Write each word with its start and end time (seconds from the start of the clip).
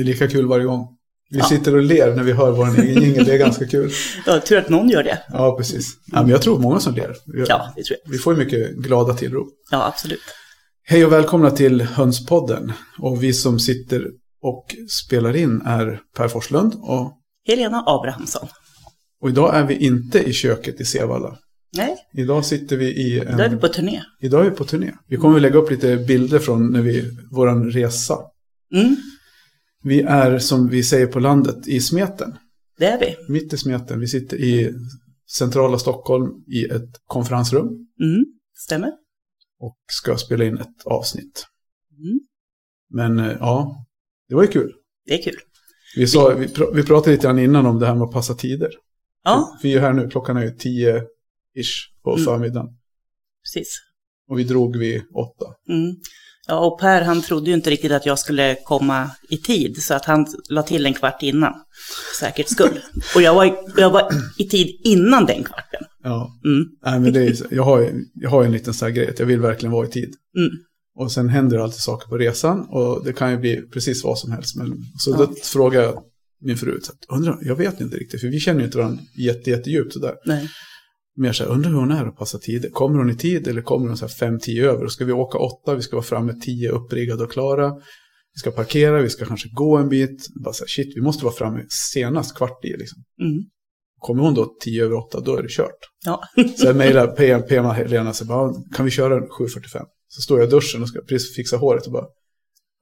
Det 0.00 0.04
är 0.04 0.12
lika 0.12 0.28
kul 0.28 0.46
varje 0.46 0.64
gång. 0.64 0.86
Vi 1.30 1.38
Ja. 1.38 1.44
sitter 1.44 1.76
och 1.76 1.82
ler 1.82 2.14
när 2.14 2.22
vi 2.22 2.32
hör 2.32 2.50
vår 2.50 2.80
egen 2.80 3.02
jingel, 3.02 3.24
det 3.24 3.34
är 3.34 3.38
ganska 3.38 3.66
kul. 3.66 3.90
Ja, 4.26 4.40
tur 4.40 4.56
att 4.58 4.68
någon 4.68 4.88
gör 4.88 5.02
det. 5.02 5.18
Ja, 5.28 5.56
precis. 5.58 5.86
Ja, 6.12 6.20
men 6.22 6.30
jag 6.30 6.42
tror 6.42 6.58
många 6.58 6.80
som 6.80 6.94
ler. 6.94 7.14
Vi, 7.26 7.44
Ja, 7.48 7.72
det 7.76 7.82
tror 7.82 7.98
jag. 8.04 8.10
vi 8.12 8.18
får 8.18 8.36
mycket 8.36 8.76
glada 8.76 9.14
tillrop. 9.14 9.48
Ja, 9.70 9.86
absolut. 9.86 10.20
Hej 10.84 11.04
och 11.04 11.12
välkomna 11.12 11.50
till 11.50 11.82
Hönspodden. 11.82 12.72
Och 12.98 13.22
vi 13.22 13.32
som 13.32 13.58
sitter 13.60 14.06
och 14.42 14.66
spelar 15.06 15.36
in 15.36 15.60
är 15.66 16.00
Per 16.16 16.28
Forslund. 16.28 16.74
Och, 16.78 17.12
Helena 17.48 17.84
Abrahamsson. 17.86 18.48
och 19.22 19.28
idag 19.30 19.56
är 19.56 19.64
vi 19.66 19.74
inte 19.74 20.18
i 20.22 20.32
köket 20.32 20.80
i 20.80 20.84
Sevalla. 20.84 21.36
Nej, 21.76 21.96
Idag 22.14 22.44
sitter 22.44 22.76
vi 22.76 22.86
i 22.86 23.18
en... 23.20 23.36
då 23.36 23.42
är 23.42 23.48
vi 23.48 23.56
på 23.56 23.68
turné. 23.68 24.02
Idag 24.20 24.46
är 24.46 24.50
vi 24.50 24.56
på 24.56 24.64
turné. 24.64 24.92
Vi 25.08 25.16
kommer 25.16 25.36
att 25.36 25.42
lägga 25.42 25.58
upp 25.58 25.70
lite 25.70 25.96
bilder 25.96 26.38
från 26.38 26.72
när 26.72 26.80
vi, 26.82 27.04
våran 27.30 27.70
resa. 27.70 28.18
Mm, 28.74 28.96
Vi 29.82 30.00
är 30.02 30.38
som 30.38 30.68
vi 30.68 30.82
säger 30.82 31.06
på 31.06 31.20
landet 31.20 31.68
i 31.68 31.80
Smeten. 31.80 32.36
det 32.78 32.86
är 32.86 33.00
vi. 33.00 33.32
Mitt 33.32 33.52
i 33.52 33.56
Smeten. 33.56 34.00
Vi 34.00 34.06
sitter 34.06 34.36
i 34.36 34.74
centrala 35.36 35.78
Stockholm 35.78 36.44
i 36.46 36.64
ett 36.64 36.90
konferensrum. 37.06 37.66
Mm, 38.02 38.24
stämmer. 38.58 38.92
Och 39.58 39.76
ska 39.92 40.16
spela 40.16 40.44
in 40.44 40.58
ett 40.58 40.82
avsnitt. 40.86 41.46
Mm, 41.98 42.20
Men 42.90 43.18
eh, 43.18 43.36
ja, 43.40 43.86
det 44.28 44.34
var 44.34 44.42
ju 44.42 44.48
kul. 44.48 44.72
det 45.06 45.14
är 45.18 45.22
kul. 45.22 45.36
Vi, 45.96 46.06
sa, 46.06 46.34
vi, 46.34 46.46
pr- 46.46 46.74
vi 46.74 46.82
pratade 46.82 47.10
lite 47.12 47.26
grann 47.26 47.38
innan 47.38 47.66
om 47.66 47.78
det 47.78 47.86
här 47.86 47.94
med 47.94 48.02
att 48.04 48.12
passa 48.12 48.34
tider. 48.34 48.70
Ja, 49.24 49.58
Vi 49.62 49.74
är 49.74 49.80
här 49.80 49.92
nu, 49.92 50.10
klockan 50.10 50.36
är 50.36 50.42
ju 50.44 50.50
tio 50.50 51.02
ish 51.56 51.92
på 52.02 52.12
Mm. 52.12 52.24
förmiddagen. 52.24 52.68
precis. 53.44 53.80
Och 54.28 54.38
vi 54.38 54.44
drog 54.44 54.76
vid 54.76 55.02
åtta. 55.14 55.46
Mm. 55.68 55.96
Ja, 56.50 56.66
och 56.66 56.80
Per 56.80 57.02
han 57.02 57.22
trodde 57.22 57.50
ju 57.50 57.54
inte 57.56 57.70
riktigt 57.70 57.92
att 57.92 58.06
jag 58.06 58.18
skulle 58.18 58.56
komma 58.64 59.10
i 59.28 59.36
tid, 59.36 59.82
så 59.82 59.94
att 59.94 60.04
han 60.04 60.26
la 60.48 60.62
till 60.62 60.86
en 60.86 60.94
kvart 60.94 61.22
innan, 61.22 61.52
för 62.14 62.24
säkerhets 62.26 62.52
skull. 62.52 62.80
Och 63.14 63.22
jag 63.22 63.34
var, 63.34 63.56
jag 63.76 63.90
var 63.90 64.10
i 64.38 64.48
tid 64.48 64.80
innan 64.84 65.26
den 65.26 65.44
kvarten. 65.44 65.80
Ja, 66.02 66.40
Mm, 66.44 66.64
nej, 66.84 67.00
men 67.00 67.12
det 67.12 67.20
är, 67.24 67.54
jag, 67.54 67.62
har, 67.62 67.90
jag 68.14 68.30
har 68.30 68.44
en 68.44 68.52
liten 68.52 68.74
sån 68.74 68.86
här 68.86 68.92
grej 68.94 69.08
att 69.08 69.18
jag 69.18 69.26
vill 69.26 69.40
verkligen 69.40 69.72
vara 69.72 69.86
i 69.86 69.90
tid. 69.90 70.14
mm, 70.38 70.50
Och 70.98 71.12
sen 71.12 71.28
händer 71.28 71.56
det 71.56 71.62
alltid 71.62 71.80
saker 71.80 72.08
på 72.08 72.18
resan 72.18 72.66
och 72.68 73.04
det 73.04 73.12
kan 73.12 73.30
ju 73.30 73.36
bli 73.38 73.56
precis 73.72 74.04
vad 74.04 74.18
som 74.18 74.32
helst. 74.32 74.56
Men, 74.56 74.72
så 74.98 75.10
Ja. 75.10 75.16
då 75.16 75.34
frågar 75.42 75.82
jag 75.82 76.02
min 76.42 76.56
fru, 76.56 76.80
så 76.82 76.92
att, 76.92 77.16
undrar, 77.18 77.38
jag 77.42 77.56
vet 77.56 77.80
inte 77.80 77.96
riktigt, 77.96 78.20
för 78.20 78.28
vi 78.28 78.40
känner 78.40 78.60
ju 78.60 78.66
inte 78.66 78.78
varandra 78.78 79.02
jätte, 79.18 79.50
jättedjupt 79.50 79.92
sådär. 79.92 80.14
nej. 80.24 80.48
Mer 81.16 81.32
så 81.32 81.44
här, 81.44 81.50
undrar 81.50 81.70
hur 81.70 81.78
hon 81.78 81.90
är 81.90 82.06
att 82.06 82.16
passa 82.16 82.38
tider. 82.38 82.70
Kommer 82.70 82.98
hon 82.98 83.10
i 83.10 83.16
tid 83.16 83.48
eller 83.48 83.62
kommer 83.62 83.88
hon 83.88 83.96
så 83.96 84.04
här 84.06 84.12
fem, 84.12 84.38
tio 84.38 84.70
över? 84.70 84.84
Och 84.84 84.92
ska 84.92 85.04
vi 85.04 85.12
åka 85.12 85.38
åtta, 85.38 85.74
vi 85.74 85.82
ska 85.82 85.96
vara 85.96 86.04
framme 86.04 86.34
tio 86.40 86.70
uppriggade 86.70 87.24
och 87.24 87.32
klara. 87.32 87.72
Vi 88.34 88.38
ska 88.38 88.50
parkera, 88.50 89.02
vi 89.02 89.10
ska 89.10 89.24
kanske 89.24 89.48
gå 89.48 89.76
en 89.76 89.88
bit. 89.88 90.26
Bara 90.44 90.54
så 90.54 90.64
här, 90.64 90.68
shit, 90.68 90.96
vi 90.96 91.00
måste 91.00 91.24
vara 91.24 91.34
framme 91.34 91.64
senast 91.92 92.36
kvart 92.36 92.64
i 92.64 92.68
liksom. 92.68 93.02
Mm, 93.20 93.44
Kommer 93.98 94.22
hon 94.22 94.34
då 94.34 94.56
tio 94.60 94.84
över 94.84 94.96
åtta, 94.96 95.20
då 95.20 95.36
är 95.36 95.42
det 95.42 95.48
kört. 95.48 95.78
ja. 96.04 96.20
Så 96.56 96.66
jag 96.66 96.76
mejlar 96.76 97.06
PM, 97.06 97.42
PM 97.48 97.64
Helena, 97.64 98.12
så 98.12 98.24
bara, 98.24 98.54
kan 98.74 98.84
vi 98.84 98.90
köra 98.90 99.20
7.45? 99.20 99.84
Så 100.08 100.20
står 100.22 100.38
jag 100.38 100.48
i 100.48 100.50
duschen 100.50 100.82
och 100.82 100.88
ska 100.88 101.00
precis 101.00 101.36
fixa 101.36 101.56
håret 101.56 101.86
och 101.86 101.92
bara 101.92 102.06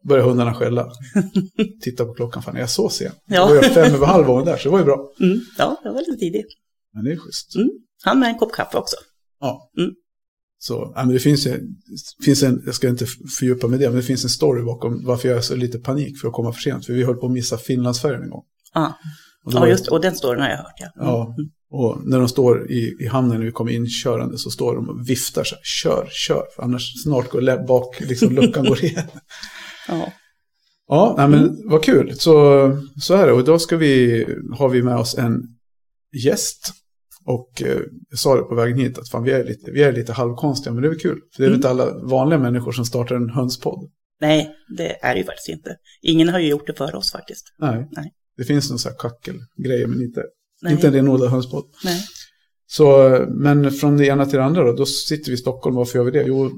börjar 0.08 0.24
hundarna 0.24 0.54
skälla. 0.54 0.92
Titta 1.82 2.04
på 2.04 2.14
klockan, 2.14 2.42
fan 2.42 2.56
är 2.56 2.60
jag 2.60 2.70
så 2.70 2.88
sen? 2.88 3.12
Ja. 3.26 3.40
Då 3.40 3.54
var 3.54 3.54
jag 3.54 3.74
fem 3.74 3.94
över 3.94 4.06
halv 4.06 4.26
var 4.26 4.34
hon 4.34 4.44
där, 4.44 4.56
så 4.56 4.62
det 4.68 4.72
var 4.72 4.78
ju 4.78 4.84
bra. 4.84 5.12
Mm, 5.20 5.40
ja, 5.58 5.80
jag 5.84 5.92
var 5.92 6.00
lite 6.00 6.16
tidig. 6.16 6.44
Men 6.98 7.04
det 7.04 7.12
är 7.12 7.16
schysst. 7.16 7.56
Mm. 7.56 7.68
Han 8.04 8.20
med 8.20 8.28
en 8.28 8.38
kopp 8.38 8.52
kaffe 8.52 8.78
också. 8.78 8.96
Ja. 9.40 9.70
Mm. 9.78 9.90
Så, 10.58 10.92
ja, 10.94 11.04
men 11.04 11.14
det 11.14 11.20
finns, 11.20 11.48
finns 12.24 12.42
en, 12.42 12.62
jag 12.66 12.74
ska 12.74 12.88
inte 12.88 13.06
fördjupa 13.38 13.66
mig 13.66 13.78
det, 13.78 13.88
men 13.88 13.96
det 13.96 14.02
finns 14.02 14.24
en 14.24 14.30
story 14.30 14.62
bakom 14.62 15.04
varför 15.04 15.28
jag 15.28 15.38
är 15.38 15.42
så 15.42 15.56
lite 15.56 15.78
panik 15.78 16.20
för 16.20 16.28
att 16.28 16.34
komma 16.34 16.52
för 16.52 16.60
sent. 16.60 16.86
För 16.86 16.92
vi 16.92 17.04
höll 17.04 17.16
på 17.16 17.26
att 17.26 17.32
missa 17.32 17.58
Finlandsfärjan 17.58 18.22
en 18.22 18.30
gång. 18.30 18.44
Ja, 18.74 18.98
Och, 19.44 19.52
ja 19.52 19.68
just. 19.68 19.88
Och 19.88 20.00
den 20.00 20.16
storyn 20.16 20.40
har 20.40 20.48
jag 20.48 20.56
hört, 20.56 20.74
ja. 20.76 20.86
Mm. 20.86 21.08
Ja, 21.08 21.36
och 21.70 22.00
när 22.04 22.18
de 22.18 22.28
står 22.28 22.70
i, 22.70 22.96
i 23.00 23.06
hamnen 23.06 23.38
när 23.38 23.46
vi 23.46 23.52
kommer 23.52 23.72
inkörande 23.72 24.38
så 24.38 24.50
står 24.50 24.74
de 24.74 24.88
och 24.88 25.08
viftar 25.08 25.44
så 25.44 25.54
här, 25.54 25.62
kör, 25.64 26.08
kör, 26.10 26.44
för 26.56 26.62
annars 26.62 27.02
snart 27.02 27.30
går 27.30 27.66
bak, 27.66 28.00
liksom 28.00 28.34
luckan 28.34 28.64
går 28.64 28.84
igen. 28.84 29.06
Ja. 29.88 30.12
Ja, 30.88 31.14
nej, 31.18 31.28
men 31.28 31.68
vad 31.68 31.84
kul, 31.84 32.14
så, 32.18 32.32
så 33.00 33.14
är 33.14 33.26
det. 33.26 33.32
Och 33.32 33.40
idag 33.40 33.60
ska 33.60 33.76
vi, 33.76 34.26
har 34.58 34.68
vi 34.68 34.82
med 34.82 34.96
oss 34.96 35.18
en 35.18 35.42
gäst. 36.24 36.72
Och 37.28 37.62
eh, 37.62 37.80
jag 38.10 38.18
sa 38.18 38.36
det 38.36 38.42
på 38.42 38.54
vägen 38.54 38.78
hit 38.78 38.98
att 38.98 39.08
fan, 39.08 39.22
vi, 39.22 39.30
är 39.30 39.44
lite, 39.44 39.70
vi 39.70 39.82
är 39.82 39.92
lite 39.92 40.12
halvkonstiga, 40.12 40.72
men 40.72 40.82
det 40.82 40.88
är 40.88 40.90
väl 40.90 40.98
kul. 41.00 41.20
För 41.36 41.42
det 41.42 41.46
är 41.46 41.50
väl 41.50 41.54
Mm. 41.54 41.58
inte 41.58 41.68
alla 41.70 42.06
vanliga 42.06 42.38
människor 42.38 42.72
som 42.72 42.84
startar 42.84 43.14
en 43.16 43.30
hönspodd. 43.30 43.90
Nej, 44.20 44.50
det 44.76 45.04
är 45.04 45.14
det 45.14 45.18
ju 45.20 45.24
faktiskt 45.26 45.48
inte. 45.48 45.76
Ingen 46.02 46.28
har 46.28 46.38
ju 46.38 46.48
gjort 46.48 46.66
det 46.66 46.74
för 46.74 46.94
oss 46.94 47.12
faktiskt. 47.12 47.44
Nej. 47.58 47.88
Nej. 47.92 48.12
Det 48.36 48.44
finns 48.44 48.70
någon 48.70 48.78
så 48.78 48.88
här 48.88 48.96
kackelgrejer, 48.98 49.86
men 49.86 50.02
inte, 50.02 50.22
Nej. 50.62 50.72
inte 50.72 50.86
en 50.86 50.92
renodlad 50.92 51.30
hönspodd. 51.30 51.64
Nej. 51.84 52.00
Så, 52.66 52.86
men 53.30 53.70
från 53.70 53.96
det 53.96 54.06
ena 54.06 54.26
till 54.26 54.38
det 54.38 54.44
andra 54.44 54.64
då, 54.64 54.72
då 54.72 54.86
sitter 54.86 55.30
vi 55.30 55.34
i 55.34 55.36
Stockholm. 55.36 55.76
Varför 55.76 55.98
gör 55.98 56.04
vi 56.04 56.10
det? 56.10 56.24
Jo, 56.26 56.50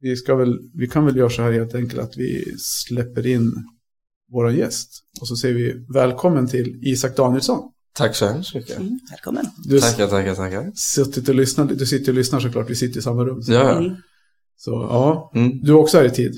vi, 0.00 0.16
ska 0.16 0.34
väl, 0.34 0.58
vi 0.74 0.88
kan 0.88 1.06
väl 1.06 1.16
göra 1.16 1.30
så 1.30 1.42
här 1.42 1.52
helt 1.52 1.74
enkelt 1.74 2.00
att 2.02 2.16
vi 2.16 2.44
släpper 2.58 3.26
in 3.26 3.52
våra 4.32 4.52
gäst. 4.52 4.90
Och 5.20 5.28
så 5.28 5.36
säger 5.36 5.54
vi 5.54 5.86
välkommen 5.94 6.48
till 6.48 6.78
Isak 6.82 7.16
Danielsson. 7.16 7.72
Tack 8.00 8.16
så 8.16 8.26
hemskt 8.26 8.54
mycket. 8.54 8.76
Mm, 8.78 8.98
välkommen. 9.10 9.46
Du 9.64 9.80
Tackar, 9.80 10.06
tackar, 10.06 10.34
tackar. 10.34 10.72
suttit 10.74 11.28
och 11.28 11.34
lyssnat, 11.34 11.78
du 11.78 11.86
sitter 11.86 12.12
och 12.12 12.16
lyssnar 12.18 12.40
såklart, 12.40 12.70
vi 12.70 12.74
sitter 12.74 12.98
i 12.98 13.02
samma 13.02 13.24
rum. 13.24 13.42
Ja, 13.46 13.54
ja. 13.54 13.76
Mm. 13.78 13.96
Så 14.56 14.70
ja, 14.70 15.32
Mm. 15.34 15.60
du 15.62 15.70
är 15.72 15.76
också 15.76 15.96
här 15.98 16.04
i 16.04 16.10
tid. 16.10 16.32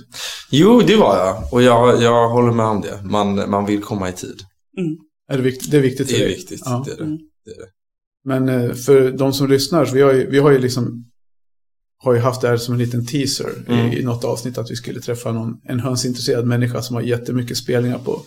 Jo, 0.50 0.80
det 0.86 0.96
var 0.96 1.16
jag. 1.16 1.52
Och 1.52 1.62
jag, 1.62 2.02
jag 2.02 2.28
håller 2.28 2.52
med 2.52 2.66
om 2.66 2.80
det. 2.80 3.00
Man, 3.04 3.50
man 3.50 3.66
vill 3.66 3.82
komma 3.82 4.08
i 4.08 4.12
tid. 4.12 4.40
Mm. 4.78 4.96
Är 5.32 5.36
det, 5.36 5.42
vikt, 5.42 5.70
det 5.70 5.76
är 5.76 5.80
viktigt 5.80 6.10
för 6.10 6.16
Det 6.18 6.22
är 6.24 6.26
dig. 6.26 6.36
viktigt. 6.36 6.62
Ja. 6.64 6.82
Det 6.86 6.92
är 6.92 6.96
det. 6.96 7.04
Mm. 7.04 7.18
det, 7.44 7.50
är 7.50 7.56
det. 7.56 7.68
Men 8.24 8.48
eh, 8.48 8.74
för 8.74 9.10
de 9.10 9.32
som 9.32 9.48
lyssnar, 9.48 9.84
så 9.84 9.94
vi 9.94 10.02
har 10.02 10.12
ju, 10.12 10.30
vi 10.30 10.38
har 10.38 10.50
ju 10.50 10.58
liksom 10.58 11.04
har 12.04 12.14
ju 12.14 12.20
haft 12.20 12.40
det 12.40 12.48
här 12.48 12.56
som 12.56 12.74
en 12.74 12.80
liten 12.80 13.06
teaser 13.06 13.50
Mm. 13.68 13.86
i, 13.92 13.98
i 13.98 14.04
något 14.04 14.24
avsnitt 14.24 14.58
att 14.58 14.70
vi 14.70 14.76
skulle 14.76 15.00
träffa 15.00 15.32
någon, 15.32 15.54
en 15.64 15.80
hönsintresserad 15.80 16.46
människa 16.46 16.82
som 16.82 16.96
har 16.96 17.02
jättemycket 17.02 17.56
spelningar 17.56 17.98
på, 17.98 18.22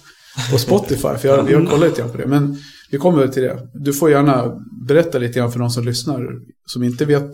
på 0.52 0.58
Spotify. 0.58 1.02
För 1.18 1.28
jag, 1.28 1.52
jag 1.52 1.60
har 1.60 1.66
kollat 1.66 1.90
lite 1.90 2.02
grann 2.02 2.12
på 2.12 2.18
det. 2.18 2.26
Men 2.28 2.58
vi 2.92 2.98
kommer 2.98 3.20
väl 3.20 3.34
till 3.34 3.44
det. 3.44 3.60
Du 3.74 3.94
får 3.94 4.12
gärna 4.12 4.52
berätta 4.88 5.18
lite 5.18 5.40
grann 5.40 5.52
för 5.52 5.60
de 5.60 5.70
som 5.70 5.86
lyssnar 5.86 6.22
som 6.66 6.84
inte 6.84 7.06
vet 7.06 7.32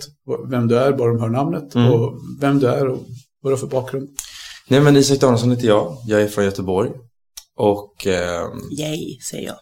vem 0.51 0.67
du 0.67 0.77
är, 0.79 0.91
bara 0.91 1.13
de 1.13 1.21
hör 1.21 1.29
namnet 1.29 1.75
Mm. 1.75 1.91
och 1.91 2.13
vem 2.41 2.59
du 2.59 2.67
är 2.67 2.87
och 2.87 2.99
vad 3.41 3.51
du 3.51 3.55
har 3.55 3.57
för 3.57 3.67
bakgrund. 3.67 4.09
Nej, 4.67 4.81
men 4.81 4.97
Isak 4.97 5.19
Danielsson 5.19 5.51
heter 5.51 5.67
jag. 5.67 5.97
Jag 6.07 6.21
är 6.21 6.27
från 6.27 6.43
Göteborg. 6.45 6.89
Och... 7.57 8.07
Eh, 8.07 8.47
Yay, 8.79 9.19
säger 9.31 9.47
jag. 9.47 9.55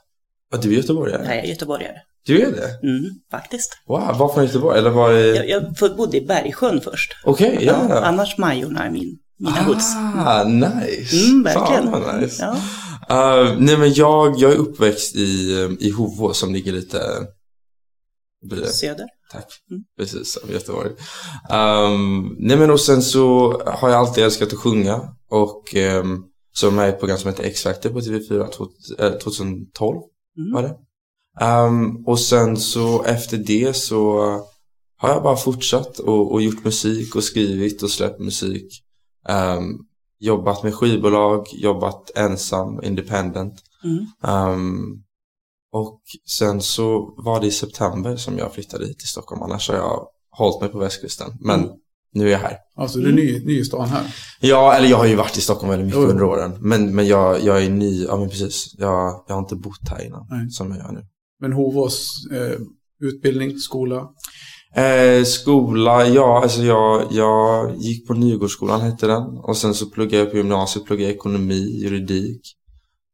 ja, 0.52 0.58
du 0.58 0.70
är 0.70 0.74
göteborgare? 0.78 1.26
Jag 1.26 1.36
är 1.38 1.44
göteborgare. 1.44 1.96
Du 2.26 2.42
är 2.42 2.52
det? 2.52 2.88
Mm, 2.88 3.06
faktiskt. 3.32 3.72
Wow, 3.88 4.18
var 4.18 4.34
från 4.34 4.44
Göteborg? 4.46 4.78
Eller 4.80 4.90
var 4.90 5.14
i... 5.14 5.36
Jag, 5.36 5.50
jag 5.50 5.96
bodde 5.98 6.18
i 6.18 6.22
Bergsjön 6.26 6.82
först. 6.82 7.12
Okej, 7.24 7.58
ja. 7.62 7.86
ja. 7.90 8.02
Annars 8.02 8.38
Majorna 8.38 8.86
är 8.86 8.92
min, 8.92 9.18
mina 9.40 9.62
hoods. 9.64 9.96
Ah, 9.96 10.44
nice. 10.44 11.26
Mm, 11.30 11.44
verkligen. 11.44 11.92
Fan 11.92 12.02
vad 12.02 12.22
nice. 12.22 12.44
Ja. 12.44 12.58
Uh, 13.12 13.56
nej 13.60 13.78
men 13.78 13.94
jag, 13.94 14.38
jag 14.40 14.52
är 14.52 14.56
uppväxt 14.58 15.16
i, 15.16 15.52
i 15.80 15.90
Hovå 15.92 16.34
som 16.34 16.54
ligger 16.54 16.72
lite... 16.72 16.98
vad 18.42 18.50
blir 18.50 18.62
det? 18.62 18.68
Söder. 18.68 19.06
Tack. 19.32 19.46
Mm. 19.72 19.84
Precis 19.98 20.34
som 20.34 20.50
Göteborg. 20.52 20.90
Um, 21.50 22.36
nej 22.40 22.58
men 22.58 22.72
och 22.72 22.80
sen 22.82 23.02
så 23.02 23.52
har 23.66 23.90
jag 23.90 23.98
alltid 24.00 24.24
älskat 24.24 24.54
att 24.54 24.60
sjunga. 24.60 25.02
Och 25.30 25.76
um, 25.76 26.26
så 26.52 26.66
var 26.70 26.72
jag 26.72 26.76
med 26.76 26.90
i 26.90 26.94
ett 26.94 27.00
program 27.00 27.18
som 27.18 27.30
heter 27.30 27.44
X-Factor 27.44 27.90
på 27.90 28.00
TV4 28.00 28.48
två- 28.52 28.68
eh, 29.00 29.12
2012 29.12 29.98
Mm. 30.38 30.54
var 30.54 30.62
det. 30.64 30.76
Um, 31.46 32.04
och 32.08 32.20
sen 32.20 32.58
så 32.58 33.04
efter 33.04 33.38
det 33.38 33.76
så 33.76 34.20
har 34.98 35.10
jag 35.10 35.24
bara 35.24 35.36
fortsatt 35.36 36.00
och, 36.00 36.32
och 36.32 36.42
gjort 36.42 36.64
musik 36.64 37.16
och 37.16 37.24
skrivit 37.24 37.84
och 37.84 37.92
släppt 37.92 38.20
musik. 38.20 38.84
Um, 39.30 39.80
jobbat 40.20 40.64
med 40.64 40.74
skivbolag, 40.76 41.46
jobbat 41.54 42.12
ensam, 42.16 42.84
independent. 42.84 43.54
Mm. 43.84 44.06
Um, 44.54 45.04
och 45.72 46.02
sen 46.38 46.62
så 46.62 47.14
var 47.18 47.40
det 47.42 47.48
i 47.48 47.52
september 47.52 48.16
som 48.16 48.38
jag 48.38 48.54
flyttade 48.54 48.86
hit 48.88 49.00
till 49.00 49.08
Stockholm. 49.08 49.42
Annars 49.42 49.70
har 49.70 49.76
jag 49.76 50.08
hållit 50.32 50.62
mig 50.62 50.70
på 50.70 50.80
västkusten. 50.80 51.32
Men 51.40 51.60
Mm. 51.60 51.72
nu 52.14 52.28
är 52.28 52.32
jag 52.32 52.40
här. 52.40 52.58
Alltså 52.76 53.00
du 53.00 53.10
är 53.10 53.14
ny, 53.14 53.46
ny 53.46 53.60
i 53.60 53.66
stan 53.66 53.88
här. 53.90 54.16
Ja, 54.40 54.74
eller 54.74 54.88
jag 54.88 54.98
har 54.98 55.06
ju 55.06 55.16
varit 55.16 55.38
i 55.38 55.42
Stockholm 55.42 55.70
väldigt 55.70 55.86
mycket 55.86 56.02
Jo. 56.02 56.08
under 56.10 56.24
åren. 56.24 56.58
Men, 56.60 56.96
men 56.96 57.08
jag, 57.08 57.44
jag 57.44 57.64
är 57.64 57.70
ny, 57.70 58.04
ja 58.04 58.18
men 58.18 58.30
precis. 58.30 58.76
Jag, 58.78 59.24
jag 59.28 59.36
har 59.36 59.40
inte 59.42 59.56
bott 59.56 59.90
här 59.90 60.06
innan, 60.06 60.28
Nej. 60.30 60.50
som 60.52 60.70
jag 60.72 60.78
gör 60.80 60.92
nu. 60.92 61.02
Men 61.40 61.54
Hovås 61.54 62.12
eh, 62.34 62.60
utbildning, 63.02 63.58
skola. 63.58 64.08
Eh, 64.76 65.24
skola, 65.24 66.08
ja 66.08 66.42
alltså 66.44 66.62
jag, 66.62 67.08
jag 67.12 67.76
gick 67.78 68.08
på 68.08 68.14
Nygårdsskolan 68.14 68.82
hette 68.82 69.08
den. 69.08 69.24
Och 69.24 69.58
sen 69.58 69.74
så 69.74 69.90
pluggade 69.90 70.24
jag 70.24 70.32
på 70.32 70.38
gymnasiet, 70.38 70.86
pluggade 70.86 71.14
ekonomi, 71.14 71.80
juridik. 71.84 72.42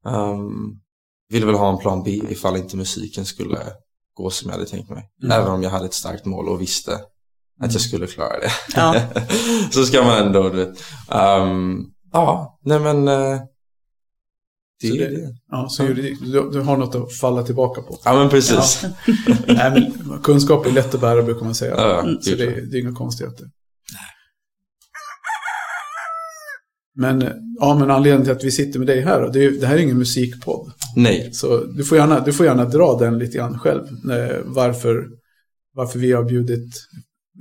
Um, 0.05 0.79
ville 1.29 1.45
väl 1.45 1.55
ha 1.55 1.69
en 1.69 1.77
plan 1.77 2.03
B 2.03 2.21
ifall 2.29 2.57
inte 2.57 2.77
musiken 2.77 3.25
skulle 3.25 3.59
gå 4.13 4.29
som 4.29 4.49
jag 4.49 4.57
hade 4.57 4.69
tänkt 4.69 4.89
mig. 4.89 5.03
Mm. 5.23 5.39
Även 5.39 5.51
om 5.51 5.63
jag 5.63 5.69
hade 5.69 5.85
ett 5.85 5.93
starkt 5.93 6.25
mål 6.25 6.49
och 6.49 6.61
visste 6.61 6.91
att 7.61 7.73
jag 7.73 7.81
skulle 7.81 8.07
klara 8.07 8.39
det. 8.39 8.51
Ja. 8.75 8.95
så 9.71 9.85
ska 9.85 10.03
man 10.03 10.17
ändå, 10.27 10.49
du 10.49 10.65
vet. 10.65 10.83
Um, 11.09 11.85
ja, 12.11 12.59
nej 12.63 12.79
men. 12.79 13.07
Det 14.81 14.87
Så 14.87 14.95
det- 14.95 15.09
det. 15.09 15.35
Ja, 15.51 15.67
så 15.69 15.83
du, 15.83 16.15
du 16.51 16.61
har 16.61 16.77
något 16.77 16.95
att 16.95 17.13
falla 17.13 17.43
tillbaka 17.43 17.81
på. 17.81 17.99
Ja, 18.03 18.13
men 18.19 18.29
precis. 18.29 18.85
Nej, 19.47 19.93
men 20.05 20.19
kunskap 20.23 20.65
är 20.65 20.71
lätt 20.71 20.95
att 20.95 21.01
bära 21.01 21.23
brukar 21.23 21.45
man 21.45 21.55
säga. 21.55 21.75
Ja, 21.77 22.01
så 22.21 22.29
det, 22.35 22.43
ja. 22.45 22.51
det 22.71 22.77
är 22.77 22.81
inga 22.81 22.93
konstigheter. 22.95 23.45
Men, 26.97 27.21
ja, 27.59 27.77
men 27.79 27.91
anledningen 27.91 28.23
till 28.23 28.31
att 28.31 28.43
vi 28.43 28.51
sitter 28.51 28.79
med 28.79 28.87
dig 28.87 29.01
här, 29.01 29.21
då, 29.21 29.27
det, 29.29 29.45
är, 29.45 29.51
det 29.51 29.67
här 29.67 29.75
är 29.75 29.79
ingen 29.79 29.97
musikpodd. 29.97 30.71
Nej. 30.95 31.29
Så 31.33 31.63
du 31.63 31.83
får 31.83 31.97
gärna, 31.97 32.19
du 32.19 32.33
får 32.33 32.45
gärna 32.45 32.65
dra 32.65 32.97
den 32.99 33.19
lite 33.19 33.37
grann 33.37 33.59
själv. 33.59 33.81
Varför, 34.45 35.07
varför 35.73 35.99
vi 35.99 36.11
har 36.11 36.23
bjudit 36.23 36.73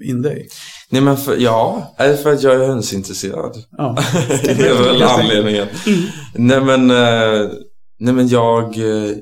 in 0.05 0.23
dig. 0.23 0.49
Nej 0.95 1.03
men 1.03 1.17
för, 1.17 1.37
ja, 1.37 1.95
för 1.97 2.33
att 2.33 2.43
jag 2.43 2.55
är 2.55 2.67
hönsintresserad. 2.67 3.65
Ja, 3.71 3.97
det 4.43 4.69
är 4.69 4.83
väl 4.83 5.03
anledningen. 5.03 5.69
Nej 6.35 6.61
men, 6.61 6.91
eh, 6.91 7.51
nej 7.99 8.15
men 8.15 8.29
jag, 8.29 8.77
eh, 8.79 9.17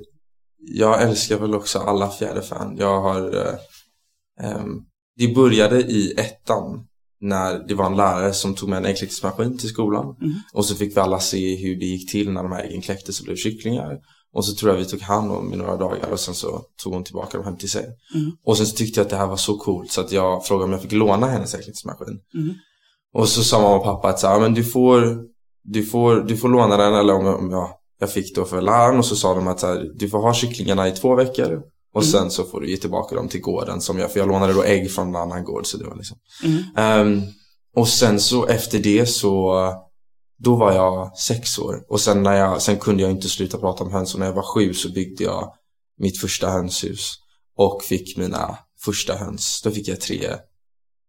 jag 0.59 1.03
älskar 1.03 1.39
väl 1.39 1.55
också 1.55 1.79
alla 1.79 2.11
fjäderfän. 2.11 2.77
Jag 2.79 3.01
har, 3.01 3.37
eh, 4.41 4.65
det 5.17 5.35
började 5.35 5.81
i 5.81 6.15
ettan. 6.17 6.87
När 7.21 7.69
det 7.69 7.75
var 7.75 7.87
en 7.87 7.97
lärare 7.97 8.33
som 8.33 8.55
tog 8.55 8.69
med 8.69 8.77
en 8.77 8.85
äggkläckningsmaskin 8.85 9.59
till 9.59 9.69
skolan. 9.69 10.17
Och 10.53 10.65
så 10.65 10.75
fick 10.75 10.97
vi 10.97 11.01
alla 11.01 11.21
se 11.21 11.57
hur 11.57 11.77
det 11.77 11.87
gick 11.87 12.11
till 12.11 12.31
när 12.31 12.43
de 12.43 12.53
här 12.53 12.65
äggen 12.65 12.83
kläcktes 12.83 13.21
och 13.21 13.25
blev 13.25 13.37
kycklingar. 13.37 13.99
Och 14.35 14.45
så 14.45 14.55
tror 14.55 14.71
jag 14.73 14.79
vi 14.79 14.85
tog 14.85 15.01
hand 15.01 15.33
om 15.33 15.53
i 15.53 15.57
några 15.57 15.77
dagar 15.77 16.11
och 16.13 16.21
sen 16.21 16.35
så 16.35 16.63
tog 16.83 16.93
hon 16.93 17.05
tillbaka 17.05 17.37
dem 17.39 17.47
hem 17.47 17.57
till 17.57 17.71
sig. 17.71 17.87
Och 18.45 18.57
sen 18.57 18.67
så 18.67 18.77
tyckte 18.77 19.01
jag 19.01 19.05
att 19.05 19.11
det 19.11 19.17
här 19.17 19.27
var 19.27 19.37
så 19.37 19.59
coolt 19.59 19.93
så 19.93 20.01
att 20.01 20.13
jag 20.13 20.47
frågade 20.47 20.65
om 20.65 20.73
jag 20.73 20.83
fick 20.83 20.93
låna 20.93 21.27
hennes 21.27 21.55
äggkläckningsmaskin. 21.55 22.19
Och 23.15 23.29
så 23.29 23.45
sa 23.45 23.61
mamma 23.63 23.77
och 23.77 23.85
pappa 23.85 24.09
att 24.09 24.21
så 24.21 24.27
här, 24.27 24.41
men 24.41 24.55
du 24.55 24.65
får, 24.65 25.19
du 25.65 25.85
får, 25.85 26.17
du 26.17 26.37
får 26.37 26.49
låna 26.49 26.77
den 26.77 26.95
eller 26.95 27.15
om 27.15 27.27
om 27.27 27.51
jag, 27.51 27.69
jag 28.01 28.11
fick 28.11 28.35
då 28.35 28.45
för 28.45 28.61
läraren 28.63 28.99
och 28.99 29.05
så 29.07 29.17
sa 29.17 29.35
de 29.35 29.49
att 29.49 29.61
så 29.61 29.67
här, 29.67 29.91
du 29.95 30.09
får 30.09 30.19
ha 30.19 30.35
kycklingarna 30.35 30.89
i 30.89 30.93
två 30.93 31.15
veckor 31.15 31.63
och 31.95 32.05
sen 32.05 32.31
så 32.31 32.45
får 32.45 32.61
du 32.61 32.71
ge 32.71 32.77
tillbaka 32.77 33.15
dem 33.15 33.29
till 33.29 33.41
gården 33.41 33.81
som 33.81 33.99
jag, 33.99 34.13
för 34.13 34.21
jag 34.21 34.29
lånade 34.29 34.53
då 34.53 34.63
ägg 34.65 34.91
från 34.91 35.09
en 35.09 35.17
annan 35.17 35.45
gård 35.45 35.67
så 35.67 35.77
det 35.79 35.85
var 35.85 35.97
liksom. 35.97 36.17
Ehm, 36.77 37.23
och 37.77 37.89
sen 37.89 38.21
så 38.21 38.47
efter 38.47 38.79
det 38.79 39.07
så, 39.07 39.55
då 40.43 40.57
var 40.57 40.73
jag 40.73 41.17
sex 41.19 41.59
år 41.59 41.85
och 41.89 42.01
sen 42.01 42.23
när 42.23 42.37
jag, 42.37 42.63
sen 42.63 42.79
kunde 42.79 43.03
jag 43.03 43.11
inte 43.11 43.29
sluta 43.29 43.59
prata 43.59 43.85
om 43.85 43.93
höns 43.93 44.15
och 44.15 44.21
när 44.21 44.27
jag 44.27 44.35
var 44.35 44.55
sju 44.55 44.75
så 44.75 44.93
byggde 44.93 45.25
jag 45.25 45.55
mitt 45.99 46.21
första 46.21 46.51
hönshus 46.51 47.15
och 47.57 47.83
fick 47.83 48.17
mina 48.17 48.59
första 48.85 49.17
höns. 49.17 49.61
Då 49.65 49.71
fick 49.71 49.89
jag 49.89 50.01
tre 50.01 50.37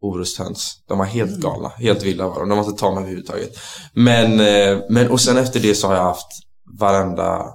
orusthöns. 0.02 0.84
De 0.88 0.98
var 0.98 1.06
helt 1.06 1.40
galna, 1.40 1.70
helt 1.70 2.04
vilda 2.04 2.28
var 2.28 2.40
de. 2.40 2.50
De 2.50 2.58
var 2.58 2.66
inte 2.66 2.80
tama 2.80 3.00
överhuvudtaget. 3.00 3.58
Men, 3.94 4.40
eh, 4.40 4.84
men 4.90 5.12
och 5.12 5.22
sen 5.22 5.38
efter 5.38 5.60
det 5.60 5.76
så 5.76 5.88
har 5.88 5.96
jag 5.96 6.04
haft 6.04 6.28
varenda 6.80 7.46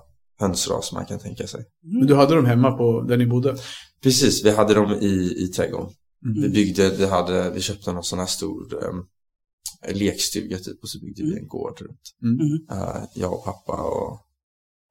hönsras 0.40 0.92
man 0.92 1.06
kan 1.06 1.18
tänka 1.18 1.46
sig. 1.46 1.64
men 1.82 2.06
du 2.06 2.14
hade 2.14 2.34
dem 2.34 2.46
hemma 2.46 2.70
på 2.70 3.00
där 3.00 3.16
ni 3.16 3.26
bodde. 3.26 3.56
Precis, 4.02 4.44
vi 4.44 4.50
hade 4.50 4.74
dem 4.74 4.92
i, 4.92 5.34
i 5.44 5.48
trädgården. 5.56 5.90
Mm. 6.24 6.42
Vi 6.42 6.48
byggde, 6.48 6.90
vi, 6.90 7.06
hade, 7.06 7.50
vi 7.50 7.60
köpte 7.60 7.92
någon 7.92 8.04
sån 8.04 8.18
här 8.18 8.26
stor 8.26 8.74
um, 8.84 9.04
lekstuga 9.88 10.58
typ 10.58 10.82
och 10.82 10.88
så 10.88 10.98
byggde 11.00 11.22
vi 11.22 11.38
en 11.38 11.48
gård 11.48 11.80
runt. 11.80 12.00
Mm. 12.22 12.80
Eh, 12.82 13.02
jag 13.14 13.32
och 13.32 13.44
pappa 13.44 13.72
och 13.82 14.20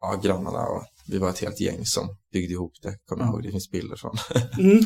ja, 0.02 0.20
grannarna 0.24 0.66
och 0.66 0.84
vi 1.08 1.18
var 1.18 1.30
ett 1.30 1.40
helt 1.40 1.60
gäng 1.62 1.86
som 1.86 2.08
byggde 2.34 2.54
ihop 2.54 2.74
det. 2.82 2.98
Kommer 3.06 3.24
jag 3.24 3.30
Ja. 3.30 3.34
ihåg, 3.34 3.44
det 3.44 3.52
finns 3.52 3.72
bilder 3.72 3.96
från 3.96 4.16
Mm. 4.60 4.80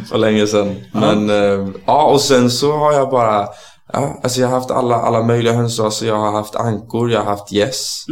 för 0.08 0.18
länge 0.18 0.46
sedan. 0.46 0.74
Ja. 0.92 1.00
Men 1.00 1.30
eh, 1.30 1.74
ja, 1.86 2.12
och 2.12 2.20
sen 2.20 2.50
så 2.50 2.72
har 2.76 2.92
jag 2.92 3.10
bara 3.10 3.48
Ja, 3.92 4.20
alltså 4.22 4.40
jag 4.40 4.48
har 4.48 4.54
haft 4.58 4.70
alla, 4.70 4.94
alla 4.96 5.22
möjliga 5.22 5.52
hönsraser. 5.52 6.06
Jag 6.06 6.16
har 6.16 6.32
haft 6.32 6.54
ankor, 6.56 7.10
jag 7.10 7.18
har 7.18 7.30
haft 7.36 7.52
gäss. 7.52 8.04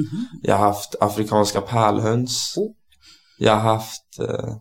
Jag 0.43 0.56
har 0.56 0.67
haft 0.67 0.94
afrikanska 1.00 1.61
pärlhöns. 1.61 2.55
Jag 3.38 3.53
har 3.53 3.61
haft... 3.61 4.19
Eh, 4.21 4.56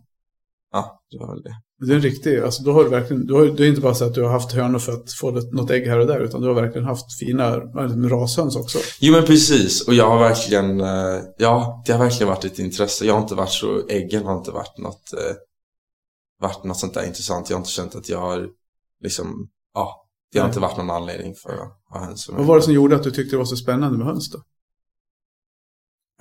ja, 0.72 1.02
det 1.12 1.18
var 1.18 1.28
väl 1.34 1.44
det. 1.44 1.56
Det 1.80 1.92
är 1.92 1.96
en 1.96 2.02
riktig, 2.02 2.40
alltså 2.40 2.64
då 2.64 2.72
har 2.72 2.84
du 2.84 2.90
verkligen, 2.90 3.28
då 3.28 3.38
har, 3.38 3.46
det 3.46 3.66
är 3.66 3.68
inte 3.68 3.82
bara 3.82 3.94
så 3.94 4.06
att 4.06 4.14
du 4.14 4.24
har 4.24 4.30
haft 4.30 4.52
hönor 4.52 4.80
för 4.80 4.92
att 4.92 5.14
få 5.14 5.32
något 5.32 5.72
ägg 5.72 5.88
här 5.88 6.00
och 6.00 6.08
där, 6.08 6.20
utan 6.20 6.42
du 6.42 6.48
har 6.48 6.56
verkligen 6.56 6.88
haft 6.88 7.14
fina 7.20 7.56
äh, 7.56 8.10
rashöns 8.10 8.56
också. 8.56 8.80
Jo 9.00 9.14
men 9.14 9.26
precis, 9.26 9.88
och 9.88 9.94
jag 9.94 10.10
har 10.10 10.20
verkligen, 10.20 10.82
eh, 10.82 11.22
ja 11.38 11.84
det 11.86 11.92
har 11.92 12.00
verkligen 12.00 12.28
varit 12.28 12.46
ett 12.46 12.60
intresse. 12.60 13.06
Jag 13.06 13.14
har 13.14 13.22
inte 13.22 13.36
varit 13.36 13.52
så, 13.52 13.88
äggen 13.88 14.26
har 14.26 14.38
inte 14.38 14.52
varit 14.52 14.78
något, 14.78 15.14
eh, 15.14 15.36
varit 16.40 16.64
något 16.64 16.80
sånt 16.80 16.94
där 16.94 17.06
intressant. 17.06 17.50
Jag 17.50 17.58
har 17.58 17.62
inte 17.62 17.72
känt 17.72 17.96
att 17.96 18.10
jag 18.10 18.20
har 18.20 18.50
liksom, 19.04 19.50
ja, 19.74 20.08
det 20.32 20.40
har 20.40 20.46
Nej. 20.46 20.50
inte 20.50 20.60
varit 20.60 20.78
någon 20.78 20.90
anledning 20.90 21.36
för 21.36 21.54
att 21.54 21.80
ha 21.90 22.06
höns. 22.06 22.30
Vad 22.30 22.46
var 22.46 22.56
det 22.56 22.62
som 22.62 22.74
gjorde 22.74 22.96
att 22.96 23.04
du 23.04 23.12
tyckte 23.12 23.36
det 23.36 23.38
var 23.38 23.46
så 23.46 23.58
spännande 23.58 23.98
med 23.98 24.08
höns 24.08 24.32
då? 24.32 24.44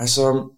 Alltså, 0.01 0.49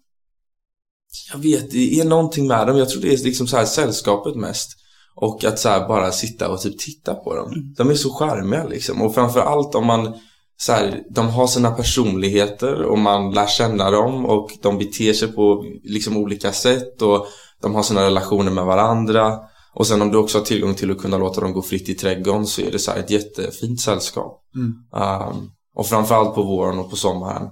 jag 1.33 1.39
vet, 1.39 1.71
det 1.71 1.99
är 1.99 2.05
någonting 2.05 2.47
med 2.47 2.67
dem. 2.67 2.77
Jag 2.77 2.89
tror 2.89 3.01
det 3.01 3.13
är 3.13 3.23
liksom 3.23 3.47
så 3.47 3.57
här 3.57 3.65
sällskapet 3.65 4.35
mest. 4.35 4.84
Och 5.15 5.43
att 5.43 5.59
så 5.59 5.69
här 5.69 5.87
bara 5.87 6.11
sitta 6.11 6.49
och 6.49 6.61
typ 6.61 6.79
titta 6.79 7.15
på 7.15 7.35
dem. 7.35 7.73
De 7.77 7.89
är 7.89 7.93
så 7.93 8.13
charmiga 8.13 8.63
liksom. 8.63 9.01
Och 9.01 9.13
framför 9.13 9.39
allt 9.39 9.75
om 9.75 9.85
man 9.85 10.13
så 10.57 10.71
här, 10.71 11.03
de 11.09 11.29
har 11.29 11.47
sina 11.47 11.71
personligheter 11.71 12.81
och 12.81 12.99
man 12.99 13.31
lär 13.31 13.47
känna 13.47 13.91
dem 13.91 14.25
och 14.25 14.51
de 14.61 14.77
beter 14.77 15.13
sig 15.13 15.27
på 15.27 15.65
liksom 15.83 16.17
olika 16.17 16.51
sätt 16.51 17.01
och 17.01 17.27
de 17.61 17.75
har 17.75 17.83
sina 17.83 18.05
relationer 18.05 18.51
med 18.51 18.65
varandra. 18.65 19.39
Och 19.73 19.87
sen 19.87 20.01
om 20.01 20.11
du 20.11 20.17
också 20.17 20.37
har 20.37 20.45
tillgång 20.45 20.75
till 20.75 20.91
att 20.91 20.97
kunna 20.97 21.17
låta 21.17 21.41
dem 21.41 21.53
gå 21.53 21.61
fritt 21.61 21.89
i 21.89 21.93
trädgården 21.93 22.45
så 22.45 22.61
är 22.61 22.71
det 22.71 22.79
så 22.79 22.91
här 22.91 22.99
ett 22.99 23.09
jättefint 23.09 23.81
sällskap. 23.81 24.41
Mm. 24.55 24.73
Um, 25.03 25.51
och 25.75 25.87
framförallt 25.87 26.35
på 26.35 26.43
våren 26.43 26.79
och 26.79 26.89
på 26.89 26.95
sommaren. 26.95 27.43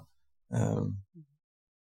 Um, 0.54 1.03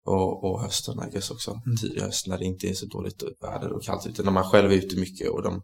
och, 0.08 0.44
och 0.44 0.60
hösten 0.62 0.94
I 1.08 1.12
guess 1.12 1.30
också. 1.30 1.60
Tidig 1.80 2.00
höst 2.00 2.26
när 2.26 2.38
det 2.38 2.44
inte 2.44 2.66
är 2.66 2.74
så 2.74 2.86
dåligt 2.86 3.22
väder 3.42 3.72
och 3.72 3.82
kallt 3.82 4.06
ute. 4.06 4.22
När 4.22 4.30
man 4.30 4.44
själv 4.44 4.72
är 4.72 4.76
ute 4.76 4.96
mycket 4.96 5.30
och 5.30 5.42
de, 5.42 5.62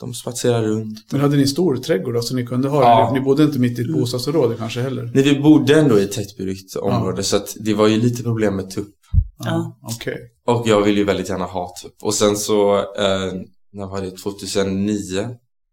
de 0.00 0.14
spatserar 0.14 0.62
runt. 0.62 1.12
Men 1.12 1.20
hade 1.20 1.36
ni 1.36 1.46
stor 1.46 1.76
trädgård 1.76 2.14
då, 2.14 2.22
så 2.22 2.34
ni 2.34 2.46
kunde 2.46 2.68
ha 2.68 2.82
Ja. 2.82 3.10
Ni 3.12 3.20
bodde 3.20 3.42
inte 3.42 3.58
mitt 3.58 3.78
i 3.78 3.82
ett 3.82 3.92
bostadsområde 3.92 4.56
kanske 4.56 4.80
heller? 4.80 5.10
Nej, 5.14 5.24
vi 5.24 5.40
bodde 5.40 5.80
ändå 5.80 5.98
i 5.98 6.04
ett 6.04 6.12
tättbebyggt 6.12 6.76
område 6.76 7.22
så 7.22 7.36
att 7.36 7.56
det 7.60 7.74
var 7.74 7.86
ju 7.86 8.00
lite 8.00 8.22
problem 8.22 8.56
med 8.56 8.70
tupp. 8.70 8.94
Ja. 9.38 9.78
Okej. 9.82 10.18
Och 10.46 10.68
jag 10.68 10.82
ville 10.82 10.98
ju 10.98 11.04
väldigt 11.04 11.28
gärna 11.28 11.44
ha 11.44 11.74
tupp. 11.82 11.96
Och 12.02 12.14
sen 12.14 12.36
så, 12.36 12.76
eh, 12.76 13.32
när 13.72 13.86
var 13.86 14.00
det, 14.00 14.10
2009 14.10 15.28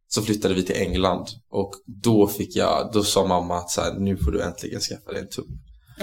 så 0.08 0.22
flyttade 0.22 0.54
vi 0.54 0.63
till 0.63 0.75
England. 0.75 1.28
Och 1.50 1.74
då 2.04 2.28
fick 2.28 2.56
jag, 2.56 2.90
då 2.94 3.04
sa 3.04 3.28
mamma 3.28 3.58
att 3.58 3.70
så 3.70 3.82
här, 3.82 3.94
nu 4.00 4.18
får 4.18 4.32
du 4.32 4.42
äntligen 4.42 4.80
skaffa 4.80 5.12
dig 5.12 5.22
en 5.22 5.30
tupp. 5.30 5.48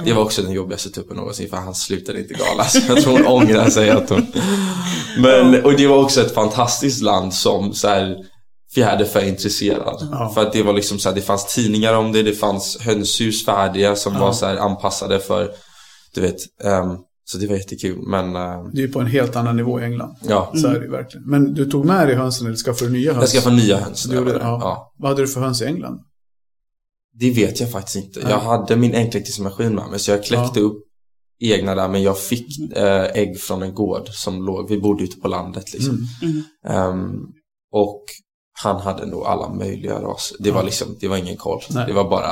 Det 0.04 0.12
var 0.12 0.22
också 0.22 0.42
den 0.42 0.52
jobbigaste 0.52 0.90
tuppen 0.90 1.16
någonsin 1.16 1.48
för 1.50 1.56
han 1.56 1.74
slutade 1.74 2.18
inte 2.20 2.34
gala. 2.34 2.64
Så 2.64 2.78
jag 2.88 3.02
tror 3.02 3.12
hon 3.12 3.26
ångrar 3.26 3.70
sig 3.70 3.90
att 3.90 4.10
hon... 4.10 4.26
Men, 5.18 5.64
och 5.64 5.72
det 5.76 5.86
var 5.86 5.96
också 6.04 6.20
ett 6.20 6.34
fantastiskt 6.34 7.02
land 7.02 7.34
som 7.34 7.72
så 7.74 7.88
här 7.88 8.16
fjäderfäintresserad. 8.74 10.08
Ja. 10.10 10.30
För 10.34 10.42
att 10.42 10.52
det 10.52 10.62
var 10.62 10.72
liksom 10.72 10.98
så 10.98 11.08
här, 11.08 11.16
det 11.16 11.22
fanns 11.22 11.54
tidningar 11.54 11.94
om 11.94 12.12
det, 12.12 12.22
det 12.22 12.32
fanns 12.32 12.78
hönshus 12.80 13.44
färdiga 13.44 13.96
som 13.96 14.14
Ja. 14.14 14.20
var 14.20 14.32
så 14.32 14.46
här 14.46 14.56
anpassade 14.56 15.18
för, 15.20 15.50
du 16.14 16.20
vet, 16.20 16.36
ehm, 16.64 16.96
så 17.24 17.38
det 17.38 17.46
var 17.46 17.54
jättekul. 17.56 17.98
Men 18.08 18.36
ehm, 18.36 18.70
Det 18.72 18.78
är 18.78 18.86
ju 18.86 18.92
på 18.92 19.00
en 19.00 19.06
helt 19.06 19.36
annan 19.36 19.56
nivå 19.56 19.80
i 19.80 19.84
England. 19.84 20.16
ja, 20.28 20.52
Så 20.54 20.66
är 20.68 20.80
det 20.80 20.88
verkligen. 20.88 21.30
Men 21.30 21.54
du 21.54 21.70
tog 21.70 21.84
med 21.84 22.08
dig 22.08 22.16
hönsen 22.16 22.46
eller 22.46 22.56
skaffade 22.56 22.90
du 22.90 22.92
nya 22.98 23.12
höns? 23.14 23.34
jag 23.34 23.42
skaffade 23.42 23.62
nya 23.62 23.76
höns. 23.80 24.02
Du 24.04 24.16
gjorde. 24.16 24.38
Ja. 24.40 24.92
Vad 24.98 25.10
hade 25.10 25.22
du 25.22 25.28
för 25.28 25.40
höns 25.40 25.62
i 25.62 25.64
England? 25.64 26.00
Det 27.14 27.30
vet 27.30 27.60
jag 27.60 27.70
faktiskt 27.70 27.96
inte. 27.96 28.20
Nej. 28.20 28.30
Jag 28.30 28.38
hade 28.38 28.76
min 28.76 28.94
äggkläckningsmaskin 28.94 29.74
med 29.74 29.90
mig 29.90 29.98
så 29.98 30.10
jag 30.10 30.24
kläckte 30.24 30.60
Ja. 30.60 30.66
upp 30.66 30.82
egna 31.40 31.74
där 31.74 31.88
men 31.88 32.02
jag 32.02 32.18
fick 32.18 32.72
eh, 32.76 33.04
ägg 33.04 33.40
från 33.40 33.62
en 33.62 33.74
gård 33.74 34.08
som 34.08 34.42
låg, 34.46 34.68
vi 34.68 34.78
bodde 34.80 35.04
ute 35.04 35.20
på 35.20 35.28
landet 35.28 35.72
liksom. 35.72 35.98
Mm. 36.22 36.42
Ehm, 36.68 37.12
och 37.72 38.04
han 38.62 38.80
hade 38.80 39.06
nog 39.06 39.22
alla 39.24 39.54
möjliga 39.54 39.94
raser. 40.02 40.36
Det 40.40 40.50
var 40.50 40.62
liksom, 40.62 40.96
det 41.00 41.08
var 41.08 41.16
ingen 41.16 41.36
koll. 41.36 41.60
Nej. 41.70 41.86
Det 41.86 41.92
var 41.92 42.10
bara 42.10 42.30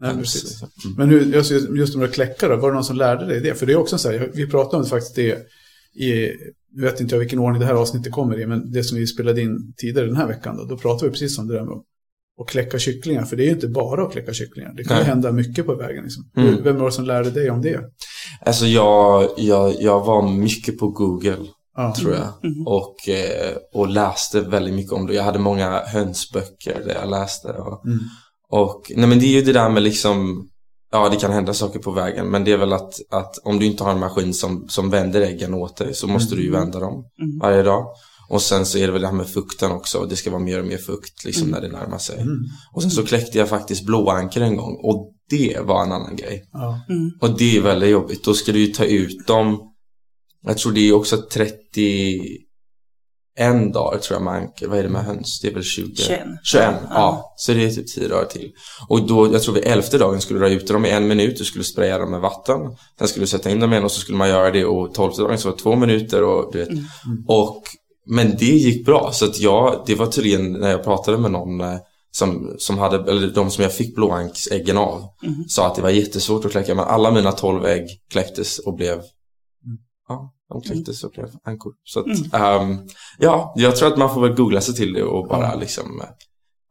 Nej, 0.00 0.10
höns, 0.10 0.20
precis. 0.20 0.44
liksom. 0.44 0.68
Mm. 0.84 0.96
Men 0.98 1.08
hur, 1.08 1.34
just, 1.34 1.50
just 1.50 1.92
de 1.92 1.98
där 2.00 2.08
kläckare, 2.08 2.56
var 2.56 2.68
det 2.68 2.74
någon 2.74 2.84
som 2.84 2.96
lärde 2.96 3.26
dig 3.26 3.40
det? 3.40 3.54
För 3.54 3.66
det 3.66 3.72
är 3.72 3.76
också 3.76 3.98
så 3.98 4.10
här, 4.10 4.30
vi 4.34 4.46
pratade 4.50 4.76
om 4.76 4.82
det 4.82 4.88
faktiskt 4.88 5.14
det 5.14 5.38
i, 6.04 6.32
nu 6.74 6.82
vet 6.82 7.00
inte 7.00 7.14
jag 7.14 7.20
vilken 7.20 7.38
ordning 7.38 7.60
det 7.60 7.66
här 7.66 7.74
avsnittet 7.74 8.12
kommer 8.12 8.40
i, 8.40 8.46
men 8.46 8.72
det 8.72 8.84
som 8.84 8.98
vi 8.98 9.06
spelade 9.06 9.40
in 9.40 9.74
tidigare 9.76 10.06
den 10.06 10.16
här 10.16 10.26
veckan 10.26 10.56
då, 10.56 10.64
då 10.64 10.76
pratade 10.76 11.04
vi 11.06 11.10
precis 11.10 11.38
om 11.38 11.46
det 11.48 11.54
där 11.54 11.64
med 11.64 11.82
att 12.40 12.48
kläcka 12.48 12.78
kycklingar. 12.78 13.24
För 13.24 13.36
det 13.36 13.42
är 13.42 13.46
ju 13.46 13.50
inte 13.52 13.68
bara 13.68 14.02
att 14.06 14.12
kläcka 14.12 14.32
kycklingar, 14.32 14.72
det 14.76 14.84
kan 14.84 14.96
Nej. 14.96 15.06
hända 15.06 15.32
mycket 15.32 15.66
på 15.66 15.74
vägen. 15.74 16.02
Liksom. 16.04 16.24
Mm. 16.36 16.62
Vem 16.64 16.78
var 16.78 16.84
det 16.86 16.92
som 16.92 17.04
lärde 17.04 17.30
dig 17.30 17.50
om 17.50 17.62
det? 17.62 17.80
Alltså 18.46 18.66
jag, 18.66 19.28
jag, 19.36 19.74
jag 19.80 20.04
var 20.04 20.28
mycket 20.28 20.78
på 20.78 20.88
Google 20.88 21.36
Ja. 21.76 21.94
tror 21.98 22.14
jag. 22.14 22.28
Och, 22.66 23.08
eh, 23.08 23.56
och 23.74 23.88
läste 23.88 24.40
väldigt 24.40 24.74
mycket 24.74 24.92
om 24.92 25.06
det. 25.06 25.14
Jag 25.14 25.22
hade 25.22 25.38
många 25.38 25.82
hönsböcker 25.86 26.82
där 26.86 26.94
jag 26.94 27.10
läste. 27.10 27.48
Och, 27.48 27.86
Mm. 27.86 27.98
och 28.50 28.92
nej 28.96 29.08
men 29.08 29.18
det 29.18 29.24
är 29.26 29.32
ju 29.32 29.42
det 29.42 29.52
där 29.52 29.68
med 29.68 29.82
liksom 29.82 30.48
Ja 30.92 31.08
det 31.08 31.16
kan 31.16 31.32
hända 31.32 31.54
saker 31.54 31.78
på 31.78 31.90
vägen 31.90 32.30
men 32.30 32.44
det 32.44 32.52
är 32.52 32.56
väl 32.56 32.72
att, 32.72 32.94
att 33.10 33.38
om 33.44 33.58
du 33.58 33.66
inte 33.66 33.84
har 33.84 33.92
en 33.92 33.98
maskin 33.98 34.34
som, 34.34 34.66
som 34.68 34.90
vänder 34.90 35.20
äggen 35.20 35.54
åt 35.54 35.76
dig 35.76 35.94
så 35.94 36.06
måste 36.06 36.34
du 36.36 36.42
ju 36.42 36.50
vända 36.50 36.78
dem 36.80 37.04
Mm. 37.22 37.38
varje 37.38 37.62
dag. 37.62 37.86
Och 38.28 38.42
sen 38.42 38.66
så 38.66 38.78
är 38.78 38.86
det 38.86 38.92
väl 38.92 39.00
det 39.00 39.06
här 39.06 39.14
med 39.14 39.28
fukten 39.28 39.70
också. 39.70 40.04
Det 40.04 40.16
ska 40.16 40.30
vara 40.30 40.42
mer 40.42 40.60
och 40.60 40.66
mer 40.66 40.78
fukt 40.78 41.24
liksom 41.24 41.48
när 41.48 41.60
det 41.60 41.68
närmar 41.68 41.98
sig. 41.98 42.20
Mm. 42.20 42.44
Och 42.74 42.82
sen 42.82 42.90
så 42.90 43.04
kläckte 43.04 43.38
jag 43.38 43.48
faktiskt 43.48 43.86
blåanker 43.86 44.40
en 44.40 44.56
gång 44.56 44.80
och 44.82 45.14
Det 45.30 45.60
var 45.60 45.82
en 45.82 45.92
annan 45.92 46.16
grej. 46.16 46.48
Ja. 46.52 46.80
Mm. 46.88 47.10
Och 47.20 47.38
det 47.38 47.56
är 47.56 47.60
väldigt 47.60 47.90
jobbigt. 47.90 48.24
Då 48.24 48.34
ska 48.34 48.52
du 48.52 48.58
ju 48.58 48.72
ta 48.72 48.84
ut 48.84 49.26
dem. 49.26 49.60
Jag 50.42 50.58
tror 50.58 50.72
det 50.72 50.88
är 50.88 50.92
också 50.92 51.16
30 51.32 52.20
en 53.38 53.72
dag 53.72 54.02
tror 54.02 54.16
jag 54.16 54.24
man, 54.24 54.48
vad 54.66 54.78
är 54.78 54.82
det 54.82 54.88
med 54.88 55.04
höns? 55.04 55.40
Det 55.40 55.48
är 55.48 55.54
väl 55.54 55.62
20? 55.62 55.94
21. 55.96 56.20
21, 56.44 56.64
ja. 56.82 56.88
Ja. 56.90 57.34
Så 57.36 57.52
det 57.52 57.64
är 57.64 57.70
typ 57.70 57.94
10 57.94 58.08
dagar 58.08 58.24
till. 58.24 58.52
Och 58.88 59.06
då, 59.06 59.32
jag 59.32 59.42
tror 59.42 59.54
vid 59.54 59.64
elfte 59.64 59.98
dagen 59.98 60.20
skulle 60.20 60.40
du 60.40 60.46
dra 60.46 60.54
ut 60.54 60.68
dem 60.68 60.86
i 60.86 60.90
en 60.90 61.08
minut, 61.08 61.38
du 61.38 61.44
skulle 61.44 61.64
spraya 61.64 61.98
dem 61.98 62.10
med 62.10 62.20
vatten. 62.20 62.60
Sen 62.98 63.08
skulle 63.08 63.22
du 63.22 63.28
sätta 63.28 63.50
in 63.50 63.60
dem 63.60 63.72
igen 63.72 63.84
och 63.84 63.92
så 63.92 64.00
skulle 64.00 64.18
man 64.18 64.28
göra 64.28 64.50
det 64.50 64.64
och 64.64 64.94
tolfte 64.94 65.22
dagen 65.22 65.38
så 65.38 65.48
var 65.48 65.56
det 65.56 65.62
två 65.62 65.76
minuter 65.76 66.22
och 66.22 66.52
du 66.52 66.58
vet. 66.58 66.68
Och, 67.28 67.62
men 68.08 68.36
det 68.38 68.44
gick 68.44 68.86
bra. 68.86 69.10
Så 69.12 69.24
att 69.24 69.38
jag, 69.40 69.82
det 69.86 69.94
var 69.94 70.06
tydligen 70.06 70.52
när 70.52 70.70
jag 70.70 70.84
pratade 70.84 71.18
med 71.18 71.30
någon 71.30 71.60
eh, 71.60 71.76
som, 72.10 72.54
som 72.58 72.78
hade, 72.78 73.10
eller 73.10 73.28
de 73.28 73.50
som 73.50 73.62
jag 73.62 73.74
fick 73.74 73.94
blåanksäggen 73.94 74.76
av, 74.78 75.04
sa 75.48 75.66
att 75.66 75.74
det 75.74 75.82
var 75.82 75.90
jättesvårt 75.90 76.44
att 76.44 76.50
kläcka. 76.50 76.74
Men 76.74 76.84
alla 76.84 77.10
mina 77.10 77.32
12 77.32 77.66
ägg 77.66 77.86
kläcktes 78.10 78.58
och 78.58 78.74
blev 78.74 79.02
Ja, 80.08 80.32
de 80.48 80.60
kläcktes 80.60 81.04
och 81.04 81.10
blev 81.10 81.28
ankor. 81.44 81.72
Så 81.84 82.00
att, 82.00 82.06
ehm, 82.34 82.78
ja, 83.18 83.54
jag 83.56 83.76
tror 83.76 83.88
att 83.92 83.98
man 83.98 84.14
får 84.14 84.20
väl 84.20 84.34
googla 84.34 84.60
sig 84.60 84.74
till 84.74 84.92
det 84.92 85.02
och 85.02 85.28
bara 85.28 85.54
liksom 85.54 86.00
eh, 86.00 86.06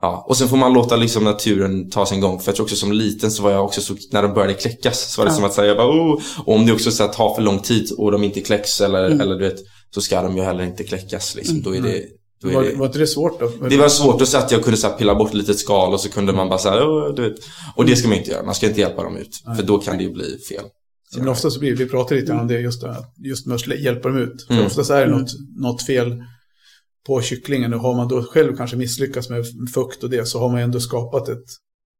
Ja, 0.02 0.26
och 0.28 0.38
sen 0.38 0.48
får 0.48 0.58
man 0.58 0.74
låta 0.74 0.96
liksom 0.96 1.24
naturen 1.24 1.90
ta 1.90 2.06
sin 2.06 2.22
gång. 2.22 2.40
För 2.40 2.50
jag 2.50 2.56
tror 2.56 2.66
också 2.66 2.76
som 2.76 2.92
liten 2.92 3.32
så 3.32 3.44
var 3.44 3.52
jag 3.52 3.66
också 3.66 3.82
så, 3.82 3.96
när 4.12 4.24
de 4.24 4.34
började 4.34 4.54
kläckas 4.54 5.14
så 5.14 5.22
var 5.22 5.26
det 5.26 5.32
Ja. 5.32 5.36
som 5.36 5.46
att 5.46 5.54
säga, 5.54 5.74
oh! 5.74 6.22
och 6.46 6.56
om 6.56 6.66
det 6.66 6.74
också 6.74 6.92
så 6.92 7.04
att 7.04 7.14
tar 7.14 7.36
för 7.36 7.42
lång 7.42 7.60
tid 7.60 7.92
och 7.98 8.12
de 8.12 8.24
inte 8.24 8.42
kläcks 8.42 8.82
eller, 8.82 9.04
eller 9.04 9.36
du 9.36 9.50
vet, 9.50 9.60
så 9.92 10.02
ska 10.02 10.22
de 10.22 10.38
ju 10.38 10.44
heller 10.44 10.64
inte 10.64 10.84
kläckas 10.84 11.36
liksom. 11.36 11.62
Då 11.62 11.76
är 11.76 11.82
det, 11.82 12.04
då 12.42 12.50
är 12.50 12.54
Var, 12.54 12.64
det, 12.64 12.76
var 12.76 12.86
inte 12.86 13.00
det 13.00 13.08
svårt 13.08 13.40
då? 13.40 13.52
det 13.70 13.78
var 13.78 13.90
svårt 13.90 14.22
att 14.22 14.28
säga 14.28 14.44
att 14.44 14.52
jag 14.52 14.64
kunde 14.64 14.78
så 14.78 14.88
här, 14.88 14.98
pilla 14.98 15.16
bort 15.16 15.30
ett 15.30 15.34
litet 15.36 15.60
skal 15.60 15.94
och 15.94 16.00
så 16.02 16.10
kunde 16.10 16.34
man 16.34 16.50
bara 16.50 16.60
säga, 16.60 16.76
du 17.16 17.22
vet. 17.30 17.36
Och 17.76 17.86
det 17.86 17.96
ska 17.96 18.08
man 18.08 18.18
inte 18.18 18.32
göra, 18.32 18.44
man 18.46 18.56
ska 18.56 18.68
inte 18.68 18.80
hjälpa 18.80 19.04
dem 19.04 19.18
ut. 19.18 19.44
För 19.58 19.64
då 19.64 19.78
kan 19.78 19.98
det 19.98 20.04
ju 20.04 20.12
bli 20.14 20.38
fel. 20.50 20.64
Men 21.18 21.28
ofta 21.28 21.50
så 21.50 21.60
blir 21.60 21.76
vi 21.76 21.86
pratar 21.86 22.16
lite 22.16 22.32
om 22.34 22.48
det 22.48 22.60
just, 22.60 22.84
här, 22.84 23.06
just 23.18 23.46
med 23.46 23.56
att 23.56 23.80
hjälpa 23.80 24.08
dem 24.10 24.18
ut. 24.18 24.44
För 24.48 24.54
Mm. 24.54 24.66
oftast 24.66 24.90
är 24.90 25.06
det 25.06 25.12
något, 25.12 25.32
något 25.58 25.82
fel 25.86 26.24
på 27.08 27.22
kycklingen 27.22 27.74
och 27.74 27.80
har 27.80 27.96
man 27.96 28.08
då 28.08 28.24
själv 28.24 28.56
kanske 28.58 28.78
misslyckats 28.78 29.30
med 29.30 29.46
fukt 29.74 30.04
och 30.04 30.10
det 30.10 30.26
så 30.26 30.40
har 30.40 30.50
man 30.50 30.60
ändå 30.62 30.80
skapat 30.80 31.30
ett 31.30 31.46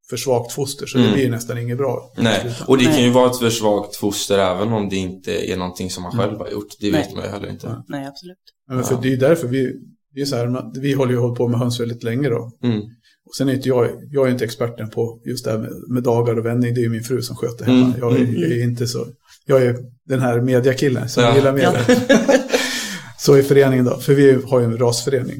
för 0.10 0.18
svagt 0.18 0.52
foster 0.52 0.86
så 0.86 0.98
det 0.98 1.04
Mm. 1.04 1.16
blir 1.16 1.30
nästan 1.30 1.58
inget 1.58 1.78
bra. 1.78 2.14
Nej, 2.18 2.52
och 2.68 2.78
det 2.78 2.84
kan 2.86 3.04
ju 3.04 3.10
vara 3.10 3.30
ett 3.32 3.38
för 3.38 3.50
svagt 3.50 3.96
foster 3.96 4.40
även 4.40 4.74
om 4.74 4.90
det 4.90 4.96
inte 4.96 5.52
är 5.52 5.58
någonting 5.58 5.90
som 5.90 6.04
man 6.04 6.14
Mm. 6.14 6.26
själv 6.26 6.40
har 6.40 6.50
gjort. 6.50 6.68
Det 6.80 6.92
Nej. 6.92 7.02
vet 7.02 7.16
man 7.16 7.24
ju 7.24 7.30
heller 7.30 7.50
inte. 7.50 7.84
Nej, 7.88 8.08
absolut. 8.08 8.38
Men 8.68 8.84
för 8.84 8.94
Ja. 8.96 9.00
det 9.02 9.08
är 9.08 9.12
ju 9.12 9.18
därför 9.18 9.48
vi, 9.48 9.74
vi, 10.14 10.22
är 10.22 10.26
så 10.26 10.36
här, 10.36 10.80
vi 10.82 10.94
håller 10.94 11.12
ju 11.12 11.18
hållit 11.20 11.38
på 11.38 11.48
med 11.48 11.60
höns 11.60 11.80
väldigt 11.80 12.04
länge 12.04 12.30
då. 12.30 12.52
Mm. 12.64 12.82
Och 13.26 13.36
sen 13.38 13.50
är 13.50 13.54
inte 13.54 13.70
jag, 13.70 13.90
jag 14.12 14.28
är 14.28 14.32
inte 14.32 14.46
experten 14.46 14.90
på 14.90 15.22
just 15.26 15.46
det 15.46 15.52
här 15.52 15.58
med, 15.58 15.72
med 15.90 16.04
dagar 16.04 16.40
och 16.40 16.46
vändning. 16.46 16.74
Det 16.74 16.80
är 16.80 16.84
ju 16.84 16.90
min 16.90 17.04
fru 17.04 17.22
som 17.22 17.36
sköter 17.36 17.66
hemma. 17.66 17.86
Mm, 17.86 18.00
Jag, 18.00 18.12
är, 18.16 18.18
mm. 18.20 18.36
jag 18.42 18.52
är 18.52 18.64
inte 18.64 18.88
så, 18.88 19.06
jag 19.46 19.64
är 19.64 19.78
den 20.06 20.20
här 20.22 20.42
mediakillen 20.42 21.10
som 21.10 21.24
Ja. 21.24 21.36
gillar 21.36 21.54
media. 21.54 21.86
så 23.18 23.38
i 23.38 23.44
föreningen 23.44 23.86
då, 23.86 23.98
för 23.98 24.14
vi 24.14 24.42
har 24.46 24.60
ju 24.60 24.66
en 24.66 24.78
rasförening. 24.78 25.38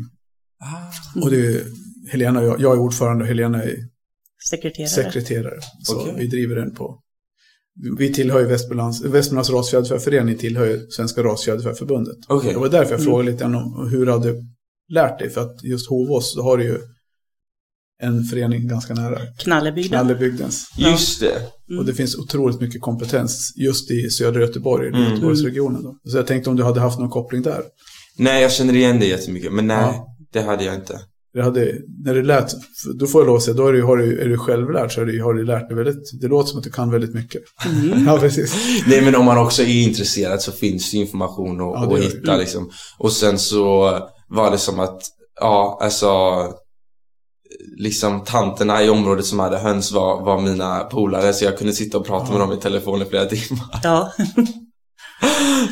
Ah. 0.64 1.22
Och 1.22 1.32
det 1.32 1.38
är 1.48 1.62
Helena 2.12 2.40
och 2.40 2.46
jag, 2.46 2.62
jag 2.62 2.74
är 2.74 2.80
ordförande 2.80 3.24
och 3.24 3.28
Helena 3.28 3.64
är 3.64 3.76
Sekreterare. 4.50 4.90
sekreterare. 4.90 5.60
Så 5.84 6.02
Okej. 6.02 6.14
vi 6.18 6.28
driver 6.28 6.56
den 6.56 6.76
på. 6.76 7.00
Vi 7.98 8.14
tillhör 8.14 8.40
ju 8.40 8.46
Västmanlands, 8.46 9.02
Västmanlands 9.06 9.50
rasfjäderfäförening 9.50 10.38
tillhör 10.38 10.66
ju 10.66 10.88
Svenska 10.90 11.24
rasfjäderfäförbundet. 11.24 12.18
Okej. 12.28 12.54
Det 12.54 12.60
var 12.60 12.70
därför 12.70 12.92
jag 12.92 13.00
Mm. 13.00 13.06
frågade 13.06 13.32
lite 13.32 13.44
grann 13.44 13.56
om 13.56 13.90
hur 13.92 14.06
du 14.06 14.12
hade 14.12 14.34
lärt 14.90 15.20
dig. 15.20 15.30
För 15.30 15.42
att 15.42 15.64
just 15.64 15.90
Hovås, 15.90 16.36
då 16.36 16.42
har 16.42 16.58
du 16.58 16.64
ju 16.64 16.78
en 18.04 18.24
förening 18.24 18.68
ganska 18.68 18.94
nära 18.94 19.20
Knallebygden. 19.40 19.90
Knallebygdens. 19.90 20.68
Just 20.78 21.20
det. 21.20 21.32
Mm. 21.70 21.80
Och 21.80 21.86
det 21.86 21.94
finns 21.94 22.16
otroligt 22.16 22.62
mycket 22.62 22.82
kompetens 22.82 23.54
just 23.56 23.92
i 23.92 24.10
södra 24.10 24.42
Göteborg, 24.42 24.88
Mm. 24.88 25.02
Göteborgsregionen. 25.04 25.84
Då. 25.84 25.98
Så 26.04 26.18
jag 26.18 26.28
tänkte 26.28 26.50
om 26.50 26.56
du 26.56 26.64
hade 26.64 26.80
haft 26.80 27.00
någon 27.00 27.10
koppling 27.10 27.42
där. 27.42 27.64
Nej, 28.18 28.42
jag 28.42 28.52
känner 28.52 28.76
igen 28.76 29.00
det 29.00 29.06
jättemycket. 29.06 29.54
Men 29.54 29.68
nej, 29.68 29.78
Ja. 29.78 30.08
det 30.34 30.42
hade 30.42 30.64
jag 30.64 30.76
inte. 30.76 31.00
Det 31.38 31.44
hade, 31.44 31.74
när 32.04 32.14
du 32.14 32.24
lät, 32.24 32.52
då 33.00 33.08
får 33.08 33.22
jag 33.22 33.28
lov 33.28 33.36
att 33.36 33.44
säga, 33.44 33.54
då 33.58 33.68
är 33.68 33.74
du, 33.74 33.84
har 33.84 33.98
du, 33.98 34.22
är 34.22 34.26
du 34.26 34.38
självlärd 34.38 34.94
så 34.94 35.02
har 35.02 35.06
du, 35.06 35.24
har 35.24 35.34
du 35.34 35.46
lärt 35.46 35.68
dig 35.70 35.78
väldigt, 35.78 36.22
det 36.22 36.28
låter 36.28 36.50
som 36.50 36.58
att 36.58 36.64
du 36.64 36.72
kan 36.72 36.92
väldigt 36.92 37.14
mycket. 37.14 37.42
Mm. 37.66 38.06
Ja, 38.08 38.18
precis. 38.20 38.56
Nej, 38.88 39.02
men 39.02 39.16
om 39.16 39.26
man 39.26 39.38
också 39.38 39.62
är 39.64 39.84
intresserad 39.84 40.42
så 40.42 40.52
finns 40.52 40.92
det 40.92 40.98
information 40.98 41.62
att, 41.62 41.82
Ja, 41.82 41.86
det 41.90 41.96
att 41.96 42.02
det. 42.02 42.06
hitta 42.08 42.38
liksom. 42.38 42.70
Och 42.98 43.12
sen 43.12 43.40
så 43.40 44.00
var 44.30 44.52
det 44.52 44.58
som 44.58 44.80
att, 44.80 45.02
ja, 45.40 45.80
alltså 45.82 46.08
liksom 47.78 48.24
tanterna 48.24 48.84
i 48.84 48.90
området 48.90 49.26
som 49.26 49.40
hade 49.40 49.58
höns 49.58 49.92
var, 49.92 50.26
var 50.26 50.42
mina 50.42 50.80
polare 50.80 51.34
så 51.34 51.46
jag 51.46 51.58
kunde 51.58 51.74
sitta 51.74 51.98
och 51.98 52.06
prata 52.06 52.32
med 52.32 52.42
dem 52.42 52.54
i 52.54 52.58
telefon 52.58 53.02
i 53.02 53.06
flera 53.06 53.26
timmar. 53.26 53.80
Ja. 53.84 54.14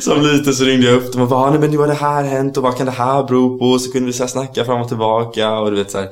Som 0.00 0.22
liten 0.22 0.54
så 0.54 0.64
ringde 0.64 0.86
jag 0.86 0.96
upp 0.96 1.12
dem 1.12 1.22
och 1.22 1.28
bara, 1.28 1.40
"Ah, 1.46 1.50
nej 1.50 1.58
men 1.60 1.70
nu 1.70 1.78
har 1.78 1.86
det 1.86 1.94
här 1.94 2.24
hänt 2.24 2.56
och 2.56 2.62
vad 2.62 2.76
kan 2.76 2.86
det 2.86 2.92
här 2.92 3.22
bero 3.24 3.58
på? 3.58 3.64
Och 3.64 3.80
så 3.80 3.92
kunde 3.92 4.06
vi 4.06 4.12
så 4.12 4.22
här 4.22 4.28
snacka 4.30 4.64
fram 4.64 4.80
och 4.80 4.88
tillbaka 4.88 5.58
och 5.58 5.70
du 5.70 5.76
vet 5.76 5.90
så 5.90 5.98
här. 5.98 6.08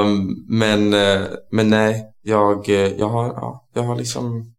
Um, 0.00 0.44
men, 0.48 0.94
eh, 0.94 1.20
men 1.50 1.70
nej, 1.70 2.04
jag, 2.22 2.68
eh, 2.68 2.74
jag, 2.98 3.08
har, 3.08 3.24
ja, 3.26 3.64
jag 3.74 3.82
har 3.82 3.96
liksom 3.96 4.52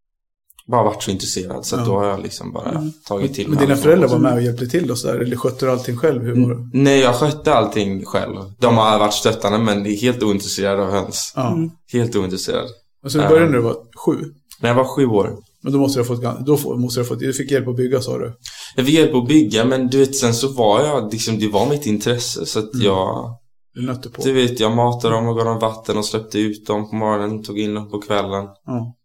bara 0.67 0.83
varit 0.83 1.03
så 1.03 1.11
intresserad 1.11 1.65
så 1.65 1.75
Ja. 1.75 1.85
då 1.85 1.95
har 1.99 2.05
jag 2.05 2.19
liksom 2.21 2.53
bara 2.53 2.69
Mm. 2.69 2.91
tagit 3.07 3.33
till 3.33 3.47
Men 3.47 3.55
mig 3.55 3.63
dina 3.65 3.73
allt. 3.73 3.83
föräldrar 3.83 4.07
var 4.07 4.17
med 4.19 4.33
och 4.33 4.41
hjälpte 4.41 4.67
till 4.67 4.91
och 4.91 4.97
sådär, 4.97 5.19
eller 5.19 5.35
skötte 5.35 5.65
du 5.65 5.71
allting 5.71 5.97
själv? 5.97 6.21
Hur 6.23 6.47
var 6.47 6.55
det? 6.55 6.69
Nej, 6.73 6.99
jag 6.99 7.15
skötte 7.15 7.53
allting 7.53 8.05
själv. 8.05 8.35
De 8.59 8.77
har 8.77 8.99
varit 8.99 9.13
stöttande 9.13 9.57
men 9.57 9.85
är 9.85 9.95
helt 10.01 10.23
ointresserade 10.23 10.83
av 10.83 10.91
höns. 10.91 11.33
Mm. 11.37 11.69
Helt 11.93 12.15
ointresserad. 12.15 12.67
Och 13.03 13.11
så 13.11 13.17
du 13.17 13.27
började 13.27 13.45
när 13.45 13.57
du 13.57 13.61
var 13.63 13.75
sju. 14.05 14.17
När 14.59 14.69
jag 14.69 14.75
var 14.75 14.85
sju 14.95 15.05
år. 15.05 15.37
Men 15.63 15.73
då 15.73 15.79
måste 15.79 15.99
du 15.99 16.03
ha 16.07 16.15
fått, 16.15 16.45
då 16.45 16.77
måste 16.77 16.99
du 16.99 17.03
ha 17.03 17.07
fått, 17.09 17.19
du 17.19 17.33
fick 17.33 17.51
hjälp 17.51 17.67
att 17.67 17.75
bygga 17.75 18.01
sa 18.01 18.17
du. 18.17 18.37
Jag 18.75 18.85
fick 18.85 18.95
hjälp 18.95 19.15
att 19.15 19.27
bygga 19.27 19.65
men 19.65 19.87
du 19.87 19.97
vet 19.97 20.15
sen 20.15 20.33
så 20.33 20.47
var 20.47 20.81
jag 20.85 21.11
liksom, 21.11 21.39
det 21.39 21.47
var 21.47 21.69
mitt 21.69 21.85
intresse 21.85 22.45
så 22.45 22.59
att 22.59 22.73
Mm. 22.73 22.85
jag 22.85 23.37
Du 23.73 23.81
nötte 23.81 24.09
på. 24.09 24.21
Du 24.21 24.33
vet, 24.33 24.59
jag 24.59 24.75
matade 24.75 25.15
dem 25.15 25.27
och 25.27 25.35
gav 25.35 25.45
dem 25.45 25.59
vatten 25.59 25.97
och 25.97 26.05
släppte 26.05 26.39
ut 26.39 26.67
dem 26.67 26.89
på 26.89 26.95
morgonen, 26.95 27.43
tog 27.43 27.59
in 27.59 27.73
dem 27.73 27.89
på 27.89 28.01
kvällen. 28.01 28.45
Ja. 28.65 28.95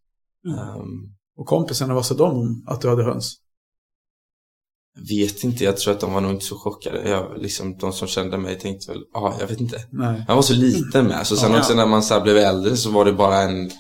Ehm, 0.48 1.12
Och 1.38 1.46
kompisarna, 1.46 1.94
vad 1.94 2.06
sa 2.06 2.14
de 2.14 2.30
om 2.36 2.64
att 2.66 2.80
du 2.80 2.88
hade 2.88 3.04
höns? 3.04 3.36
vet 5.08 5.44
inte, 5.44 5.64
jag 5.64 5.76
tror 5.76 5.94
att 5.94 6.00
de 6.00 6.12
var 6.12 6.20
nog 6.20 6.30
inte 6.30 6.44
så 6.44 6.58
chockade. 6.58 7.08
Jag, 7.08 7.38
liksom, 7.38 7.76
de 7.78 7.92
som 7.92 8.08
kände 8.08 8.38
mig 8.38 8.58
tänkte 8.58 8.92
väl, 8.92 9.02
ja, 9.12 9.36
jag 9.40 9.46
vet 9.46 9.60
inte. 9.60 9.80
Nej. 9.90 10.24
Jag 10.28 10.34
var 10.34 10.42
så 10.42 10.54
liten 10.54 11.06
med, 11.06 11.26
så 11.26 11.36
sen 11.36 11.52
Ja. 11.52 11.58
också 11.58 11.74
när 11.74 11.86
man 11.86 12.02
så 12.02 12.20
blev 12.20 12.36
äldre 12.36 12.76
så 12.76 12.90
var 12.90 13.04
det 13.04 13.12
bara 13.12 13.36
en, 13.42 13.50
Mm. 13.56 13.70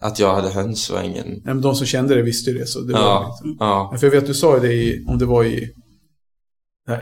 Att 0.00 0.18
jag 0.18 0.34
hade 0.34 0.48
höns 0.50 0.90
och 0.90 1.04
ingen... 1.04 1.26
Nej, 1.26 1.40
men 1.44 1.60
de 1.60 1.74
som 1.74 1.86
kände 1.86 2.14
det 2.14 2.22
visste 2.22 2.50
ju 2.50 2.58
det. 2.58 2.66
Så 2.66 2.80
det 2.80 2.92
var 2.92 3.00
Ja, 3.00 3.38
liksom. 3.42 3.56
ja, 3.60 3.88
Ja, 3.92 3.98
För 3.98 4.06
jag 4.06 4.12
vet, 4.12 4.26
du 4.26 4.34
sa 4.34 4.54
ju 4.54 4.60
det 4.60 4.72
i, 4.72 5.04
om 5.08 5.18
det 5.18 5.24
var 5.26 5.44
i 5.44 5.70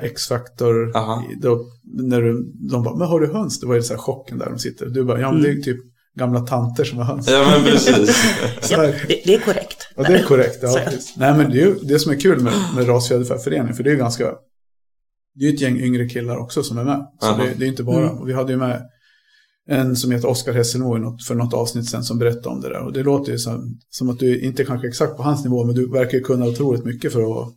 X-Factor, 0.00 0.93
då, 1.40 1.64
när 2.09 2.23
du, 2.23 2.52
de 2.71 2.83
bara, 2.83 2.97
men 2.97 3.09
har 3.09 3.21
du 3.21 3.33
höns? 3.33 3.61
Det 3.61 3.67
var 3.67 3.75
ju 3.75 3.83
så 3.83 3.93
här 3.95 4.00
chocken 4.00 4.38
där 4.38 4.47
de 4.50 4.59
sitter. 4.59 4.87
Du 4.87 5.05
bara, 5.05 5.21
ja 5.21 5.33
men 5.33 5.43
det 5.43 5.49
är 5.50 5.55
typ 5.57 5.78
gamla 6.19 6.40
tanter 6.40 6.85
som 6.85 6.99
har 6.99 7.05
höns. 7.05 7.28
ja 7.31 7.47
men 7.50 7.64
precis. 7.64 8.17
Så 8.61 8.75
Ja, 8.75 8.83
det, 8.83 9.23
det 9.25 9.35
är 9.35 9.40
korrekt. 9.40 9.88
Ja, 9.97 10.02
det 10.02 10.14
är 10.14 10.23
korrekt. 10.23 10.59
Ja. 10.62 10.78
Nej, 11.17 11.35
men 11.37 11.50
det, 11.50 11.61
är 11.61 11.67
ju, 11.67 11.75
det 11.83 11.99
som 11.99 12.12
är 12.12 12.21
kul 12.21 12.40
med, 12.40 12.52
med 12.76 12.88
Rasfjäderfäföreningen, 12.88 13.75
för 13.75 13.85
det 13.85 13.90
är 13.90 13.93
ju 13.93 13.99
ganska... 13.99 14.25
Det 15.35 15.45
är 15.45 15.49
ju 15.49 15.55
ett 15.55 15.61
gäng 15.61 15.81
yngre 15.81 16.09
killar 16.09 16.37
också 16.37 16.62
som 16.62 16.78
är 16.78 16.85
med. 16.85 17.07
Så 17.21 17.37
det, 17.37 17.55
det 17.59 17.64
är 17.64 17.69
inte 17.69 17.83
bara... 17.83 18.05
Mm. 18.11 18.19
Och 18.19 18.28
vi 18.28 18.33
hade 18.33 18.52
ju 18.52 18.59
med 18.59 18.83
en 19.70 19.96
som 19.96 20.10
heter 20.10 20.28
Oskar 20.28 20.52
Hesselmo 20.52 21.18
för 21.28 21.34
något 21.34 21.54
avsnitt 21.54 21.88
sen 21.90 22.04
som 22.04 22.18
berättade 22.18 22.48
om 22.48 22.60
det 22.60 22.68
där. 22.68 22.84
Och 22.84 22.92
det 22.92 23.02
låter 23.02 23.32
ju 23.32 23.38
som, 23.38 23.78
som 23.90 24.10
att 24.10 24.18
du 24.18 24.40
inte 24.40 24.64
kanske 24.64 24.88
exakt 24.88 25.16
på 25.16 25.22
hans 25.22 25.44
nivå, 25.44 25.64
men 25.64 25.75
du 25.75 25.90
verkar 25.90 26.20
kunna 26.20 26.46
otroligt 26.46 26.84
mycket 26.84 27.12
för 27.12 27.20
att, 27.42 27.54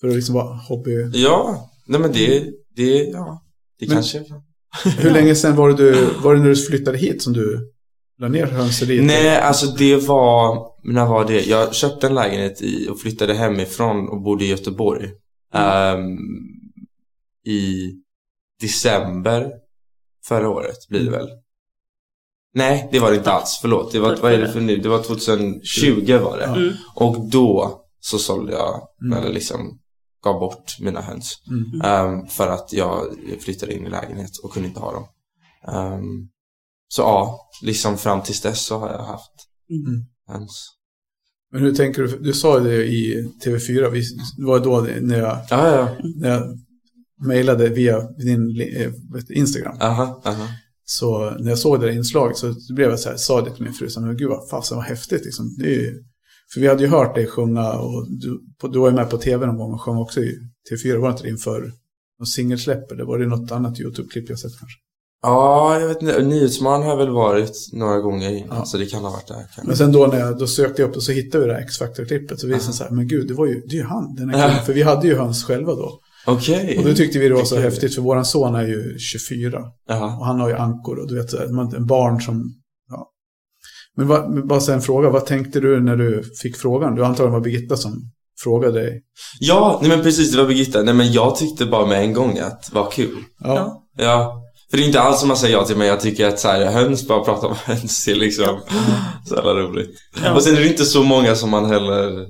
för 0.00 0.08
att 0.08 0.14
liksom 0.14 0.34
vara 0.34 0.54
hobby... 0.56 1.10
Ja, 1.14 1.70
nej 1.86 2.00
men 2.00 2.12
det, 2.12 2.44
det, 2.76 3.04
ja, 3.04 3.42
det 3.78 3.86
Men- 3.86 3.94
kanske. 3.94 4.24
Hur 4.98 5.10
länge 5.10 5.34
sedan 5.34 5.56
var 5.56 5.68
det, 5.68 5.76
du, 5.76 6.06
var 6.22 6.34
det 6.34 6.40
när 6.40 6.48
du 6.48 6.56
flyttade 6.56 6.98
hit 6.98 7.22
som 7.22 7.32
du 7.32 7.72
la 8.18 8.28
ner 8.28 8.46
hönseriet? 8.46 9.04
Nej, 9.04 9.36
alltså 9.38 9.66
det 9.66 9.96
var, 9.96 10.66
när 10.84 11.06
var 11.06 11.24
det? 11.24 11.40
Jag 11.46 11.74
köpte 11.74 12.06
en 12.06 12.14
lägenhet 12.14 12.62
i 12.62 12.88
och 12.88 13.00
flyttade 13.00 13.34
hemifrån 13.34 14.08
och 14.08 14.22
bodde 14.22 14.44
i 14.44 14.48
Göteborg. 14.48 15.10
ehm, 15.54 16.16
I 17.46 17.92
december 18.60 19.50
förra 20.26 20.48
året 20.48 20.76
blir 20.88 21.04
det 21.04 21.10
väl. 21.10 21.28
Nej, 22.54 22.88
det 22.92 22.98
var 22.98 23.10
det 23.10 23.16
inte 23.16 23.32
alls. 23.32 23.58
Förlåt. 23.62 23.92
Det 23.92 23.98
var, 24.00 24.16
vad 24.16 24.32
är 24.32 24.38
det 24.38 24.52
för 24.52 24.60
nu? 24.60 24.76
Det 24.76 24.88
var 24.88 25.02
2020 25.02 26.18
var 26.18 26.38
det. 26.38 26.44
Mm. 26.44 26.72
Och 26.94 27.28
då 27.30 27.80
så 28.00 28.18
sålde 28.18 28.52
jag, 28.52 28.80
Mm. 29.04 29.18
eller 29.18 29.32
liksom 29.32 29.78
gav 30.24 30.40
bort 30.40 30.76
mina 30.80 31.00
höns. 31.00 31.32
Mm. 31.50 31.80
Ehm, 31.80 32.26
för 32.26 32.48
att 32.48 32.72
jag 32.72 33.06
flyttade 33.40 33.74
in 33.74 33.86
i 33.86 33.90
lägenhet 33.90 34.30
och 34.42 34.52
kunde 34.52 34.68
inte 34.68 34.80
ha 34.80 34.92
dem. 34.92 35.04
Ehm, 35.68 36.28
så 36.88 37.02
ja, 37.02 37.40
liksom 37.62 37.98
fram 37.98 38.22
tills 38.22 38.40
dess 38.40 38.66
så 38.66 38.78
har 38.78 38.90
jag 38.90 39.02
haft 39.04 39.30
Mm. 39.70 40.04
höns. 40.28 40.68
Men 41.52 41.62
hur 41.62 41.74
tänker 41.74 42.02
du? 42.02 42.18
Du 42.18 42.32
sa 42.32 42.58
ju 42.58 42.64
det 42.64 42.84
i 42.84 43.30
TV4, 43.44 43.90
vi, 43.90 44.00
det 44.38 44.44
var 44.44 44.60
då 44.60 44.80
när 45.00 45.18
jag, 45.18 45.38
Ja, 45.50 45.68
ja. 45.76 45.88
när 46.16 46.28
jag 46.30 46.42
mejlade 47.26 47.68
via 47.68 48.00
din 48.00 48.60
eh, 48.60 48.92
Instagram. 49.30 49.76
Aha, 49.80 50.22
aha. 50.24 50.46
Så 50.84 51.30
när 51.30 51.48
jag 51.48 51.58
såg 51.58 51.80
det 51.80 51.86
där 51.86 51.92
inslaget 51.92 52.36
så 52.36 52.54
blev 52.74 52.90
jag 52.90 53.00
så 53.00 53.08
här, 53.08 53.16
sa 53.16 53.40
det 53.40 53.50
till 53.50 53.64
min 53.64 53.72
fru, 53.72 53.88
så 53.90 54.00
här, 54.00 54.06
men 54.06 54.16
gud 54.16 54.28
vad 54.28 54.48
fasen 54.48 54.76
vad 54.76 54.86
häftigt 54.86 55.24
liksom. 55.24 55.56
Ju, 55.58 56.02
för 56.54 56.60
vi 56.60 56.68
hade 56.68 56.82
ju 56.82 56.88
hört 56.88 57.14
dig 57.14 57.26
sjunga 57.26 57.72
och 57.72 58.06
du, 58.08 58.40
på, 58.60 58.68
du 58.68 58.78
var 58.78 58.88
ju 58.88 58.94
med 58.94 59.10
på 59.10 59.18
tv 59.18 59.46
någon 59.46 59.56
gång 59.58 59.72
och 59.72 59.80
sjöng 59.80 59.96
också 59.96 60.20
i 60.20 60.38
T4, 60.70 60.96
var 60.98 61.08
det 61.08 61.12
inte 61.12 61.22
det 61.22 61.28
inför 61.28 61.72
något 62.20 62.28
singelsläpp 62.28 62.92
eller 62.92 63.04
var 63.04 63.18
det 63.18 63.26
något 63.26 63.52
annat 63.52 63.80
YouTube-klipp 63.80 64.30
jag 64.30 64.38
sett 64.38 64.58
kanske? 64.58 64.78
Ja, 65.22 65.80
jag 65.80 65.88
vet 65.88 66.02
inte. 66.02 66.22
Nyhetsman 66.22 66.82
har 66.82 66.88
jag 66.90 66.96
väl 66.96 67.10
varit 67.10 67.52
några 67.72 68.00
gånger 68.00 68.46
Ja. 68.50 68.64
så 68.64 68.76
det 68.78 68.86
kan 68.86 69.02
ha 69.04 69.10
varit 69.10 69.28
där. 69.28 69.46
Kan 69.56 69.66
Men 69.66 69.76
sen 69.76 69.92
då 69.92 70.06
när 70.06 70.18
jag 70.18 70.38
då 70.38 70.46
sökte 70.46 70.82
jag 70.82 70.88
upp 70.88 70.96
och 70.96 71.02
så 71.02 71.12
hittade 71.12 71.44
vi 71.44 71.50
det 71.50 71.56
här 71.56 71.62
X-Factor-klippet 71.62 72.40
så 72.40 72.46
visade 72.46 72.60
det 72.60 72.64
sig 72.64 72.74
så 72.74 72.84
här, 72.84 72.90
men 72.90 73.08
gud, 73.08 73.28
det 73.28 73.34
var 73.34 73.46
ju, 73.46 73.60
det 73.60 73.74
är 73.74 73.80
ju 73.80 73.84
han, 73.84 74.14
den 74.14 74.28
här 74.28 74.36
killen. 74.42 74.56
Ja. 74.56 74.64
För 74.64 74.72
vi 74.72 74.82
hade 74.82 75.06
ju 75.06 75.14
höns 75.16 75.44
själva 75.44 75.74
då. 75.74 76.00
Okej. 76.26 76.78
Och 76.78 76.84
då 76.84 76.94
tyckte 76.94 77.18
vi 77.18 77.28
det 77.28 77.34
var 77.34 77.44
så 77.44 77.54
Okej. 77.54 77.64
häftigt, 77.64 77.94
för 77.94 78.02
våran 78.02 78.24
son 78.24 78.54
är 78.54 78.66
ju 78.66 78.98
24. 78.98 79.60
Jaha. 79.88 80.16
Och 80.16 80.26
han 80.26 80.40
har 80.40 80.48
ju 80.48 80.54
ankor 80.54 80.98
och 80.98 81.08
du 81.08 81.14
vet, 81.14 81.32
en 81.74 81.86
barn 81.86 82.20
som... 82.20 82.42
Ja. 82.90 83.10
Men 83.96 84.06
men 84.06 84.48
bara 84.48 84.60
så 84.60 84.72
en 84.72 84.80
fråga, 84.80 85.10
vad 85.10 85.26
tänkte 85.26 85.60
du 85.60 85.80
när 85.80 85.96
du 85.96 86.22
fick 86.42 86.56
frågan? 86.56 86.94
Du 86.94 87.04
antar 87.04 87.24
det 87.24 87.30
var 87.30 87.40
Birgitta 87.40 87.76
som 87.76 88.10
frågade 88.42 88.80
dig. 88.80 89.02
Ja, 89.40 89.78
nej 89.80 89.90
men 89.90 90.02
precis, 90.02 90.32
det 90.32 90.38
var 90.38 90.48
Birgitta. 90.48 90.82
Nej 90.82 90.94
men 90.94 91.12
jag 91.12 91.36
tyckte 91.36 91.66
bara 91.66 91.86
med 91.86 92.02
en 92.02 92.12
gång 92.12 92.38
att 92.38 92.70
vad 92.72 92.92
kul. 92.92 93.16
Ja. 93.40 93.82
Ja. 93.98 94.40
För 94.70 94.78
det 94.78 94.84
är 94.84 94.86
inte 94.86 95.00
alls 95.00 95.20
som 95.20 95.28
man 95.28 95.36
säger 95.36 95.56
ja 95.56 95.64
till, 95.64 95.76
men 95.76 95.86
jag 95.86 96.00
tycker 96.00 96.28
att 96.28 96.40
så 96.40 96.48
här, 96.48 96.70
höns, 96.70 97.08
bara 97.08 97.24
prata 97.24 97.46
om 97.46 97.54
höns 97.64 98.08
är 98.08 98.14
liksom 98.14 98.60
så 99.28 99.34
jävla 99.34 99.54
roligt. 99.54 99.90
Ja. 100.24 100.34
Och 100.34 100.42
sen 100.42 100.56
är 100.56 100.60
det 100.60 100.68
inte 100.68 100.84
så 100.84 101.02
många 101.02 101.34
som 101.34 101.50
man 101.50 101.64
heller, 101.64 102.26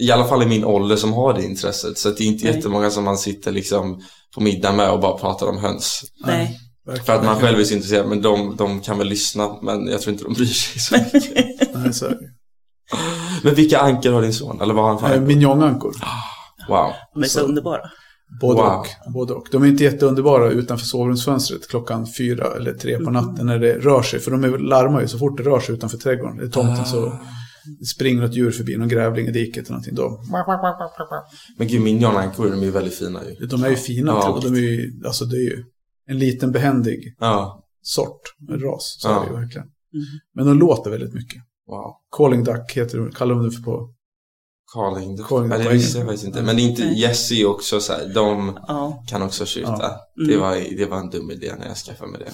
i 0.00 0.10
alla 0.10 0.24
fall 0.24 0.42
i 0.42 0.46
min 0.46 0.64
ålder, 0.64 0.96
som 0.96 1.12
har 1.12 1.34
det 1.34 1.44
intresset. 1.44 1.98
Så 1.98 2.10
det 2.10 2.24
är 2.24 2.26
inte 2.26 2.44
Nej. 2.44 2.54
jättemånga 2.56 2.90
som 2.90 3.04
man 3.04 3.18
sitter 3.18 3.52
liksom 3.52 4.00
på 4.34 4.40
middag 4.40 4.72
med 4.72 4.90
och 4.90 5.00
bara 5.00 5.18
pratar 5.18 5.46
om 5.46 5.58
höns. 5.58 6.02
Nej. 6.26 6.58
För 7.06 7.12
att 7.12 7.24
man 7.24 7.40
själv 7.40 7.60
är 7.60 7.64
så 7.64 7.74
intresserad, 7.74 8.08
men 8.08 8.22
de, 8.22 8.56
de 8.56 8.80
kan 8.80 8.98
väl 8.98 9.06
lyssna, 9.08 9.48
men 9.62 9.86
jag 9.86 10.00
tror 10.00 10.12
inte 10.12 10.24
de 10.24 10.32
bryr 10.34 10.46
sig 10.46 10.80
så 10.80 10.96
mycket. 11.14 11.74
Nej, 11.74 11.92
så. 11.94 12.06
Men 13.42 13.54
vilka 13.54 13.78
ankor 13.78 14.12
har 14.12 14.22
din 14.22 14.32
son? 14.34 14.60
Eller 14.60 14.74
vad 14.74 14.84
har 14.84 14.90
han 14.90 14.98
för 15.00 15.06
Eh, 15.06 15.12
ankor? 15.12 15.26
Minjongankor. 15.26 15.94
Wow. 16.68 16.90
De 17.14 17.22
är 17.22 17.26
så, 17.26 17.38
Så- 17.38 17.44
underbara. 17.44 17.80
Både, 18.40 18.62
Wow. 18.62 18.84
och, 19.06 19.12
både 19.12 19.32
och. 19.34 19.46
De 19.52 19.62
är 19.62 19.66
inte 19.66 19.84
jätteunderbara 19.84 20.50
utanför 20.50 20.86
sovrumsfönstret 20.86 21.68
klockan 21.68 22.06
fyra 22.18 22.46
eller 22.56 22.72
tre 22.72 22.98
på 22.98 23.10
natten 23.10 23.46
när 23.46 23.58
det 23.58 23.72
rör 23.78 24.02
sig. 24.02 24.20
För 24.20 24.30
de 24.30 24.44
är, 24.44 24.58
larmar 24.58 25.00
ju 25.00 25.08
så 25.08 25.18
fort 25.18 25.36
det 25.36 25.42
rör 25.42 25.60
sig 25.60 25.74
utanför 25.74 25.98
trädgården. 25.98 26.36
Det 26.36 26.44
är 26.44 26.48
tomten 26.48 26.86
så 26.86 27.12
springer 27.94 28.22
något 28.22 28.34
djur 28.36 28.50
förbi, 28.50 28.76
någon 28.76 28.88
grävling 28.88 29.26
i 29.26 29.30
diket 29.30 29.58
eller 29.64 29.70
någonting. 29.70 29.94
Då, 29.94 30.22
Men 31.58 31.68
gud, 31.68 31.80
minjonankor, 31.82 32.50
de 32.50 32.60
är 32.60 32.64
ju 32.64 32.70
väldigt 32.70 32.94
fina 32.94 33.20
ju. 33.24 33.46
de 33.46 33.64
är 33.64 33.68
ju 33.70 33.76
fina. 33.76 34.10
Ja. 34.12 34.28
och 34.30 34.42
de 34.42 34.54
är 34.54 34.58
ju, 34.60 35.02
alltså 35.06 35.24
det 35.24 35.36
är 35.36 35.50
ju 35.50 35.64
en 36.06 36.18
liten 36.18 36.52
behändig 36.52 37.16
Ja. 37.20 37.64
sort, 37.82 38.20
en 38.48 38.60
ras. 38.60 38.96
Så 39.00 39.08
Ja. 39.08 39.20
är 39.22 39.26
det 39.28 39.34
ju 39.34 39.40
verkligen. 39.40 39.66
Mm. 39.94 40.06
Men 40.34 40.46
de 40.46 40.58
låter 40.58 40.90
väldigt 40.90 41.14
mycket. 41.14 41.42
Wow. 41.66 41.92
Calling 42.16 42.44
Duck 42.44 42.72
heter 42.72 42.98
det, 42.98 43.12
kallar 43.12 43.34
de 43.34 43.44
det 43.44 43.50
för 43.50 43.62
på. 43.62 43.94
Carling. 44.74 45.18
Carling 45.28 45.50
Ja, 45.50 45.58
det 45.58 45.68
visste 45.68 45.98
jag 45.98 46.06
faktiskt 46.06 46.26
inte. 46.26 46.42
Men 46.42 46.56
det 46.56 46.62
är 46.62 46.68
inte. 46.68 46.82
Jesse 46.82 47.44
också 47.44 47.80
så 47.80 47.92
här, 47.92 48.14
de 48.14 48.58
Ja. 48.68 49.04
kan 49.08 49.22
också 49.22 49.44
skjuta. 49.44 49.76
Ja. 49.78 50.00
Det, 50.16 50.34
Mm. 50.34 50.40
var, 50.40 50.76
det 50.76 50.86
var 50.86 50.98
en 50.98 51.10
dum 51.10 51.30
idé 51.30 51.52
när 51.58 51.66
jag 51.66 51.76
skaffade 51.76 52.10
mig 52.10 52.20
det. 52.20 52.30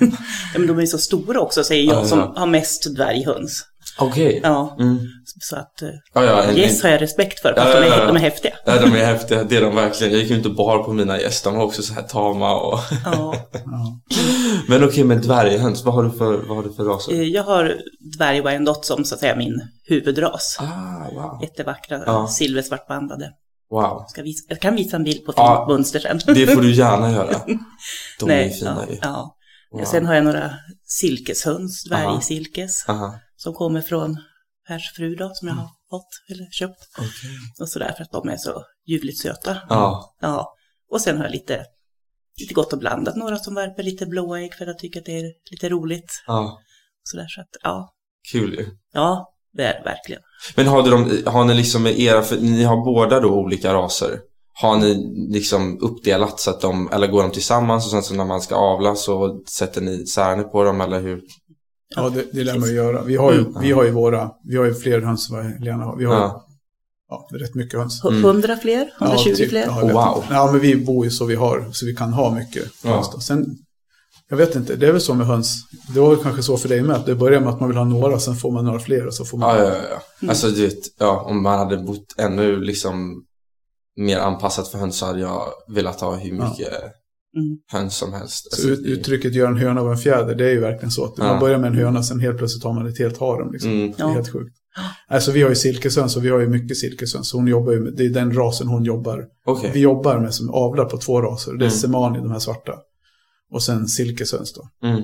ja, 0.54 0.58
men 0.58 0.66
de 0.66 0.78
är 0.78 0.86
så 0.86 0.98
stora 0.98 1.40
också, 1.40 1.64
säger 1.64 1.84
jag 1.92 2.02
Ja, 2.02 2.06
som 2.06 2.18
har 2.18 2.46
mest 2.46 2.94
dvärghöns. 2.96 3.62
Okej. 4.00 4.40
Ja, 4.42 4.76
Mm. 4.80 4.98
så 5.40 5.56
att 5.56 5.82
eh, 5.82 5.88
Ja, 6.14 6.24
ja, 6.24 6.52
gäss 6.52 6.82
har 6.82 6.90
jag 6.90 7.00
respekt 7.02 7.40
för, 7.40 7.52
för 7.52 7.60
Ja, 7.60 7.66
att 7.66 7.72
de, 7.72 7.88
ja, 7.88 7.94
är, 7.94 7.98
ja. 8.00 8.06
de 8.06 8.16
är 8.16 8.20
häftiga. 8.20 8.52
ja, 8.66 8.80
de 8.80 8.86
är 8.92 9.04
häftiga. 9.04 9.44
Det 9.44 9.56
är 9.56 9.60
de 9.60 9.74
verkligen. 9.74 10.12
Jag 10.12 10.20
gick 10.22 10.30
ju 10.30 10.36
inte 10.36 10.48
bara 10.48 10.82
på 10.82 10.92
mina 10.92 11.20
gäster. 11.20 11.50
De 11.50 11.56
var 11.58 11.64
också 11.66 11.82
så 11.82 11.94
här 11.94 12.02
tama 12.02 12.54
och... 12.54 12.78
Ja. 13.04 13.34
Ja. 13.64 14.00
Men 14.68 14.84
okej, 14.84 15.04
men 15.04 15.20
dvärghöns. 15.22 15.84
Vad 15.84 15.94
har 15.94 16.02
du 16.02 16.10
för, 16.10 16.36
vad 16.48 16.56
har 16.56 16.62
du 16.64 16.72
för 16.72 16.84
raser? 16.84 17.12
Eh, 17.12 17.22
Jag 17.22 17.42
har 17.42 17.76
dvärg 18.16 18.42
som 18.82 19.04
så 19.04 19.14
att 19.14 19.20
säga 19.20 19.36
min 19.36 19.60
huvudras. 19.88 20.56
Ah, 20.60 21.10
wow. 21.14 21.38
Jättevackra, 21.42 22.00
Ja. 22.06 22.26
silversvartbandade. 22.28 23.30
Wow. 23.70 24.04
Ska 24.08 24.22
visa, 24.22 24.44
jag 24.48 24.60
kan 24.60 24.76
visa 24.76 24.96
en 24.96 25.04
bild 25.04 25.26
på 25.26 25.32
Ja. 25.36 25.56
fint 25.66 25.68
mönster 25.76 25.98
sen. 26.00 26.20
Det 26.34 26.46
får 26.46 26.60
du 26.62 26.72
gärna 26.74 27.12
göra. 27.12 27.32
De 28.20 28.24
är 28.24 28.26
Nej, 28.26 28.50
fina 28.50 28.84
ja, 28.86 28.92
ju. 28.92 28.98
ja. 29.02 29.36
Wow. 29.72 29.84
Sen 29.84 30.06
har 30.06 30.14
jag 30.14 30.24
några 30.24 30.54
silkeshöns, 30.84 31.84
dvärgsilkes, 31.84 32.84
som 33.36 33.54
kommer 33.54 33.80
från 33.80 34.16
Pers 34.68 34.92
fru 34.96 35.14
då, 35.14 35.30
som 35.34 35.48
jag 35.48 35.54
har 35.54 35.68
fått 35.90 36.08
eller 36.30 36.50
köpt. 36.50 36.98
Okej. 36.98 37.30
Och 37.60 37.68
sådär 37.68 37.94
för 37.96 38.02
att 38.02 38.12
de 38.12 38.28
är 38.28 38.36
så 38.36 38.64
ljuvligt 38.86 39.18
söta. 39.18 39.56
Ja. 39.68 40.14
Ja. 40.20 40.54
Och 40.90 41.00
sen 41.00 41.16
har 41.16 41.24
jag 41.24 41.32
lite, 41.32 41.64
lite 42.40 42.54
gott 42.54 42.72
och 42.72 42.78
blandat. 42.78 43.16
Några 43.16 43.36
som 43.36 43.54
värper 43.54 43.82
lite 43.82 44.06
blåa 44.06 44.40
ägg 44.40 44.54
för 44.54 44.64
att 44.64 44.68
jag 44.68 44.78
tycker 44.78 45.00
att 45.00 45.06
det 45.06 45.20
är 45.20 45.32
lite 45.50 45.68
roligt. 45.68 46.22
Ja. 46.26 46.58
Sådär 47.02 47.26
så 47.28 47.40
att, 47.40 47.48
ja. 47.62 47.94
Kul 48.32 48.54
ju. 48.54 48.66
Ja, 48.92 49.34
det 49.52 49.64
är 49.64 49.74
det 49.74 49.84
verkligen. 49.84 50.22
Men 50.56 50.66
har, 50.66 50.82
du 50.82 50.90
dem, 50.90 51.22
har 51.26 51.44
ni 51.44 51.54
liksom 51.54 51.86
era, 51.86 52.22
för 52.22 52.36
ni 52.36 52.62
har 52.62 52.84
båda 52.84 53.20
då 53.20 53.28
olika 53.28 53.74
raser. 53.74 54.20
Har 54.60 54.78
ni 54.78 55.14
liksom 55.30 55.78
uppdelat 55.82 56.40
så 56.40 56.50
att 56.50 56.60
de, 56.60 56.88
eller 56.92 57.06
går 57.06 57.22
de 57.22 57.30
tillsammans 57.30 57.84
och 57.84 57.90
sen 57.90 58.02
så 58.02 58.14
när 58.14 58.24
man 58.24 58.40
ska 58.40 58.54
avla 58.56 58.94
så 58.94 59.42
sätter 59.48 59.80
ni 59.80 60.06
särne 60.06 60.42
på 60.42 60.64
dem 60.64 60.80
eller 60.80 61.00
hur? 61.00 61.20
Ja, 61.96 62.08
det, 62.10 62.24
det 62.32 62.44
lär 62.44 62.58
man 62.58 62.68
ju 62.68 62.74
göra. 62.74 63.02
Vi 63.02 63.16
har 63.16 63.32
ju, 63.32 63.38
Mm. 63.38 63.52
vi 63.62 63.72
har 63.72 63.84
ju 63.84 63.90
våra, 63.90 64.30
vi 64.44 64.56
har 64.56 64.64
ju 64.64 64.74
fler 64.74 65.00
höns 65.00 65.30
än 65.30 65.36
vad 65.36 65.44
Helena 65.44 65.84
har. 65.84 65.96
Vi 65.96 66.04
har 66.04 66.14
Ja. 66.14 66.46
ja, 67.08 67.28
rätt 67.38 67.54
mycket 67.54 67.78
höns. 67.80 68.02
H- 68.02 68.08
Mm. 68.08 68.24
100 68.24 68.56
fler? 68.56 68.90
120 68.98 69.28
ja, 69.30 69.36
typ. 69.36 69.48
fler? 69.50 69.64
Ja, 69.66 69.80
wow. 69.82 70.24
Ja, 70.30 70.52
men 70.52 70.60
vi 70.60 70.76
bor 70.76 71.04
ju 71.04 71.10
så 71.10 71.24
vi 71.24 71.34
har, 71.34 71.68
så 71.72 71.86
vi 71.86 71.96
kan 71.96 72.12
ha 72.12 72.34
mycket 72.34 72.64
Ja. 72.84 72.90
höns. 72.94 73.10
Då. 73.10 73.20
Sen, 73.20 73.46
jag 74.28 74.36
vet 74.36 74.56
inte, 74.56 74.76
det 74.76 74.86
är 74.88 74.92
väl 74.92 75.00
så 75.00 75.14
med 75.14 75.26
höns. 75.26 75.54
Det 75.94 76.00
var 76.00 76.10
väl 76.10 76.22
kanske 76.22 76.42
så 76.42 76.56
för 76.56 76.68
dig 76.68 76.82
med, 76.82 76.96
att 76.96 77.06
det 77.06 77.14
börjar 77.14 77.40
med 77.40 77.48
att 77.48 77.60
man 77.60 77.68
vill 77.68 77.78
ha 77.78 77.84
några, 77.84 78.18
sen 78.18 78.34
får 78.36 78.50
man 78.52 78.64
några 78.64 78.78
fler 78.78 79.06
och 79.06 79.14
så 79.14 79.24
får 79.24 79.38
man... 79.38 79.56
Ja, 79.56 79.62
ja, 79.64 79.68
ja. 79.90 80.02
Mm. 80.22 80.30
Alltså 80.30 80.46
du 80.50 80.62
vet, 80.66 80.78
ja, 80.98 81.20
om 81.26 81.42
man 81.42 81.58
hade 81.58 81.76
bott 81.78 82.14
ännu 82.18 82.60
liksom 82.60 83.24
mer 84.00 84.18
anpassat 84.18 84.68
för 84.68 84.78
höns 84.78 84.96
så 84.98 85.06
hade 85.06 85.20
jag 85.20 85.42
velat 85.68 86.00
ha 86.00 86.16
hur 86.16 86.36
Ja. 86.36 86.48
mycket 86.50 86.72
Mm. 87.36 87.58
höns 87.72 87.96
som 87.96 88.12
helst. 88.12 88.52
Så 88.56 88.68
Alltså, 88.70 88.84
uttrycket 88.84 89.34
gör 89.34 89.46
en 89.48 89.56
höna 89.56 89.80
av 89.80 89.90
en 89.92 89.98
fjäder, 89.98 90.34
det 90.34 90.44
är 90.44 90.50
ju 90.50 90.60
verkligen 90.60 90.90
så. 90.90 91.04
Att 91.04 91.14
Ja. 91.18 91.24
Man 91.24 91.40
börjar 91.40 91.58
med 91.58 91.68
en 91.68 91.76
höna, 91.76 92.02
sen 92.02 92.20
helt 92.20 92.38
plötsligt 92.38 92.64
har 92.64 92.72
man 92.72 92.86
ett 92.86 92.98
helt 92.98 93.18
harem. 93.20 93.52
Liksom. 93.52 93.70
Mm. 93.70 93.86
Det 93.96 94.02
är 94.02 94.06
Ja. 94.06 94.12
helt 94.12 94.32
sjukt. 94.32 94.56
Alltså 95.08 95.32
vi 95.32 95.42
har 95.42 95.48
ju 95.48 95.54
silkeshöns 95.56 96.16
och 96.16 96.24
vi 96.24 96.28
har 96.28 96.38
ju 96.40 96.48
mycket 96.48 96.76
silkeshöns. 96.76 97.28
Så 97.28 97.36
hon 97.36 97.46
jobbar 97.46 97.72
ju 97.72 97.80
med, 97.80 97.92
det 97.96 98.04
är 98.04 98.10
den 98.10 98.32
rasen 98.34 98.68
hon 98.68 98.84
jobbar. 98.84 99.26
Okej. 99.46 99.70
Vi 99.74 99.80
jobbar 99.80 100.18
med 100.18 100.34
som 100.34 100.50
avlar 100.50 100.84
på 100.84 100.96
två 100.98 101.22
raser. 101.22 101.52
Det 101.52 101.64
är 101.64 101.68
Mm. 101.68 101.78
semani, 101.78 102.18
de 102.18 102.30
här 102.30 102.38
svarta. 102.38 102.72
Och 103.52 103.62
sen 103.62 103.88
silkeshöns 103.88 104.52
då. 104.52 104.88
Mm. 104.88 105.02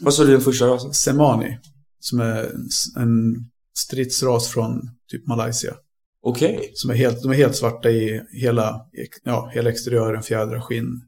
Vad 0.00 0.14
sa 0.14 0.24
du 0.24 0.32
den 0.32 0.40
första 0.40 0.66
rasen? 0.66 0.92
Semani, 0.92 1.58
som 2.00 2.20
är 2.20 2.42
en, 2.42 2.68
en 3.02 3.34
stridsras 3.78 4.48
från 4.48 4.80
typ 5.10 5.26
Malaysia. 5.26 5.74
Okej. 6.22 6.70
Som 6.74 6.90
är 6.90 6.94
helt, 6.94 7.22
de 7.22 7.30
är 7.30 7.34
helt 7.36 7.56
svarta 7.56 7.90
i 7.90 8.20
hela, 8.42 8.80
ja, 9.24 9.50
hela 9.54 9.70
exteriören, 9.70 10.22
fjädrar, 10.22 10.60
skinn. 10.60 11.00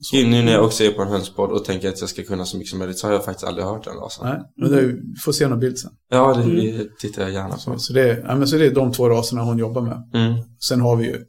Så. 0.00 0.16
Nu 0.16 0.42
när 0.42 0.52
jag 0.52 0.64
också 0.64 0.84
är 0.84 0.90
på 0.92 1.02
en 1.02 1.08
hönspodd 1.08 1.50
och 1.50 1.64
tänker 1.64 1.88
att 1.88 2.00
jag 2.00 2.08
ska 2.08 2.22
kunna 2.22 2.44
så 2.44 2.56
mycket 2.56 2.70
som 2.70 2.78
möjligt 2.78 2.98
så 2.98 3.06
har 3.06 3.14
jag 3.14 3.24
faktiskt 3.24 3.46
aldrig 3.46 3.64
hört 3.66 3.84
den 3.84 3.94
rasen. 3.96 4.26
Nej, 4.28 4.40
men 4.56 4.70
vi 4.86 5.00
får 5.24 5.32
se 5.32 5.48
någon 5.48 5.60
bild 5.60 5.78
sen. 5.78 5.90
Ja, 6.10 6.34
det, 6.34 6.42
Mm. 6.70 6.88
tittar 7.00 7.22
jag 7.22 7.32
gärna 7.32 7.54
på. 7.54 7.58
Så, 7.60 7.78
så, 7.78 7.92
det, 7.92 8.10
är, 8.10 8.24
ja, 8.26 8.36
men 8.36 8.48
så 8.48 8.56
det 8.56 8.66
är 8.66 8.74
de 8.74 8.92
två 8.92 9.08
raserna 9.08 9.42
hon 9.42 9.58
jobbar 9.58 9.82
med. 9.82 10.10
Mm. 10.14 10.42
Sen 10.68 10.80
har 10.80 10.96
vi 10.96 11.04
ju, 11.06 11.24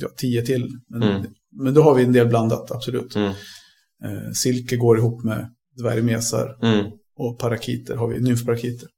jag, 0.00 0.16
tio 0.16 0.42
till. 0.42 0.68
Men, 0.88 1.02
Mm. 1.02 1.26
men 1.52 1.74
då 1.74 1.82
har 1.82 1.94
vi 1.94 2.04
en 2.04 2.12
del 2.12 2.26
blandat, 2.28 2.70
absolut. 2.70 3.16
Mm. 3.16 3.28
Eh, 4.04 4.30
silke 4.34 4.76
går 4.76 4.98
ihop 4.98 5.24
med 5.24 5.50
dvärgmesar 5.76 6.58
Mm. 6.62 6.86
och 7.18 7.38
parakiter 7.38 7.96
har 7.96 8.08
vi, 8.08 8.20
nymfparakiter. 8.20 8.88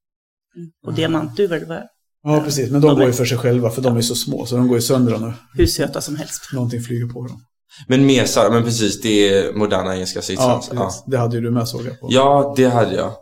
Mm. 0.56 0.70
Och 0.86 0.94
diamantduvor, 0.94 1.56
det 1.56 1.66
var 1.66 1.82
Ja, 2.22 2.40
precis. 2.44 2.70
Men 2.70 2.80
de 2.80 2.86
De 2.88 2.96
går 2.96 3.06
ju 3.06 3.12
för 3.12 3.24
sig 3.24 3.38
själva, 3.38 3.70
för 3.70 3.82
de 3.82 3.96
är 3.96 4.00
så 4.02 4.14
små. 4.14 4.46
Så 4.46 4.56
de 4.56 4.68
går 4.68 4.76
ju 4.76 4.82
sönder 4.82 5.18
när 5.18 5.34
hur 5.54 5.66
söta 5.66 6.00
som 6.00 6.16
helst. 6.16 6.52
någonting 6.52 6.80
flyger 6.80 7.06
på 7.06 7.26
dem. 7.26 7.40
Men 7.88 8.06
mesar, 8.06 8.50
men 8.50 8.64
precis, 8.64 9.00
det 9.00 9.28
är 9.28 9.52
moderna 9.52 9.94
engelska 9.94 10.18
Ja, 10.18 10.22
stridsrans. 10.22 10.70
Ja, 10.72 10.84
precis. 10.84 11.04
Det 11.06 11.18
hade 11.18 11.36
ju 11.36 11.42
du 11.42 11.50
med 11.50 11.68
såg 11.68 11.86
jag 11.86 12.00
på. 12.00 12.08
ja, 12.10 12.54
det 12.56 12.64
hade 12.68 12.94
jag. 12.94 13.12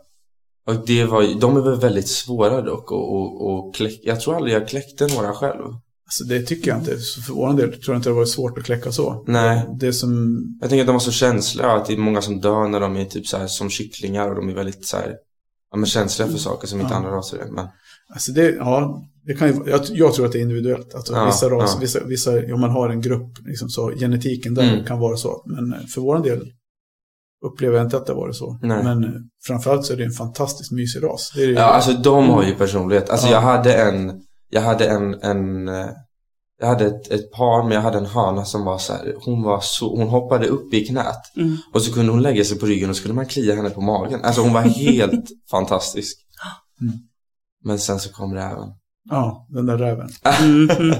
Och 0.67 0.85
det 0.85 1.05
var 1.05 1.39
de 1.39 1.57
är 1.57 1.61
väl 1.61 1.79
väldigt 1.79 2.07
svåra 2.07 2.61
dock 2.61 2.91
och, 2.91 3.15
och, 3.15 3.49
och 3.49 3.75
kläck, 3.75 3.99
Jag 4.03 4.19
tror 4.21 4.35
aldrig 4.35 4.53
jag 4.55 4.67
kläckte 4.67 5.07
några 5.07 5.33
själv. 5.33 5.63
Alltså, 6.05 6.23
det 6.23 6.41
tycker 6.41 6.71
jag 6.71 6.79
inte. 6.79 6.99
Så 6.99 7.21
för 7.21 7.33
vår 7.33 7.53
del 7.53 7.69
tror 7.69 7.81
jag 7.87 7.95
inte 7.95 8.09
det 8.09 8.13
varit 8.15 8.29
svårt 8.29 8.57
att 8.57 8.63
kläcka 8.63 8.91
så. 8.91 9.23
Nej. 9.27 9.65
Det 9.79 9.93
som... 9.93 10.41
Jag 10.61 10.69
tänker 10.69 10.81
att 10.83 10.87
de 10.87 10.93
var 10.93 10.99
så 10.99 11.11
känsliga, 11.11 11.71
att 11.71 11.85
det 11.85 11.93
är 11.93 11.97
många 11.97 12.21
som 12.21 12.39
dör 12.41 12.67
när 12.67 12.79
de 12.79 12.97
är 12.97 13.05
typ 13.05 13.27
så 13.27 13.37
här 13.37 13.47
som 13.47 13.69
kycklingar 13.69 14.29
och 14.29 14.35
de 14.35 14.49
är 14.49 14.53
väldigt 14.53 14.87
så 14.87 14.97
här, 14.97 15.15
ja, 15.71 15.77
men 15.77 15.85
känsliga 15.85 16.27
för 16.27 16.37
saker 16.37 16.67
som 16.67 16.79
inte 16.81 16.93
Ja. 16.93 16.97
andra 16.97 17.11
raser 17.11 17.37
är. 17.37 17.45
Men, 17.51 17.67
Alltså 18.13 18.31
det, 18.31 18.49
ja, 18.55 19.03
det 19.25 19.33
kan 19.33 19.47
ju, 19.47 19.53
jag, 19.69 19.81
jag 19.89 20.13
tror 20.13 20.25
att 20.25 20.31
det 20.31 20.37
är 20.39 20.41
individuellt. 20.41 20.95
Alltså 20.95 21.13
Ja, 21.13 21.25
vissa 21.25 21.49
raser, 21.49 21.75
ja. 21.75 21.81
vissa, 21.81 22.03
vissa, 22.03 22.53
om 22.53 22.61
man 22.61 22.69
har 22.69 22.89
en 22.89 23.01
grupp, 23.01 23.31
liksom 23.45 23.69
så, 23.69 23.91
genetiken 23.99 24.53
där 24.53 24.73
Mm. 24.73 24.85
kan 24.85 24.99
vara 24.99 25.17
så. 25.17 25.43
Men 25.45 25.87
för 25.87 26.01
vår 26.01 26.19
del 26.23 26.51
upplever 27.45 27.77
jag 27.77 27.85
inte 27.85 27.97
att 27.97 28.05
det 28.05 28.13
var 28.13 28.31
så. 28.31 28.59
Nej. 28.61 28.83
Men 28.83 29.05
framförallt 29.47 29.85
så 29.85 29.93
är 29.93 29.97
det 29.97 30.03
en 30.05 30.11
fantastiskt 30.11 30.71
mysig 30.71 31.03
ras. 31.03 31.31
Det 31.35 31.41
ju- 31.41 31.53
ja, 31.53 31.63
alltså 31.63 31.93
de 31.93 32.29
har 32.29 32.43
ju 32.43 32.55
personlighet. 32.55 33.09
Alltså 33.09 33.27
Ja. 33.27 33.33
jag 33.33 33.41
hade 33.41 33.73
en, 33.73 34.21
jag 34.49 34.61
hade 34.61 34.85
en, 34.87 35.13
en, 35.13 35.67
jag 36.61 36.67
hade 36.67 36.85
ett, 36.85 37.11
ett 37.11 37.31
par 37.31 37.63
men 37.63 37.71
jag 37.71 37.81
hade 37.81 37.97
en 37.97 38.05
hana 38.05 38.45
som 38.45 38.65
var 38.65 38.77
så 38.77 38.93
här, 38.93 39.15
hon 39.25 39.43
var 39.43 39.59
så, 39.61 39.95
hon 39.95 40.07
hoppade 40.07 40.47
upp 40.47 40.73
i 40.73 40.85
knät. 40.85 41.21
Mm. 41.37 41.57
Och 41.73 41.81
så 41.81 41.93
kunde 41.93 42.11
hon 42.11 42.21
lägga 42.21 42.43
sig 42.43 42.59
på 42.59 42.65
ryggen 42.65 42.89
och 42.89 42.95
så 42.95 42.99
skulle 42.99 43.13
man 43.13 43.25
klia 43.25 43.55
henne 43.55 43.69
på 43.69 43.81
magen. 43.81 44.19
Alltså 44.23 44.41
hon 44.41 44.53
var 44.53 44.61
helt 44.91 45.25
fantastisk. 45.51 46.17
Mm. 46.81 46.93
Men 47.63 47.79
sen 47.79 47.99
så 47.99 48.11
kom 48.13 48.33
räven. 48.33 48.67
Ja, 49.09 49.47
den 49.49 49.65
där 49.65 49.77
räven. 49.77 50.09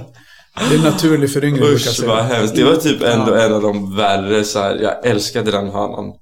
Det 0.69 0.76
är 0.76 0.78
en 0.78 0.84
naturlig 0.84 1.34
föryngring 1.34 1.62
brukar 1.62 1.86
jag 1.86 1.91
Usch 1.91 2.04
vad 2.08 2.24
hemskt. 2.24 2.56
Det 2.56 2.63
var 2.63 2.76
typ 2.76 3.02
ändå 3.04 3.36
Ja. 3.36 3.41
en 3.45 3.54
av 3.54 3.62
de 3.62 3.95
värre 3.95 4.43
så 4.43 4.60
här, 4.60 4.76
jag 4.76 5.06
älskade 5.06 5.52
den 5.52 5.69
hanan. 5.69 6.13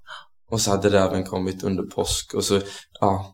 Och 0.52 0.62
så 0.62 0.72
hade 0.72 0.90
räven 0.90 1.24
kommit 1.24 1.64
under 1.64 1.84
påsk 1.84 2.34
och 2.34 2.44
så, 2.44 2.60
ja, 3.00 3.34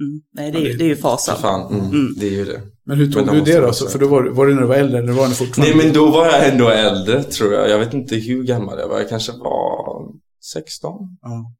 Mm. 0.00 0.20
Nej, 0.34 0.52
det 0.52 0.58
är, 0.58 0.78
det 0.78 0.84
är 0.84 0.88
ju 0.88 0.96
fasan. 0.96 1.36
fan, 1.38 1.72
mm, 1.74 1.86
Mm. 1.90 2.14
det 2.20 2.26
är 2.26 2.30
ju 2.30 2.44
det. 2.44 2.60
Men 2.86 2.98
hur 2.98 3.12
tog 3.12 3.26
Men 3.26 3.34
du 3.34 3.40
det 3.52 3.60
då? 3.60 3.72
Så, 3.72 3.86
för 3.88 3.98
då 3.98 4.08
var, 4.08 4.22
var 4.24 4.46
det 4.46 4.54
när 4.54 4.60
du 4.62 4.68
var 4.68 4.74
äldre 4.74 4.98
eller 4.98 5.12
var 5.12 5.28
ni 5.28 5.34
fortfarande? 5.34 5.74
Nej 5.76 5.84
men 5.84 5.94
då 5.94 6.10
var 6.10 6.26
jag 6.26 6.48
ändå 6.48 6.68
äldre 6.68 7.22
tror 7.22 7.52
jag. 7.52 7.68
Jag 7.70 7.78
vet 7.78 7.94
inte 7.94 8.16
hur 8.16 8.42
gammal 8.42 8.78
jag 8.78 8.88
var. 8.88 8.98
Jag 8.98 9.08
kanske 9.08 9.32
var 9.32 10.06
16. 10.52 10.94
Ja. 11.22 11.52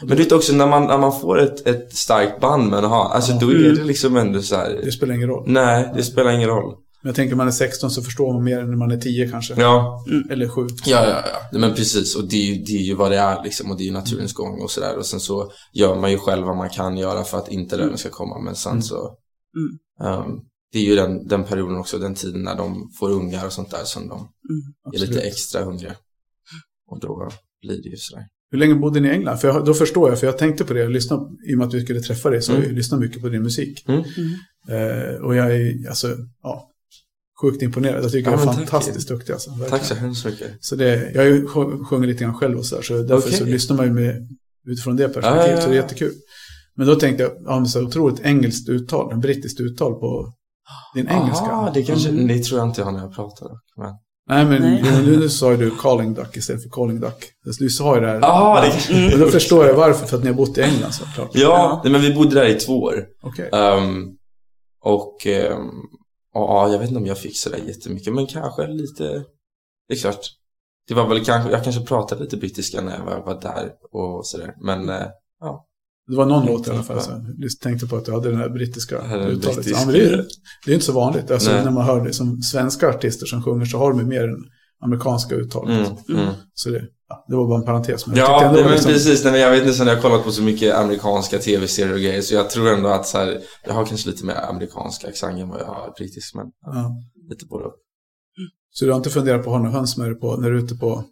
Men 0.00 0.08
du 0.08 0.22
vet 0.22 0.32
också 0.32 0.52
när 0.52 0.66
man, 0.66 0.86
när 0.86 0.98
man 0.98 1.20
får 1.20 1.40
ett, 1.40 1.66
ett 1.66 1.92
starkt 1.96 2.40
band 2.40 2.70
med 2.70 2.82
han, 2.82 3.12
alltså 3.12 3.32
då 3.32 3.50
är 3.50 3.54
Mm. 3.54 3.74
det 3.74 3.84
liksom 3.84 4.16
ändå 4.16 4.42
så 4.42 4.56
här. 4.56 4.80
Det 4.84 4.92
spelar 4.92 5.14
ingen 5.14 5.28
roll. 5.28 5.44
Nej, 5.46 5.92
det 5.96 6.02
spelar 6.02 6.30
ingen 6.32 6.48
roll. 6.48 6.74
Men 7.02 7.08
jag 7.08 7.16
tänker 7.16 7.36
man 7.36 7.46
är 7.46 7.50
16 7.52 7.90
så 7.90 8.02
förstår 8.02 8.32
man 8.32 8.44
mer 8.44 8.58
än 8.58 8.70
när 8.70 8.76
man 8.76 8.90
är 8.90 8.96
10 8.96 9.30
kanske. 9.30 9.54
Ja, 9.60 10.04
Eller 10.30 10.48
7. 10.48 10.60
ja, 10.86 11.04
ja, 11.08 11.22
ja. 11.52 11.58
Men 11.58 11.74
precis. 11.74 12.16
Och 12.16 12.28
det 12.28 12.36
är, 12.36 12.44
ju, 12.54 12.62
det 12.64 12.72
är 12.72 12.82
ju 12.82 12.94
vad 12.94 13.10
det 13.10 13.16
är 13.18 13.42
liksom. 13.44 13.70
Och 13.70 13.76
det 13.76 13.82
är 13.82 13.86
ju 13.86 13.92
naturens 13.92 14.32
gång 14.34 14.62
och 14.62 14.70
sådär. 14.70 14.96
Och 14.98 15.06
sen 15.06 15.20
så 15.20 15.50
gör 15.72 16.00
man 16.00 16.10
ju 16.10 16.18
själv 16.18 16.46
vad 16.46 16.56
man 16.56 16.70
kan 16.70 16.96
göra 16.96 17.24
för 17.24 17.38
att 17.38 17.48
inte 17.48 17.78
röven 17.78 17.98
ska 17.98 18.08
komma. 18.08 18.38
Men 18.44 18.54
sen 18.54 18.82
så. 18.82 19.16
ehm, 20.04 20.24
det 20.72 20.78
är 20.78 20.82
ju 20.82 20.96
den, 20.96 21.26
den 21.28 21.44
perioden 21.44 21.76
också, 21.76 21.98
den 21.98 22.14
tiden 22.14 22.42
när 22.42 22.56
de 22.56 22.90
får 22.98 23.10
ungar 23.10 23.46
och 23.46 23.52
sånt 23.52 23.70
där 23.70 23.84
som 23.84 24.08
de 24.08 24.28
är 24.94 24.98
lite 24.98 25.20
extra 25.20 25.64
hungriga. 25.64 25.94
Och 26.90 27.00
då 27.00 27.28
blir 27.62 27.82
det 27.82 27.88
ju 27.88 27.96
sådär. 27.96 28.24
Hur 28.50 28.58
länge 28.58 28.74
bodde 28.74 29.00
ni 29.00 29.08
i 29.08 29.10
England? 29.10 29.38
För 29.38 29.48
jag, 29.48 29.64
då 29.64 29.74
förstår 29.74 30.08
jag, 30.08 30.18
för 30.20 30.26
jag 30.26 30.38
tänkte 30.38 30.64
på 30.64 30.72
det. 30.74 30.80
Jag 30.80 30.90
lyssnade, 30.92 31.22
I 31.50 31.54
och 31.54 31.58
med 31.58 31.66
att 31.68 31.74
vi 31.74 31.80
skulle 31.84 32.00
träffa 32.00 32.30
dig 32.30 32.42
så 32.42 32.52
har 32.52 32.62
jag 32.62 32.72
lyssnat 32.72 33.00
mycket 33.00 33.22
på 33.22 33.28
din 33.28 33.42
musik. 33.42 33.84
Mm. 33.88 34.00
Eh, 34.68 35.14
och 35.14 35.36
jag 35.36 35.56
är 35.56 35.88
alltså, 35.88 36.16
ja, 36.42 36.70
sjukt 37.42 37.62
imponerad. 37.62 38.04
Jag 38.04 38.12
tycker 38.12 38.30
Ja, 38.30 38.36
du 38.36 38.42
är 38.42 38.46
men 38.46 38.54
tack. 38.56 38.68
fantastiskt 38.68 39.08
duktig. 39.08 39.32
Alltså, 39.32 39.50
verkligen. 39.50 39.70
Tack 39.70 39.84
så 39.84 39.94
hemskt 39.94 40.24
mycket. 40.26 40.50
Så 40.60 40.76
det, 40.76 41.10
jag 41.14 41.22
har 41.22 41.28
ju 41.28 41.46
sjung- 41.46 41.84
sjungit 41.84 42.08
lite 42.08 42.24
grann 42.24 42.34
själv 42.34 42.58
och 42.58 42.66
sådär. 42.66 42.82
Så 42.82 43.02
därför 43.02 43.30
så 43.30 43.42
Okej. 43.42 43.52
lyssnar 43.52 43.76
man 43.76 43.86
ju 43.86 43.92
med, 43.92 44.28
utifrån 44.66 44.96
det 44.96 45.08
perspektivet. 45.08 45.50
Ja. 45.50 45.60
Så 45.60 45.68
det 45.68 45.74
är 45.74 45.82
jättekul. 45.82 46.12
Men 46.76 46.86
då 46.86 46.94
tänkte 46.94 47.22
jag, 47.22 47.32
ja, 47.44 47.56
men 47.58 47.66
så 47.66 47.82
otroligt 47.86 48.20
engelskt 48.20 48.68
uttal, 48.68 49.12
en 49.12 49.20
brittiskt 49.20 49.60
uttal 49.60 49.92
på 49.94 50.32
din 50.94 51.08
engelska. 51.08 51.44
Aha, 51.44 51.70
det 51.74 51.82
kanske, 51.82 52.08
Mm. 52.08 52.26
det 52.26 52.38
tror 52.44 52.58
jag 52.60 52.68
inte 52.68 52.80
jag 52.80 52.92
när 52.94 53.00
jag 53.00 53.14
pratar. 53.14 53.48
Men... 53.76 53.94
Nej, 54.28 54.44
men 54.44 54.62
Nej. 54.62 54.82
Nu, 55.06 55.28
sa 55.28 55.50
ju 55.50 55.56
du 55.56 55.70
calling 55.70 56.14
duck 56.14 56.36
istället 56.36 56.62
för 56.62 56.70
calling 56.70 57.00
duck. 57.00 57.24
Alltså, 57.46 57.64
Du 57.64 57.70
sa 57.70 57.94
ju 57.94 58.00
det 58.00 58.06
här. 58.06 58.24
Aha, 58.24 58.60
det 58.60 58.66
Ja, 58.66 59.08
Men 59.10 59.20
då 59.20 59.28
förstår 59.28 59.66
jag 59.66 59.74
varför, 59.74 60.06
för 60.06 60.16
att 60.16 60.22
ni 60.22 60.28
har 60.28 60.36
bott 60.36 60.58
i 60.58 60.62
England 60.62 60.92
såklart. 60.92 61.30
Ja, 61.32 61.80
nej, 61.84 61.92
men 61.92 62.00
vi 62.00 62.14
bodde 62.14 62.34
där 62.34 62.46
i 62.46 62.54
två 62.54 62.82
år. 62.82 63.06
Okej. 63.22 63.50
Ehm, 63.52 64.16
och 64.82 65.26
ehm, 65.26 65.70
ja, 66.34 66.72
jag 66.72 66.78
vet 66.78 66.88
inte 66.88 67.00
om 67.00 67.06
jag 67.06 67.18
fick 67.18 67.38
sådär 67.38 67.58
jättemycket, 67.66 68.14
men 68.14 68.26
kanske 68.26 68.66
lite, 68.66 69.04
det 69.88 69.94
är 69.94 69.98
klart. 69.98 70.20
Det 70.88 70.94
var 70.94 71.08
väl 71.08 71.24
kanske, 71.24 71.50
jag 71.50 71.64
kanske 71.64 71.84
pratade 71.84 72.22
lite 72.24 72.36
brittiska 72.36 72.80
när 72.80 72.98
jag 72.98 73.04
var, 73.04 73.20
var 73.20 73.40
där 73.40 73.72
och 73.92 74.26
sådär. 74.26 74.54
Men 74.60 74.88
eh, 74.88 75.06
Det 76.08 76.16
var 76.16 76.26
någon 76.26 76.46
låt 76.46 76.68
i 76.68 76.70
alla 76.70 76.82
fall. 76.82 77.00
Så 77.02 77.10
jag 77.38 77.50
tänkte 77.62 77.86
på 77.86 77.96
att 77.96 78.04
du 78.04 78.12
hade 78.12 78.30
den 78.30 78.38
här 78.40 78.48
brittiska 78.48 78.98
en 79.02 79.20
uttalet. 79.20 79.56
brittisk- 79.56 79.76
Ja, 79.80 79.84
men 79.86 79.94
det, 79.94 80.00
är, 80.04 80.26
det 80.64 80.70
är 80.70 80.74
inte 80.74 80.86
så 80.86 80.92
vanligt. 80.92 81.30
Alltså, 81.30 81.50
Nej. 81.50 81.64
när 81.64 81.70
man 81.70 81.84
hör 81.84 82.04
det 82.04 82.12
som 82.12 82.42
svenska 82.42 82.88
artister 82.88 83.26
som 83.26 83.42
sjunger 83.42 83.64
så 83.64 83.78
har 83.78 83.92
de 83.92 84.04
mer 84.04 84.22
än 84.28 84.36
amerikanska 84.84 85.34
uttalet. 85.34 85.88
mm, 86.08 86.20
mm. 86.22 86.34
Så 86.54 86.70
det, 86.70 86.82
ja, 87.08 87.24
det 87.28 87.36
var 87.36 87.48
bara 87.48 87.58
en 87.58 87.64
parentes. 87.64 88.06
Men 88.06 88.16
Ja, 88.16 88.50
nej, 88.54 88.62
men 88.62 88.72
liksom, 88.72 88.92
precis. 88.92 89.24
Nej, 89.24 89.32
men 89.32 89.40
jag 89.40 89.50
vet 89.50 89.60
inte, 89.62 89.74
sen 89.74 89.86
jag 89.86 89.94
har 89.94 90.02
kollat 90.02 90.24
på 90.24 90.30
så 90.32 90.42
mycket 90.42 90.74
amerikanska 90.74 91.38
tv-serier 91.38 91.92
och 91.94 91.98
grejer, 92.00 92.22
så 92.22 92.34
jag 92.34 92.50
tror 92.50 92.68
ändå 92.72 92.88
att 92.88 93.06
så 93.06 93.18
här, 93.18 93.40
jag 93.66 93.74
har 93.74 93.84
kanske 93.86 94.10
lite 94.10 94.24
mer 94.24 94.34
amerikansk 94.50 95.04
accent 95.04 95.38
än 95.40 95.48
vad 95.48 95.60
jag 95.60 95.66
har 95.66 95.94
brittisk, 95.98 96.34
men 96.34 96.46
ja, 96.66 96.96
lite 97.30 97.46
både. 97.46 97.64
Så 98.70 98.84
du 98.84 98.90
har 98.90 98.96
inte 98.96 99.10
funderat 99.10 99.44
på 99.44 99.50
att 99.50 99.56
ha 99.56 99.64
någon 99.64 99.72
höns 99.72 99.96
med 99.96 100.06
dig 100.08 100.14
på, 100.20 100.36
när 100.36 100.50
du 100.50 100.58
är 100.58 100.62
ute 100.64 100.74
på, 100.74 101.04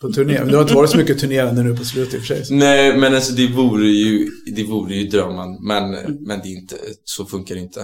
på 0.00 0.12
turné? 0.12 0.38
Men 0.38 0.48
det 0.48 0.54
har 0.56 0.62
inte 0.62 0.74
varit 0.74 0.90
så 0.90 0.96
mycket 0.96 1.18
turnerande 1.18 1.62
nu 1.62 1.76
på 1.76 1.84
slutet 1.84 2.14
i 2.14 2.16
och 2.16 2.20
för 2.20 2.26
sig. 2.34 2.44
så- 2.44 2.54
Nej, 2.54 2.98
men 2.98 3.14
alltså 3.14 3.32
det 3.32 3.46
vore 3.46 3.86
ju, 3.88 4.30
det 4.56 4.64
vore 4.64 4.94
ju 4.94 5.08
drömmen. 5.08 5.58
Men, 5.66 5.90
men 6.26 6.40
det 6.42 6.48
inte, 6.48 6.76
så 7.04 7.24
funkar 7.26 7.54
det 7.54 7.60
inte. 7.60 7.80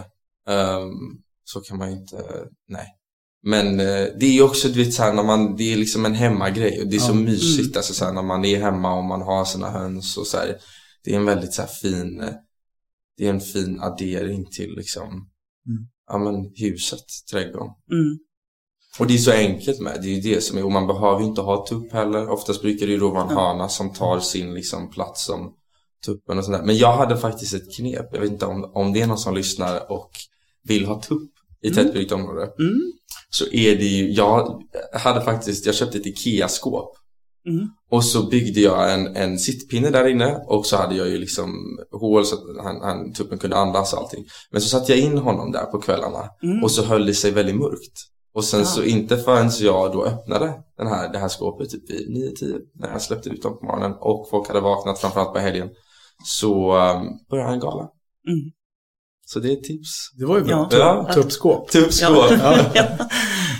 Ehm, 0.48 0.90
så 1.44 1.60
kan 1.60 1.78
man 1.78 1.90
ju 1.90 1.96
inte, 1.96 2.16
nej. 2.68 2.86
Men 3.42 3.80
eh, 3.80 4.06
det 4.20 4.26
är 4.26 4.32
ju 4.32 4.42
också, 4.42 4.68
du 4.68 4.84
vet 4.84 4.94
såhär, 4.94 5.12
när 5.12 5.22
man, 5.22 5.56
det 5.56 5.72
är 5.72 5.76
liksom 5.76 6.04
en 6.06 6.14
hemmagrej 6.14 6.80
och 6.82 6.88
det 6.90 6.96
är 6.96 7.00
så 7.00 7.10
Ja. 7.10 7.14
mysigt 7.14 7.76
alltså 7.76 7.94
såhär 7.94 8.12
när 8.12 8.22
man 8.22 8.44
är 8.44 8.60
hemma 8.60 8.94
och 8.98 9.04
man 9.04 9.22
har 9.22 9.44
sina 9.44 9.70
höns 9.70 10.16
och 10.16 10.26
såhär. 10.26 10.56
Det 11.04 11.12
är 11.12 11.16
en 11.16 11.24
väldigt 11.24 11.52
såhär 11.54 11.68
fin, 11.68 12.22
det 13.18 13.26
är 13.26 13.30
en 13.30 13.40
fin 13.40 13.80
addering 13.80 14.46
till 14.50 14.74
liksom, 14.76 15.28
ja 16.08 16.18
men 16.18 16.34
huset, 16.56 17.04
trädgården. 17.30 17.68
Mm. 17.92 18.18
Och 18.98 19.06
det 19.06 19.14
är 19.14 19.18
så 19.18 19.32
enkelt 19.32 19.80
med, 19.80 19.98
det 20.02 20.08
är 20.08 20.14
ju 20.14 20.34
det 20.34 20.40
som 20.40 20.58
är, 20.58 20.64
och 20.64 20.72
man 20.72 20.86
behöver 20.86 21.20
ju 21.20 21.26
inte 21.26 21.40
ha 21.40 21.66
tupp 21.66 21.92
heller. 21.92 22.30
Oftast 22.30 22.62
brukar 22.62 22.86
det 22.86 22.92
ju 22.92 22.98
då 22.98 23.10
vara 23.10 23.22
en 23.22 23.36
hana 23.36 23.68
som 23.68 23.92
tar 23.92 24.20
sin 24.20 24.54
liksom 24.54 24.90
plats 24.90 25.26
som 25.26 25.52
tuppen 26.06 26.38
och 26.38 26.44
sånt 26.44 26.56
där. 26.58 26.64
Men 26.64 26.76
jag 26.76 26.92
hade 26.96 27.16
faktiskt 27.16 27.54
ett 27.54 27.76
knep, 27.76 28.06
jag 28.12 28.20
vet 28.20 28.30
inte 28.30 28.46
om, 28.46 28.70
om 28.74 28.92
det 28.92 29.02
är 29.02 29.06
någon 29.06 29.18
som 29.18 29.34
lyssnar 29.34 29.92
och 29.92 30.10
vill 30.64 30.86
ha 30.86 31.02
tupp 31.02 31.30
i 31.62 31.70
tättbebyggt 31.70 32.12
område. 32.12 32.42
Mm. 32.58 32.92
Så 33.30 33.44
är 33.52 33.76
det 33.76 33.84
ju, 33.84 34.12
jag 34.12 34.62
hade 34.92 35.20
faktiskt, 35.20 35.66
jag 35.66 35.74
köpte 35.74 35.98
ett 35.98 36.06
IKEA-skåp. 36.06 36.96
Mm. 37.48 37.68
Och 37.90 38.04
så 38.04 38.28
byggde 38.28 38.60
jag 38.60 38.94
en, 38.94 39.16
en 39.16 39.38
sittpinne 39.38 39.90
där 39.90 40.08
inne 40.08 40.36
och 40.46 40.66
så 40.66 40.76
hade 40.76 40.94
jag 40.94 41.08
ju 41.08 41.18
liksom 41.18 41.78
hål 41.92 42.26
så 42.26 42.34
att 42.34 42.64
han, 42.64 42.80
han, 42.80 43.12
tuppen 43.12 43.38
kunde 43.38 43.56
andas 43.56 43.92
och 43.92 43.98
allting. 43.98 44.24
Men 44.50 44.60
så 44.60 44.68
satte 44.68 44.92
jag 44.92 45.00
in 45.00 45.18
honom 45.18 45.52
där 45.52 45.64
på 45.64 45.78
kvällarna 45.78 46.30
Mm. 46.42 46.62
och 46.62 46.70
så 46.70 46.84
höll 46.84 47.06
det 47.06 47.14
sig 47.14 47.30
väldigt 47.30 47.56
mörkt. 47.56 48.02
Och 48.36 48.44
sen 48.44 48.60
Ja. 48.60 48.66
så 48.66 48.82
inte 48.82 49.16
förrän 49.16 49.50
jag 49.60 49.92
då 49.92 50.04
öppnade 50.04 50.52
den 50.78 50.86
här, 50.86 51.12
det 51.12 51.18
här 51.18 51.28
skåpet 51.28 51.70
typ 51.70 51.90
vid 51.90 52.08
9-10 52.42 52.58
när 52.80 52.90
jag 52.92 53.02
släppte 53.02 53.28
ut 53.28 53.42
dem 53.42 53.58
på 53.58 53.66
morgonen 53.66 53.92
och 54.00 54.26
folk 54.30 54.48
hade 54.48 54.60
vaknat 54.60 54.98
framförallt 54.98 55.32
på 55.32 55.38
helgen 55.38 55.68
så 56.24 56.76
um, 56.76 57.06
började 57.30 57.48
han 57.50 57.60
gala. 57.60 57.82
Mm. 58.28 58.50
Så 59.26 59.38
det 59.40 59.48
är 59.48 59.52
ett 59.52 59.64
tips. 59.64 59.88
Det 60.18 60.26
var 60.26 60.38
ju 60.38 60.44
bra. 60.44 60.68
Ja. 60.70 61.10
Tuppskåp. 61.14 61.70
Tuppskåp. 61.70 62.16
Ja. 62.30 62.36
Ja, 62.42 62.58
ja. 62.74 62.84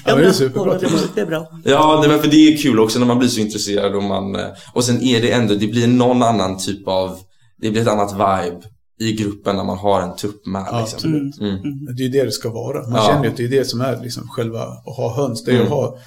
Ja, 0.04 0.14
det 0.14 0.20
är 0.20 0.24
bra. 0.24 0.32
superbra 0.32 0.72
Ja, 0.82 0.88
det, 1.14 1.20
är- 1.20 1.26
bra. 1.26 2.00
nej, 2.00 2.08
men 2.08 2.18
för 2.20 2.28
det 2.28 2.36
är 2.36 2.56
kul 2.56 2.80
också 2.80 2.98
när 2.98 3.06
man 3.06 3.18
blir 3.18 3.28
så 3.28 3.40
intresserad 3.40 3.94
och 3.94 4.02
man 4.02 4.36
eh, 4.36 4.46
och 4.74 4.84
sen 4.84 5.02
är 5.02 5.22
det 5.22 5.30
ändå, 5.32 5.54
det 5.54 5.66
blir 5.66 5.86
någon 5.86 6.22
annan 6.22 6.58
typ 6.58 6.88
av, 6.88 7.18
det 7.58 7.70
blir 7.70 7.82
ett 7.82 7.88
annat 7.88 8.12
vibe 8.12 8.60
i 9.00 9.12
gruppen 9.12 9.56
när 9.56 9.64
man 9.64 9.78
har 9.78 10.02
en 10.02 10.16
tupp 10.16 10.46
med 10.46 10.64
Ja, 10.70 10.80
liksom. 10.80 10.96
absolut. 10.96 11.40
Mm. 11.40 11.84
Det 11.96 12.02
är 12.02 12.06
ju 12.06 12.08
det 12.08 12.24
det 12.24 12.32
ska 12.32 12.50
vara. 12.50 12.82
Man 12.82 12.92
Ja. 12.92 13.06
känner 13.08 13.24
ju 13.24 13.30
att 13.30 13.36
det 13.36 13.44
är 13.44 13.48
det 13.48 13.64
som 13.64 13.80
är 13.80 14.00
liksom 14.02 14.28
själva 14.28 14.60
att 14.62 14.96
ha 14.96 15.14
höns. 15.16 15.44
Det 15.44 15.50
är 15.50 15.54
att 15.54 15.60
Mm. 15.60 15.72
ha 15.72 15.98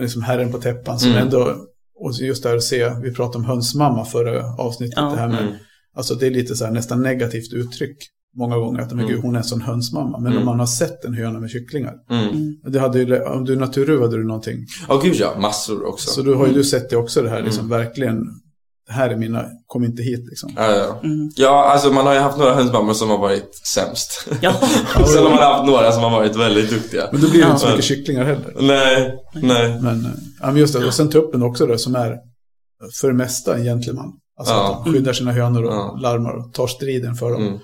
liksom 0.00 0.22
herren 0.22 0.52
på 0.52 0.58
täppan 0.58 0.98
som 0.98 1.10
Mm. 1.10 1.22
ändå, 1.22 1.56
och 1.94 2.12
just 2.20 2.42
där 2.42 2.56
att 2.56 2.62
se, 2.62 2.90
vi 3.02 3.14
pratade 3.14 3.38
om 3.38 3.44
hönsmamma 3.44 4.04
förra 4.04 4.54
avsnittet, 4.58 4.94
Ja. 4.96 5.02
det 5.02 5.16
här 5.16 5.28
med, 5.28 5.42
Mm. 5.42 5.54
alltså 5.96 6.14
det 6.14 6.26
är 6.26 6.30
lite 6.30 6.56
så 6.56 6.64
här 6.64 6.72
nästan 6.72 7.02
negativt 7.02 7.52
uttryck 7.52 7.96
många 8.36 8.56
gånger, 8.58 8.80
att 8.80 8.90
men 8.90 8.98
Mm. 8.98 9.10
gud, 9.10 9.22
hon 9.22 9.34
är 9.34 9.38
en 9.38 9.44
sån 9.44 9.60
hönsmamma. 9.60 10.18
Men 10.18 10.26
Mm. 10.32 10.38
om 10.38 10.46
man 10.46 10.58
har 10.58 10.66
sett 10.66 11.04
en 11.04 11.14
höna 11.14 11.40
med 11.40 11.50
kycklingar, 11.50 11.94
Mm. 12.10 12.56
det 12.72 12.80
hade 12.80 12.98
ju, 13.02 13.22
om 13.24 13.44
du 13.44 13.56
naturruvade 13.56 14.16
du 14.16 14.24
någonting, 14.24 14.66
Ja, 14.88 15.00
gud 15.04 15.14
ja, 15.14 15.34
massor 15.40 15.86
också. 15.88 16.10
så 16.10 16.22
då 16.22 16.34
har 16.34 16.46
ju 16.46 16.52
du 16.52 16.64
sett 16.64 16.90
det 16.90 16.96
också, 16.96 17.22
det 17.22 17.30
här 17.30 17.42
liksom 17.42 17.66
Mm. 17.66 17.78
verkligen, 17.78 18.16
det 18.16 18.30
här 18.88 19.10
är 19.10 19.16
mina, 19.16 19.44
kom 19.66 19.84
inte 19.84 20.02
hit 20.02 20.20
liksom. 20.28 20.52
Ja, 20.56 20.76
ja. 20.76 21.00
Mm. 21.04 21.30
ja, 21.36 21.64
alltså 21.70 21.92
man 21.92 22.06
har 22.06 22.14
ju 22.14 22.20
haft 22.20 22.38
några 22.38 22.54
hönsmammor 22.54 22.94
som 22.94 23.10
har 23.10 23.18
varit 23.18 23.50
sämst. 23.74 24.28
Ja. 24.40 24.54
Och 25.00 25.08
sen 25.14 25.22
har 25.22 25.30
man 25.30 25.38
haft 25.38 25.66
några 25.66 25.92
som 25.92 26.02
har 26.02 26.10
varit 26.10 26.36
väldigt 26.36 26.70
duktiga. 26.70 27.08
Men 27.12 27.20
då 27.20 27.30
blir 27.30 27.40
det 27.42 27.46
inte 27.46 27.60
så 27.60 27.68
mycket 27.68 27.84
kycklingar 27.84 28.24
heller. 28.24 28.54
Nej, 28.60 29.14
nej. 29.34 29.80
Men, 29.80 30.04
eh, 30.04 30.10
ja, 30.40 30.46
men 30.46 30.56
just 30.56 30.74
det, 30.74 30.86
och 30.86 30.94
sen 30.94 31.10
tuppen 31.10 31.42
också 31.42 31.66
då, 31.66 31.78
som 31.78 31.94
är 31.94 32.16
för 33.00 33.08
det 33.08 33.14
mesta 33.14 33.56
en 33.56 33.64
gentleman. 33.64 34.12
Alltså 34.38 34.54
Ja. 34.54 34.74
att 34.78 34.84
de 34.84 34.92
skyddar 34.92 35.12
sina 35.12 35.32
hönor 35.32 35.62
och 35.64 35.72
Ja. 35.72 35.98
larmar 36.02 36.32
och 36.32 36.52
tar 36.54 36.66
striden 36.66 37.14
för 37.14 37.30
dem. 37.30 37.42
Mm. 37.42 37.60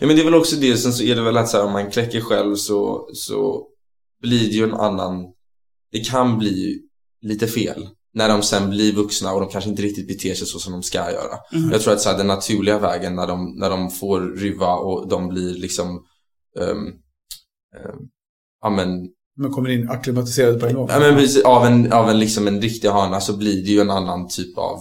Ja, 0.00 0.06
men 0.06 0.16
det 0.16 0.22
är 0.22 0.24
väl 0.24 0.34
också 0.34 0.56
det, 0.56 0.76
sen 0.76 0.92
så 0.92 1.02
är 1.02 1.14
det 1.14 1.22
väl 1.22 1.36
att 1.36 1.48
så 1.48 1.56
här, 1.56 1.64
om 1.64 1.72
man 1.72 1.90
kläcker 1.90 2.20
själv 2.20 2.54
så, 2.54 3.08
så 3.14 3.66
blir 4.22 4.48
det 4.48 4.54
ju 4.54 4.64
en 4.64 4.74
annan, 4.74 5.24
det 5.92 5.98
kan 5.98 6.38
bli 6.38 6.78
lite 7.22 7.46
fel. 7.46 7.86
När 8.16 8.28
de 8.28 8.42
sen 8.42 8.70
blir 8.70 8.92
vuxna 8.92 9.32
och 9.32 9.40
de 9.40 9.50
kanske 9.50 9.70
inte 9.70 9.82
riktigt 9.82 10.08
beter 10.08 10.34
sig 10.34 10.46
så 10.46 10.58
som 10.58 10.72
de 10.72 10.82
ska 10.82 10.98
göra. 10.98 11.38
Mm. 11.52 11.70
Jag 11.70 11.80
tror 11.80 11.92
att 11.92 12.00
så 12.00 12.10
här, 12.10 12.18
den 12.18 12.26
naturliga 12.26 12.78
vägen 12.78 13.14
när 13.14 13.26
de, 13.26 13.56
när 13.58 13.70
de 13.70 13.90
får 13.90 14.20
ryva 14.20 14.74
och 14.74 15.08
de 15.08 15.28
blir 15.28 15.54
liksom 15.54 15.88
um, 16.58 16.92
Ja 18.62 18.70
men, 18.70 19.08
Men 19.36 19.50
kommer 19.50 19.70
in 19.70 19.90
akklimatiserade 19.90 20.58
på 20.58 20.66
en 20.66 20.74
gång. 20.74 20.88
ja, 20.90 20.98
men 20.98 21.14
precis, 21.14 21.44
av, 21.44 21.66
en, 21.66 21.92
av 21.92 22.10
en, 22.10 22.18
liksom 22.18 22.48
en 22.48 22.60
riktig 22.60 22.88
hana 22.88 23.20
så 23.20 23.36
blir 23.36 23.64
det 23.64 23.70
ju 23.70 23.80
en 23.80 23.90
annan 23.90 24.28
typ 24.28 24.58
av 24.58 24.78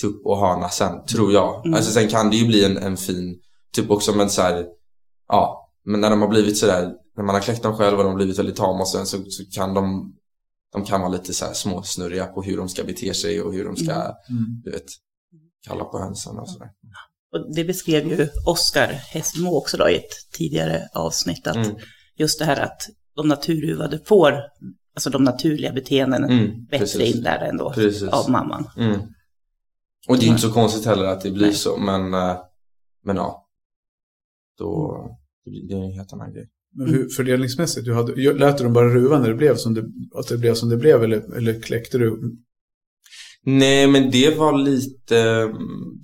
tupp 0.00 0.26
och 0.26 0.38
hana 0.38 0.68
sen, 0.68 1.04
tror 1.04 1.32
jag. 1.32 1.66
Mm. 1.66 1.74
Alltså 1.74 1.90
sen 1.92 2.08
kan 2.08 2.30
det 2.30 2.36
ju 2.36 2.46
bli 2.46 2.64
en, 2.64 2.76
en 2.76 2.96
fin, 2.96 3.40
typ 3.74 3.90
också 3.90 4.12
men 4.12 4.30
så 4.30 4.42
här, 4.42 4.66
ja, 5.28 5.70
men 5.84 6.00
när 6.00 6.10
de 6.10 6.22
har 6.22 6.28
blivit 6.28 6.58
sådär 6.58 6.92
när 7.16 7.24
man 7.24 7.34
har 7.34 7.42
kläckt 7.42 7.62
dem 7.62 7.76
själv 7.76 7.98
och 7.98 8.04
de 8.04 8.10
har 8.10 8.16
blivit 8.16 8.38
väldigt 8.38 8.56
tama 8.56 8.84
sen 8.84 9.06
så, 9.06 9.16
så 9.16 9.44
kan 9.52 9.74
de 9.74 10.14
de 10.74 10.84
kan 10.84 11.00
vara 11.00 11.10
lite 11.10 11.34
så 11.34 11.44
här 11.44 11.52
småsnurriga 11.52 12.26
på 12.26 12.42
hur 12.42 12.56
de 12.56 12.68
ska 12.68 12.84
bete 12.84 13.14
sig 13.14 13.42
och 13.42 13.52
hur 13.54 13.64
de 13.64 13.76
ska, 13.76 13.92
Mm. 13.92 14.62
du 14.64 14.70
vet, 14.70 14.84
kalla 15.66 15.84
på 15.84 15.98
hönsen 15.98 16.38
och 16.38 16.48
sådär. 16.50 16.68
Och 17.32 17.54
det 17.54 17.64
beskrev 17.64 18.06
ju 18.08 18.28
Oskar 18.46 18.86
Hessmo 18.88 19.50
också 19.56 19.76
då 19.76 19.88
i 19.88 19.96
ett 19.96 20.32
tidigare 20.32 20.88
avsnitt, 20.94 21.46
att 21.46 21.56
Mm. 21.56 21.76
just 22.16 22.38
det 22.38 22.44
här 22.44 22.60
att 22.60 22.82
de 23.16 23.28
naturhuvade 23.28 23.98
får, 24.04 24.32
alltså 24.94 25.10
de 25.10 25.24
naturliga 25.24 25.72
beteenden 25.72 26.24
Mm, 26.24 26.64
bättre 26.64 26.78
precis. 26.78 27.14
inlärda 27.16 27.46
ändå 27.46 27.72
Precis. 27.72 28.02
av 28.08 28.30
mamman. 28.30 28.70
Mm. 28.76 29.00
Och 30.08 30.18
det 30.18 30.24
är 30.26 30.28
inte 30.28 30.40
så 30.42 30.52
konstigt 30.52 30.84
heller 30.86 31.04
att 31.04 31.20
det 31.20 31.30
blir 31.30 31.52
så, 31.52 31.76
men, 31.76 32.14
eh, 32.14 32.36
men 33.04 33.16
ja. 33.16 33.48
Då, 34.58 34.96
det 35.44 35.50
blir- 35.50 35.68
det 35.68 35.74
är 35.74 35.84
en 35.84 35.92
helt 35.92 36.12
annan 36.12 36.32
grej. 36.32 36.50
Men 36.74 36.88
hur, 36.88 37.08
fördelningsmässigt, 37.08 37.86
du 37.86 37.94
hade, 37.94 38.32
lät 38.32 38.58
du 38.58 38.64
dem 38.64 38.72
bara 38.72 38.94
ruva 38.94 39.18
när 39.18 39.28
det 39.28 39.34
blev 39.34 39.56
som 39.56 39.74
det, 39.74 39.84
att 40.14 40.28
det 40.28 40.38
blev 40.38 40.54
som 40.54 40.68
det 40.68 40.76
blev 40.76 41.04
eller, 41.04 41.36
eller 41.36 41.60
kläckte 41.60 41.98
du? 41.98 42.36
Nej, 43.46 43.86
men 43.86 44.10
det 44.10 44.38
var 44.38 44.58
lite, 44.58 45.48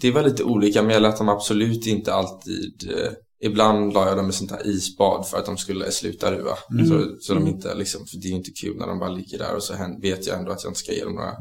det 0.00 0.10
var 0.10 0.22
lite 0.22 0.44
olika, 0.44 0.82
men 0.82 0.92
jag 0.92 1.02
lät 1.02 1.18
dem 1.18 1.28
absolut 1.28 1.86
inte 1.86 2.14
alltid 2.14 2.90
eh, 2.90 3.12
Ibland 3.42 3.92
la 3.92 4.08
jag 4.08 4.16
dem 4.16 4.28
i 4.28 4.32
sånt 4.32 4.50
här 4.50 4.66
isbad 4.66 5.26
för 5.26 5.38
att 5.38 5.46
de 5.46 5.56
skulle 5.56 5.90
sluta 5.90 6.32
ruva. 6.32 6.58
Mm. 6.70 6.86
Så, 6.86 7.16
så 7.20 7.34
de 7.34 7.46
inte 7.46 7.74
liksom, 7.74 8.06
för 8.06 8.16
det 8.16 8.26
är 8.26 8.30
ju 8.30 8.36
inte 8.36 8.50
kul 8.50 8.76
när 8.76 8.86
de 8.86 8.98
bara 8.98 9.10
ligger 9.10 9.38
där 9.38 9.56
och 9.56 9.62
så 9.62 9.74
vet 10.02 10.26
jag 10.26 10.38
ändå 10.38 10.52
att 10.52 10.64
jag 10.64 10.70
inte 10.70 10.80
ska 10.80 10.92
ge 10.92 11.04
dem 11.04 11.14
några 11.14 11.32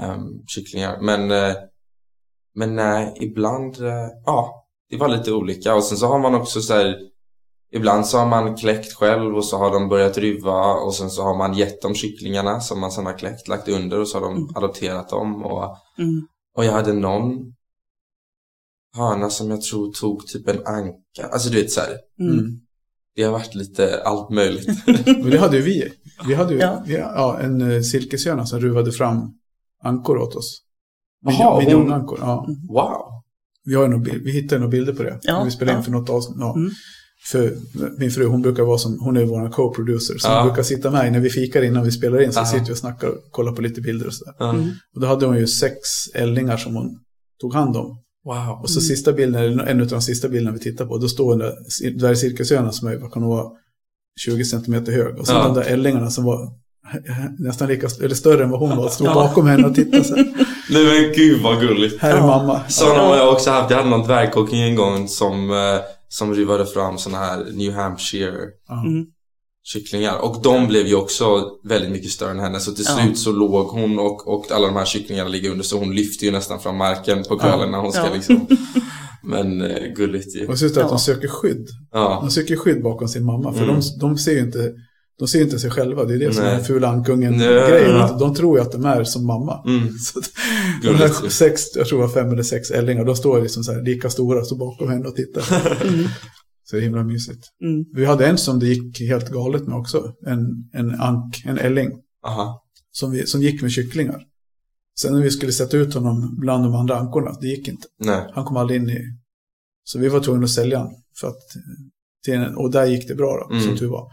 ehm, 0.00 0.46
kycklingar. 0.46 1.00
Men, 1.00 1.30
eh, 1.30 1.56
men 2.54 2.76
nej, 2.76 3.14
ibland, 3.20 3.80
eh, 3.80 4.08
ja, 4.24 4.68
det 4.90 4.96
var 4.96 5.08
lite 5.08 5.32
olika. 5.32 5.74
Och 5.74 5.84
sen 5.84 5.98
så 5.98 6.06
har 6.06 6.18
man 6.18 6.34
också 6.34 6.60
så 6.60 6.74
här, 6.74 6.96
ibland 7.72 8.06
så 8.06 8.18
har 8.18 8.26
man 8.26 8.56
kläckt 8.56 8.92
själv 8.92 9.36
och 9.36 9.44
så 9.44 9.58
har 9.58 9.70
de 9.72 9.88
börjat 9.88 10.18
ruva 10.18 10.74
och 10.74 10.94
sen 10.94 11.10
så 11.10 11.22
har 11.22 11.36
man 11.38 11.54
gett 11.54 11.82
dem 11.82 11.94
kycklingarna 11.94 12.60
som 12.60 12.80
man 12.80 12.90
sen 12.92 13.06
har 13.06 13.18
kläckt, 13.18 13.48
lagt 13.48 13.68
under 13.68 14.00
och 14.00 14.08
så 14.08 14.18
har 14.20 14.26
de 14.28 14.52
adopterat 14.56 15.08
dem. 15.08 15.44
Och, 15.44 15.76
Mm. 15.98 16.26
och 16.56 16.64
jag 16.64 16.72
hade 16.72 16.92
någon 16.92 17.54
höna 18.96 19.30
som 19.30 19.50
jag 19.50 19.62
tror 19.62 19.92
tog 19.92 20.26
typ 20.26 20.48
en 20.48 20.66
anka. 20.66 21.28
Alltså 21.32 21.48
du 21.50 21.62
vet 21.62 21.70
så 21.70 21.80
här, 21.80 21.96
Mm. 22.20 22.60
det 23.16 23.22
har 23.22 23.32
varit 23.32 23.54
lite 23.54 24.02
allt 24.04 24.30
möjligt. 24.30 24.68
Men 25.06 25.30
det 25.30 25.38
hade 25.38 25.56
ju 25.56 25.62
vi. 25.62 25.92
Vi 26.26 26.34
hade 26.34 26.54
ju 26.54 26.60
Ja. 26.60 26.82
vi, 26.86 26.94
ja, 26.94 27.38
en 27.40 27.70
eh, 27.72 27.80
silkeshöna 27.82 28.46
som 28.46 28.60
ruvade 28.60 28.92
fram 28.92 29.34
ankor 29.82 30.18
åt 30.18 30.34
oss. 30.34 30.62
Jaha, 31.20 31.58
Miljonankor, 31.58 32.18
ja. 32.20 32.46
wow! 32.68 33.22
Vi, 33.64 33.74
har 33.74 33.98
bild, 33.98 34.24
vi 34.24 34.32
hittade 34.32 34.58
några 34.60 34.70
bilder 34.70 34.92
på 34.92 35.02
det. 35.02 35.18
Ja, 35.22 35.38
när 35.38 35.44
vi 35.44 35.50
spelade 35.50 35.72
in 35.72 35.78
ja. 35.78 35.82
för 35.84 35.90
något 35.92 36.10
avsnitt. 36.10 36.36
Ja. 36.40 36.54
Mm. 36.56 36.70
För 37.30 37.52
min 37.98 38.10
fru, 38.10 38.26
hon 38.26 38.42
brukar 38.42 38.62
vara 38.62 38.78
som, 38.78 38.98
hon 39.00 39.16
är 39.16 39.24
vår 39.24 39.50
co-producer. 39.50 40.18
Så 40.18 40.28
Ja. 40.28 40.38
hon 40.40 40.48
brukar 40.48 40.62
sitta 40.62 40.90
med 40.90 41.12
när 41.12 41.20
vi 41.20 41.30
fikar 41.30 41.62
innan 41.62 41.84
vi 41.84 41.90
spelar 41.92 42.22
in. 42.22 42.32
Så 42.32 42.40
Aha. 42.40 42.46
sitter 42.52 42.66
vi 42.66 42.72
och 42.72 42.76
snackar 42.78 43.08
och 43.08 43.16
kollar 43.30 43.52
på 43.52 43.62
lite 43.62 43.80
bilder 43.80 44.06
och 44.06 44.14
sådär. 44.14 44.50
Mm. 44.50 44.70
Och 44.94 45.00
då 45.00 45.06
hade 45.06 45.26
hon 45.26 45.36
ju 45.38 45.46
sex 45.46 45.74
ällingar 46.14 46.56
som 46.56 46.74
hon 46.74 46.98
tog 47.40 47.54
hand 47.54 47.76
om. 47.76 47.98
Wow. 48.24 48.58
Och 48.62 48.70
så 48.70 48.80
sista 48.80 49.12
bilden, 49.12 49.42
eller 49.44 49.64
en 49.66 49.80
av 49.80 49.86
de 49.86 50.02
sista 50.02 50.28
bilderna 50.28 50.52
vi 50.56 50.62
tittar 50.62 50.86
på, 50.86 50.98
då 50.98 51.08
står 51.08 51.30
den 51.30 51.38
där 51.38 51.90
dvärgcirkushönan 51.98 52.72
som 52.72 52.88
är, 52.88 52.96
vad 52.96 53.12
kan 53.12 53.22
vara, 53.24 53.44
20 54.20 54.44
centimeter 54.44 54.92
hög. 54.92 55.18
Och 55.18 55.26
så 55.26 55.32
Ja. 55.32 55.42
de 55.44 55.54
där 55.54 55.62
ällingarna 55.62 56.10
som 56.10 56.24
var 56.24 56.48
nästan 57.38 57.68
lika, 57.68 57.88
eller 58.02 58.14
större 58.14 58.44
än 58.44 58.50
vad 58.50 58.60
hon 58.60 58.76
var, 58.76 58.88
stod 58.88 59.06
Ja. 59.06 59.14
bakom 59.14 59.46
henne 59.46 59.66
och 59.68 59.74
tittade 59.74 60.04
så. 60.04 60.14
Nej 60.70 60.84
men 60.84 61.12
gud 61.16 61.42
vad 61.42 61.60
gulligt. 61.60 61.98
Här 62.00 62.10
är 62.12 62.16
Ja. 62.16 62.26
mamma. 62.26 62.60
Sådana 62.68 63.02
har 63.02 63.16
jag 63.16 63.32
också 63.32 63.50
haft. 63.50 63.70
Jag 63.70 63.76
hade 63.78 63.90
någon 63.90 64.06
dvärgkocken 64.06 64.58
en 64.58 64.74
gång 64.76 65.08
som, 65.08 65.50
eh, 65.50 65.56
som 66.08 66.34
ruvade 66.34 66.66
fram 66.66 66.98
såna 66.98 67.18
här 67.18 67.44
New 67.52 67.72
Hampshire. 67.72 68.36
Mm. 68.84 69.06
kycklingar. 69.64 70.18
Och 70.18 70.42
de 70.42 70.66
blev 70.66 70.86
ju 70.86 70.94
också 70.94 71.50
väldigt 71.64 71.90
mycket 71.90 72.10
större 72.10 72.30
än 72.30 72.38
henne. 72.38 72.60
Så 72.60 72.72
till 72.72 72.84
slut 72.84 73.18
så 73.18 73.32
låg 73.32 73.66
hon 73.66 73.98
och, 73.98 74.28
och 74.28 74.52
alla 74.52 74.66
de 74.66 74.76
här 74.76 74.84
kycklingarna 74.84 75.28
ligger 75.28 75.50
under. 75.50 75.64
Så 75.64 75.78
hon 75.78 75.94
lyfte 75.94 76.24
ju 76.24 76.30
nästan 76.30 76.60
från 76.60 76.76
marken 76.76 77.24
på 77.28 77.38
kvällen 77.38 77.70
när 77.70 77.78
hon 77.78 77.92
ska 77.92 78.06
Ja. 78.06 78.14
liksom. 78.14 78.46
Men 79.22 79.60
eh, 79.62 79.86
gulligt 79.96 80.36
ju. 80.36 80.46
Och 80.46 80.58
så 80.58 80.66
att 80.66 80.74
de 80.88 80.98
söker 80.98 81.28
skydd. 81.28 81.68
Ja. 81.92 82.18
De 82.22 82.30
söker 82.30 82.56
skydd 82.56 82.82
bakom 82.82 83.08
sin 83.08 83.24
mamma. 83.24 83.52
För 83.52 83.62
Mm. 83.64 83.74
de, 83.80 83.98
de 84.00 84.18
ser 84.18 84.32
ju 84.32 84.40
inte, 84.40 84.72
de 85.18 85.28
ser 85.28 85.42
inte 85.42 85.58
sig 85.58 85.70
själva. 85.70 86.04
Det 86.04 86.14
är 86.14 86.18
det 86.18 86.34
som 86.34 86.42
är 86.42 86.46
Nej. 86.48 86.56
den 86.56 86.64
fula 86.64 86.88
ankungen 86.88 87.36
Nej. 87.36 87.70
grejen. 87.70 87.96
att 87.96 88.18
De 88.18 88.34
tror 88.34 88.58
ju 88.58 88.62
att 88.62 88.72
de 88.72 88.84
är 88.84 89.04
som 89.04 89.26
mamma. 89.26 89.62
Mm. 89.66 89.88
Så 89.98 90.20
de 90.82 90.94
här 90.94 91.28
sex, 91.28 91.62
jag 91.76 91.86
tror 91.86 91.98
det 92.00 92.06
var 92.06 92.14
fem 92.14 92.32
eller 92.32 92.42
sex 92.42 92.70
ällingar, 92.70 93.04
de 93.04 93.16
står 93.16 93.42
liksom 93.42 93.64
så 93.64 93.72
här 93.72 93.82
lika 93.82 94.10
stora, 94.10 94.44
står 94.44 94.56
bakom 94.58 94.88
henne 94.90 95.08
och 95.08 95.16
tittar. 95.16 95.42
Så 96.64 96.76
det 96.76 96.82
är 96.82 96.84
himla 96.84 97.04
mysigt. 97.04 97.44
Mm. 97.64 97.84
Vi 97.94 98.04
hade 98.04 98.26
en 98.26 98.38
som 98.38 98.58
det 98.58 98.66
gick 98.66 99.00
helt 99.00 99.28
galet 99.30 99.66
med 99.66 99.76
också. 99.78 100.12
En, 100.26 100.40
en 100.72 101.00
ank, 101.00 101.42
en 101.44 101.58
älling. 101.58 101.90
Aha. 102.26 102.64
Som, 102.90 103.10
vi, 103.10 103.26
som 103.26 103.42
gick 103.42 103.62
med 103.62 103.70
kycklingar. 103.72 104.20
Sen 105.00 105.12
när 105.14 105.22
vi 105.22 105.30
skulle 105.30 105.52
sätta 105.52 105.76
ut 105.76 105.94
honom 105.94 106.36
bland 106.40 106.64
de 106.64 106.74
andra 106.74 106.98
ankorna, 106.98 107.30
det 107.40 107.46
gick 107.46 107.68
inte. 107.68 107.86
Nej. 108.04 108.26
Han 108.34 108.44
kom 108.44 108.56
aldrig 108.56 108.80
in 108.82 108.90
i... 108.90 108.98
Så 109.84 109.98
vi 109.98 110.08
var 110.08 110.20
tvungna 110.20 110.44
att 110.44 110.50
sälja 110.50 110.78
honom. 110.78 111.02
För 111.20 111.28
att, 111.28 111.36
till 112.24 112.34
en, 112.34 112.56
och 112.56 112.70
där 112.70 112.86
gick 112.86 113.08
det 113.08 113.14
bra 113.14 113.46
då, 113.48 113.54
Mm. 113.54 113.66
som 113.68 113.76
tur 113.76 113.88
var. 113.88 114.08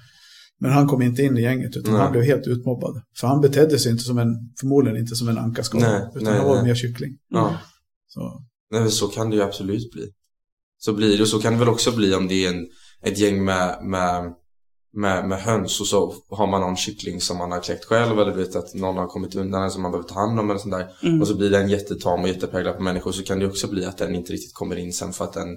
Men 0.59 0.71
han 0.71 0.87
kom 0.87 1.01
inte 1.01 1.23
in 1.23 1.37
i 1.37 1.41
gänget, 1.41 1.77
utan 1.77 1.93
Nej. 1.93 2.01
han 2.01 2.11
blev 2.11 2.23
helt 2.23 2.47
utmobbad. 2.47 3.01
För 3.19 3.27
han 3.27 3.41
betedde 3.41 3.79
sig 3.79 3.91
inte 3.91 4.03
som 4.03 4.17
en, 4.17 4.53
förmodligen 4.59 4.99
inte 4.99 5.15
som 5.15 5.27
en 5.29 5.37
anka 5.37 5.63
ska. 5.63 5.77
Nej, 5.79 6.01
Utan 6.15 6.23
nej, 6.23 6.37
han 6.37 6.47
var 6.47 6.55
nej. 6.55 6.63
mer 6.63 6.75
kyckling. 6.75 7.17
Ja. 7.29 7.57
Så, 8.07 8.41
Nej, 8.71 8.81
men 8.81 8.91
så 8.91 9.07
kan 9.07 9.29
det 9.29 9.35
ju 9.35 9.41
absolut 9.41 9.91
bli. 9.91 10.09
Så 10.77 10.93
blir 10.93 11.17
det, 11.17 11.21
och 11.23 11.27
så 11.29 11.39
kan 11.39 11.53
det 11.53 11.59
väl 11.59 11.69
också 11.69 11.95
bli 11.95 12.15
om 12.15 12.27
det 12.27 12.45
är 12.45 12.49
en, 12.53 12.67
ett 13.03 13.17
gäng 13.17 13.45
med, 13.45 13.79
med, 13.83 14.33
med, 14.93 15.27
med 15.29 15.41
höns 15.41 15.81
och 15.81 15.87
så 15.87 16.13
har 16.29 16.47
man 16.47 16.61
någon 16.61 16.75
kyckling 16.75 17.21
som 17.21 17.37
man 17.37 17.51
har 17.51 17.59
kläckt 17.59 17.85
själv 17.85 18.19
eller 18.19 18.33
vet 18.33 18.55
att 18.55 18.73
någon 18.73 18.97
har 18.97 19.07
kommit 19.07 19.35
undan 19.35 19.63
en 19.63 19.71
som 19.71 19.81
man 19.81 19.91
behöver 19.91 20.09
ta 20.09 20.19
hand 20.19 20.39
om 20.39 20.49
eller 20.49 20.59
sånt 20.59 20.73
där. 20.73 20.87
Mm. 21.03 21.21
Och 21.21 21.27
så 21.27 21.35
blir 21.37 21.49
den 21.49 21.69
jättetam 21.69 22.21
och 22.21 22.27
jättepräglad 22.27 22.77
på 22.77 22.83
människor 22.83 23.11
så 23.11 23.23
kan 23.23 23.39
det 23.39 23.47
också 23.47 23.67
bli 23.67 23.85
att 23.85 23.97
den 23.97 24.15
inte 24.15 24.33
riktigt 24.33 24.53
kommer 24.53 24.75
in 24.75 24.93
sen 24.93 25.13
för 25.13 25.23
att 25.23 25.33
den, 25.33 25.47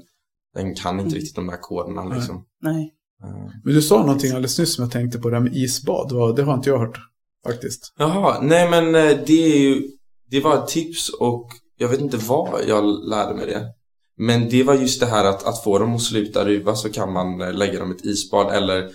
den 0.55 0.75
kan 0.75 0.95
inte 0.95 1.03
Mm. 1.03 1.15
riktigt 1.15 1.37
de 1.37 1.49
här 1.49 1.59
koderna 1.61 2.05
liksom. 2.05 2.45
Nej. 2.63 2.95
Eh. 3.25 3.51
Men 3.65 3.75
du 3.75 3.83
sa 3.83 3.99
någonting 4.01 4.31
alldeles 4.31 4.59
nyss 4.59 4.75
som 4.75 4.83
jag 4.85 4.93
tänkte 4.93 5.19
på, 5.19 5.31
det 5.31 5.37
här 5.37 5.43
med 5.43 5.57
isbad. 5.57 6.37
Det 6.37 6.43
har 6.43 6.55
inte 6.55 6.71
jag 6.71 6.79
hört 6.79 6.99
faktiskt. 7.47 7.95
Jaha, 7.99 8.39
nej 8.43 8.71
men 8.71 8.95
eh, 8.95 9.19
det 9.27 9.53
är 9.55 9.59
ju, 9.59 9.83
det 10.31 10.41
var 10.41 10.55
ett 10.55 10.69
tips 10.69 11.09
och 11.21 11.47
jag 11.79 11.89
vet 11.89 12.01
inte 12.01 12.17
vad 12.17 12.61
jag 12.67 12.85
lärde 13.11 13.35
mig 13.35 13.47
det. 13.47 13.63
Men 14.21 14.49
det 14.49 14.63
var 14.63 14.75
just 14.75 15.01
det 15.01 15.07
här 15.07 15.25
att, 15.25 15.47
att 15.47 15.65
få 15.65 15.79
dem 15.79 15.95
att 15.95 16.03
sluta 16.03 16.45
ruva 16.45 16.75
så 16.75 16.89
kan 16.91 17.13
man 17.13 17.41
eh, 17.41 17.53
lägga 17.53 17.79
dem 17.79 17.93
i 17.93 17.95
ett 17.95 18.05
isbad 18.05 18.53
eller 18.57 18.91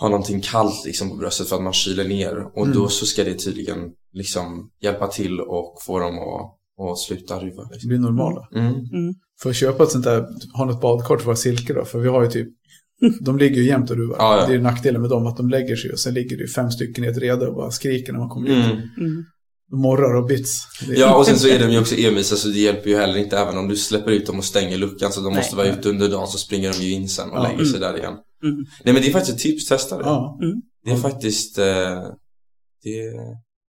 ha 0.00 0.08
någonting 0.08 0.40
kallt 0.40 0.84
liksom 0.84 1.10
på 1.10 1.16
bröstet 1.16 1.48
för 1.48 1.56
att 1.56 1.62
man 1.62 1.72
kyler 1.72 2.08
ner. 2.08 2.36
Och 2.58 2.64
Mm. 2.66 2.76
då 2.78 2.88
så 2.88 3.06
ska 3.06 3.24
det 3.24 3.34
tydligen 3.34 3.78
liksom 4.12 4.70
hjälpa 4.82 5.06
till 5.08 5.40
och 5.40 5.76
få 5.86 5.98
dem 5.98 6.18
att, 6.18 6.90
att 6.90 6.98
sluta 6.98 7.36
ruva. 7.40 7.62
Det 7.64 7.68
Liksom. 7.72 7.88
blir 7.88 7.98
normala. 7.98 8.48
Mm. 8.54 8.74
För 9.42 9.50
att 9.50 9.56
köpa 9.56 9.82
ett 9.82 9.90
sånt 9.90 10.04
där, 10.04 10.26
ha 10.56 10.64
något 10.64 10.80
badkar 10.80 11.16
för 11.16 11.34
silke 11.34 11.72
då. 11.72 11.84
För 11.84 11.98
vi 11.98 12.08
har 12.08 12.22
ju 12.22 12.30
typ, 12.30 12.48
de 13.20 13.38
ligger 13.38 13.56
ju 13.56 13.66
jämt 13.66 13.90
och 13.90 13.96
ruvar. 13.96 14.16
Ja, 14.18 14.40
ja. 14.40 14.46
Det 14.46 14.52
är 14.52 14.56
ju 14.56 14.62
nackdelen 14.62 15.00
med 15.00 15.10
dem, 15.10 15.26
att 15.26 15.36
de 15.36 15.50
lägger 15.50 15.76
sig 15.76 15.92
och 15.92 15.98
sen 15.98 16.14
ligger 16.14 16.36
det 16.36 16.42
ju 16.42 16.48
fem 16.48 16.70
stycken 16.70 17.04
i 17.04 17.06
ett 17.06 17.18
rede 17.18 17.46
och 17.46 17.54
bara 17.54 17.70
skriker 17.70 18.12
när 18.12 18.20
man 18.20 18.28
kommer 18.28 18.48
in. 18.48 18.54
Mm. 18.62 18.76
Mm. 18.98 19.24
De 19.70 19.80
morrar 19.80 20.14
och 20.14 20.26
bits. 20.26 20.66
Ja 20.88 21.16
och 21.16 21.26
sen 21.26 21.38
så 21.38 21.48
är 21.48 21.58
de 21.58 21.72
ju 21.72 21.78
också 21.80 21.94
envisa 21.96 22.36
så 22.36 22.48
det 22.48 22.58
hjälper 22.58 22.90
ju 22.90 22.96
heller 22.96 23.16
inte 23.18 23.38
även 23.38 23.58
om 23.58 23.68
du 23.68 23.76
släpper 23.76 24.10
ut 24.10 24.26
dem 24.26 24.38
och 24.38 24.44
stänger 24.44 24.78
luckan 24.78 25.12
så 25.12 25.20
de 25.20 25.26
Nej. 25.32 25.36
måste 25.36 25.56
vara 25.56 25.66
ute 25.66 25.88
under 25.88 26.08
dagen 26.08 26.26
så 26.26 26.38
springer 26.38 26.72
de 26.72 26.84
ju 26.84 26.92
in 26.92 27.08
sen 27.08 27.30
och 27.30 27.36
Ja. 27.36 27.48
lägger 27.48 27.64
sig 27.64 27.80
där 27.80 27.98
igen. 27.98 28.14
Mm. 28.44 28.56
Nej 28.84 28.94
men 28.94 29.02
det 29.02 29.08
är 29.08 29.12
faktiskt 29.12 29.36
ett 29.36 29.42
tips, 29.42 29.68
testa 29.68 29.98
det. 29.98 30.04
Ja. 30.04 30.38
Det 30.84 30.90
är 30.90 30.96
faktiskt, 30.96 31.58
eh, 31.58 31.64
det, 32.82 33.12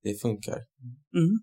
det 0.05 0.21
funkar. 0.23 0.59
Mm. 1.17 1.39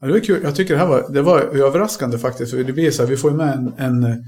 Ja, 0.00 0.06
det 0.06 0.12
var 0.12 0.20
kul. 0.20 0.40
Jag 0.42 0.56
tycker 0.56 0.74
det 0.74 0.80
här 0.80 0.88
var, 0.88 1.12
det 1.12 1.22
var 1.22 1.40
överraskande 1.40 2.18
faktiskt. 2.18 2.50
För 2.50 2.64
det 2.64 2.72
blir 2.72 2.90
så 2.90 3.02
här, 3.02 3.10
vi 3.10 3.16
får 3.16 3.30
ju 3.30 3.36
med 3.36 3.54
en, 3.54 3.72
en, 3.78 4.24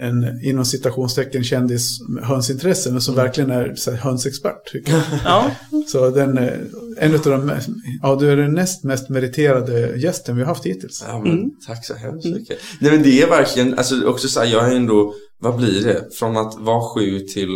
en 0.00 0.40
inom 0.44 0.64
citationstecken 0.64 1.44
kändis 1.44 1.98
med 2.08 2.24
hönsintresse, 2.24 2.92
men 2.92 3.00
som 3.00 3.14
verkligen 3.14 3.50
är 3.50 3.74
så 3.74 3.90
här, 3.90 3.98
hönsexpert. 3.98 4.72
Tycker 4.72 4.92
jag. 4.92 5.02
Ja. 5.24 5.50
Så 5.88 6.10
den, 6.10 6.38
eh, 6.38 6.52
en 6.98 7.14
av 7.14 7.20
de, 7.24 7.46
mest- 7.46 7.68
ja 8.02 8.16
du 8.16 8.30
är 8.30 8.36
den 8.36 8.52
näst 8.54 8.84
mest 8.84 9.08
meriterade 9.08 9.96
gästen 9.96 10.36
vi 10.36 10.42
har 10.42 10.48
haft 10.48 10.66
hittills. 10.66 11.04
Ja, 11.08 11.20
men, 11.20 11.32
Mm. 11.32 11.50
Tack 11.66 11.86
så 11.86 11.94
hemskt 11.94 12.26
mycket. 12.26 12.58
Nej 12.80 12.92
men 12.92 13.02
det 13.02 13.22
är 13.22 13.28
verkligen, 13.28 13.74
alltså 13.74 14.06
också 14.06 14.28
så 14.28 14.40
här, 14.40 14.46
jag 14.46 14.72
är 14.72 14.76
ändå, 14.76 15.14
vad 15.40 15.56
blir 15.56 15.84
det? 15.84 16.08
Från 16.18 16.36
att 16.36 16.54
vara 16.60 16.94
sju 16.94 17.20
till, 17.20 17.50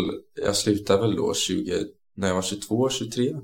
jag 0.47 0.57
slutar 0.57 1.01
väl 1.01 1.17
då 1.17 1.35
20, 1.35 1.73
när 2.17 2.29
jag 2.29 2.35
var 2.35 2.43
22, 2.43 2.89
23. 2.91 3.35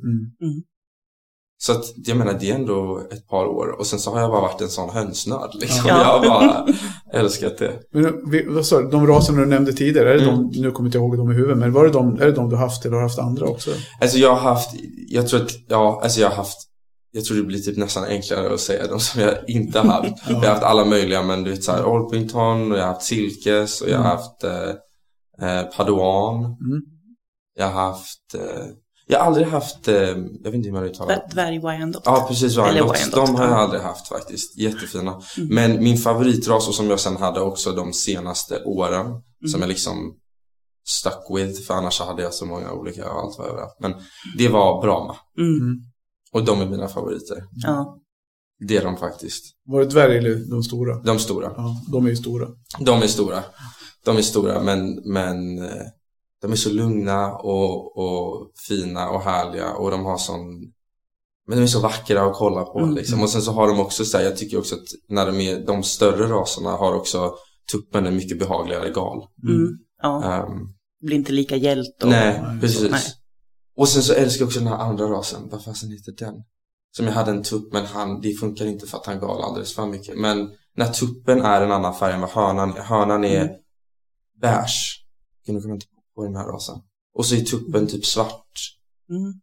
Så 1.66 1.72
att 1.72 1.84
jag 1.96 2.16
menar 2.16 2.32
det 2.40 2.50
är 2.50 2.54
ändå 2.54 3.00
ett 3.12 3.28
par 3.28 3.46
år 3.46 3.66
och 3.78 3.86
sen 3.86 3.98
så 3.98 4.10
har 4.10 4.20
jag 4.20 4.30
bara 4.30 4.40
varit 4.40 4.60
en 4.60 4.68
sån 4.68 4.90
hönsnörd 4.90 5.50
liksom. 5.54 5.84
Ja. 5.88 5.98
Jag 5.98 6.04
har 6.04 6.28
bara 6.28 6.66
älskat 7.12 7.58
det. 7.58 7.72
Men 7.92 8.30
vi, 8.30 8.44
vad 8.48 8.66
sa 8.66 8.80
du, 8.80 8.88
de 8.90 9.06
raserna 9.06 9.40
du 9.40 9.46
nämnde 9.46 9.72
tidigare, 9.72 10.10
är 10.10 10.14
det 10.18 10.22
Mm. 10.24 10.50
de, 10.52 10.60
nu 10.60 10.70
kommer 10.70 10.88
inte 10.88 10.98
jag 10.98 11.04
ihåg 11.04 11.16
dem 11.18 11.30
i 11.32 11.34
huvudet, 11.34 11.58
men 11.58 11.72
var 11.72 11.84
det 11.84 11.90
de, 11.90 12.14
är 12.20 12.26
det 12.26 12.32
de 12.32 12.50
du 12.50 12.56
haft 12.56 12.84
eller 12.84 12.96
har 12.96 13.02
haft 13.02 13.18
andra 13.18 13.46
också? 13.46 13.70
Alltså 14.00 14.18
jag 14.18 14.30
har 14.34 14.40
haft, 14.50 14.70
jag 15.08 15.28
tror 15.28 15.40
att, 15.42 15.50
ja, 15.68 16.00
alltså 16.02 16.20
jag 16.20 16.28
har 16.28 16.36
haft 16.36 16.58
jag 17.16 17.24
tror 17.24 17.36
det 17.36 17.42
blir 17.42 17.58
typ 17.58 17.76
nästan 17.76 18.04
enklare 18.04 18.54
att 18.54 18.60
säga 18.60 18.86
de 18.86 19.00
som 19.00 19.20
jag 19.20 19.34
inte 19.48 19.78
har 19.78 19.86
haft. 19.86 20.22
Jag 20.28 20.34
har 20.36 20.46
haft 20.46 20.62
alla 20.62 20.84
möjliga 20.84 21.22
men 21.22 21.44
du 21.44 21.50
vet 21.50 21.64
såhär 21.64 21.84
Orpington 21.84 22.72
och 22.72 22.78
jag 22.78 22.82
har 22.82 22.92
haft 22.92 23.06
Silkes 23.06 23.80
och 23.80 23.88
jag 23.88 23.98
har 23.98 24.04
Mm. 24.04 24.16
haft 24.16 24.44
eh, 24.44 25.58
eh, 25.58 25.62
Paduan. 25.76 26.36
Mm. 26.44 26.82
Jag 27.58 27.66
har 27.66 27.72
haft... 27.82 28.34
Eh, 28.34 28.40
jag 29.06 29.18
har 29.18 29.26
aldrig 29.26 29.46
haft... 29.46 29.88
Eh, 29.88 29.94
jag 29.94 30.44
vet 30.44 30.54
inte 30.54 30.68
hur 30.68 30.72
man 30.72 30.84
uttalar 30.84 31.14
det. 31.14 31.34
Dvärg 31.34 31.58
Wyandotte. 31.58 32.10
Ja, 32.10 32.24
precis. 32.28 32.58
Eller 32.58 32.72
Wyandotte. 32.72 32.98
Wyandotte, 32.98 33.32
De 33.32 33.34
har 33.34 33.44
jag 33.44 33.52
ja. 33.52 33.56
aldrig 33.56 33.82
haft 33.82 34.08
faktiskt. 34.08 34.58
Jättefina. 34.58 35.20
Mm. 35.36 35.54
Men 35.54 35.84
min 35.84 35.96
favoritras 35.96 36.68
och 36.68 36.74
som 36.74 36.90
jag 36.90 37.00
sen 37.00 37.16
hade 37.16 37.40
också 37.40 37.72
de 37.72 37.92
senaste 37.92 38.62
åren. 38.64 39.06
Mm. 39.06 39.22
Som 39.50 39.60
jag 39.60 39.68
liksom 39.68 40.14
stuck 40.86 41.26
with. 41.36 41.66
För 41.66 41.74
annars 41.74 42.00
hade 42.00 42.22
jag 42.22 42.34
så 42.34 42.46
många 42.46 42.72
olika 42.72 43.12
och 43.12 43.20
allt 43.20 43.38
var 43.38 43.46
överallt. 43.46 43.76
Men 43.80 43.94
det 44.38 44.48
var 44.48 44.82
Brahma. 44.82 45.16
Mm. 45.38 45.80
Och 46.32 46.44
de 46.44 46.60
är 46.60 46.66
mina 46.66 46.88
favoriter. 46.88 47.44
Ja. 47.52 47.98
Det 48.68 48.76
är 48.76 48.84
de 48.84 48.96
faktiskt. 48.96 49.44
Var 49.66 49.80
det 49.80 49.86
dvärg 49.86 50.18
eller 50.18 50.50
de 50.50 50.62
stora? 50.62 51.02
De 51.02 51.18
stora. 51.18 51.52
Ja, 51.56 51.82
de 51.92 52.06
är 52.06 52.10
ju 52.10 52.16
stora. 52.16 52.48
De 52.78 53.02
är 53.02 53.06
stora. 53.06 53.42
De 54.04 54.16
är 54.16 54.22
stora 54.22 54.62
men, 54.62 55.02
men 55.12 55.58
eh, 55.58 55.82
de 56.44 56.52
är 56.52 56.56
så 56.56 56.70
lugna 56.70 57.32
och, 57.34 57.98
och 57.98 58.50
fina 58.68 59.10
och 59.10 59.20
härliga 59.22 59.72
och 59.72 59.90
de 59.90 60.04
har 60.04 60.18
sån 60.18 60.44
men 61.46 61.58
de 61.58 61.62
är 61.62 61.66
så 61.66 61.80
vackra 61.80 62.22
att 62.26 62.34
kolla 62.36 62.64
på 62.64 62.78
Mm. 62.78 62.94
liksom. 62.94 63.22
Och 63.22 63.30
sen 63.30 63.42
så 63.42 63.52
har 63.52 63.68
de 63.68 63.80
också 63.80 64.04
så 64.04 64.16
här, 64.18 64.24
jag 64.24 64.36
tycker 64.36 64.58
också 64.58 64.74
att 64.74 64.84
när 65.08 65.26
de 65.26 65.40
är 65.40 65.66
de 65.66 65.82
större 65.82 66.26
raserna 66.26 66.70
har 66.70 66.94
också 66.94 67.34
tuppen 67.72 68.06
en 68.06 68.16
mycket 68.16 68.38
behagligare 68.38 68.90
gal. 68.90 69.26
Mm. 69.48 69.78
ja. 70.02 70.24
Ehm, 70.24 70.68
Blir 71.00 71.16
inte 71.16 71.32
lika 71.32 71.56
hjält. 71.56 72.02
Och... 72.02 72.08
nej, 72.08 72.42
precis. 72.60 72.90
nej. 72.90 73.02
Och 73.76 73.88
sen 73.88 74.02
så 74.02 74.12
älskar 74.12 74.42
jag 74.42 74.46
också 74.46 74.58
den 74.58 74.68
här 74.68 74.76
andra 74.78 75.04
rasen, 75.04 75.48
vad 75.50 75.64
fasen 75.64 75.90
heter 75.90 76.12
den? 76.26 76.34
Som 76.96 77.06
jag 77.06 77.12
hade 77.12 77.30
en 77.30 77.42
tupp 77.42 77.72
men 77.72 77.86
han, 77.86 78.20
det 78.20 78.32
funkar 78.34 78.66
inte 78.66 78.86
för 78.86 78.98
att 78.98 79.06
han 79.06 79.20
gal 79.20 79.42
alldeles 79.42 79.74
för 79.74 79.86
mycket. 79.86 80.18
Men 80.18 80.50
när 80.76 80.86
tuppen 80.86 81.40
är 81.42 81.60
en 81.62 81.72
annan 81.72 81.94
färg 81.94 82.12
än 82.14 82.20
vad 82.20 82.30
hönan 82.30 82.70
är, 82.76 82.80
hönan 82.82 83.24
är 83.24 83.42
Mm. 83.44 83.54
beige. 84.40 85.04
Nu 85.46 85.60
kommer 85.60 85.68
jag 85.68 85.76
inte 85.76 85.86
på 86.14 86.24
den 86.24 86.36
här 86.36 86.44
rasen. 86.44 86.74
Och 87.14 87.26
så 87.26 87.34
är 87.34 87.40
tuppen 87.40 87.86
typ 87.86 88.06
svart. 88.06 88.50
Mm. 89.10 89.40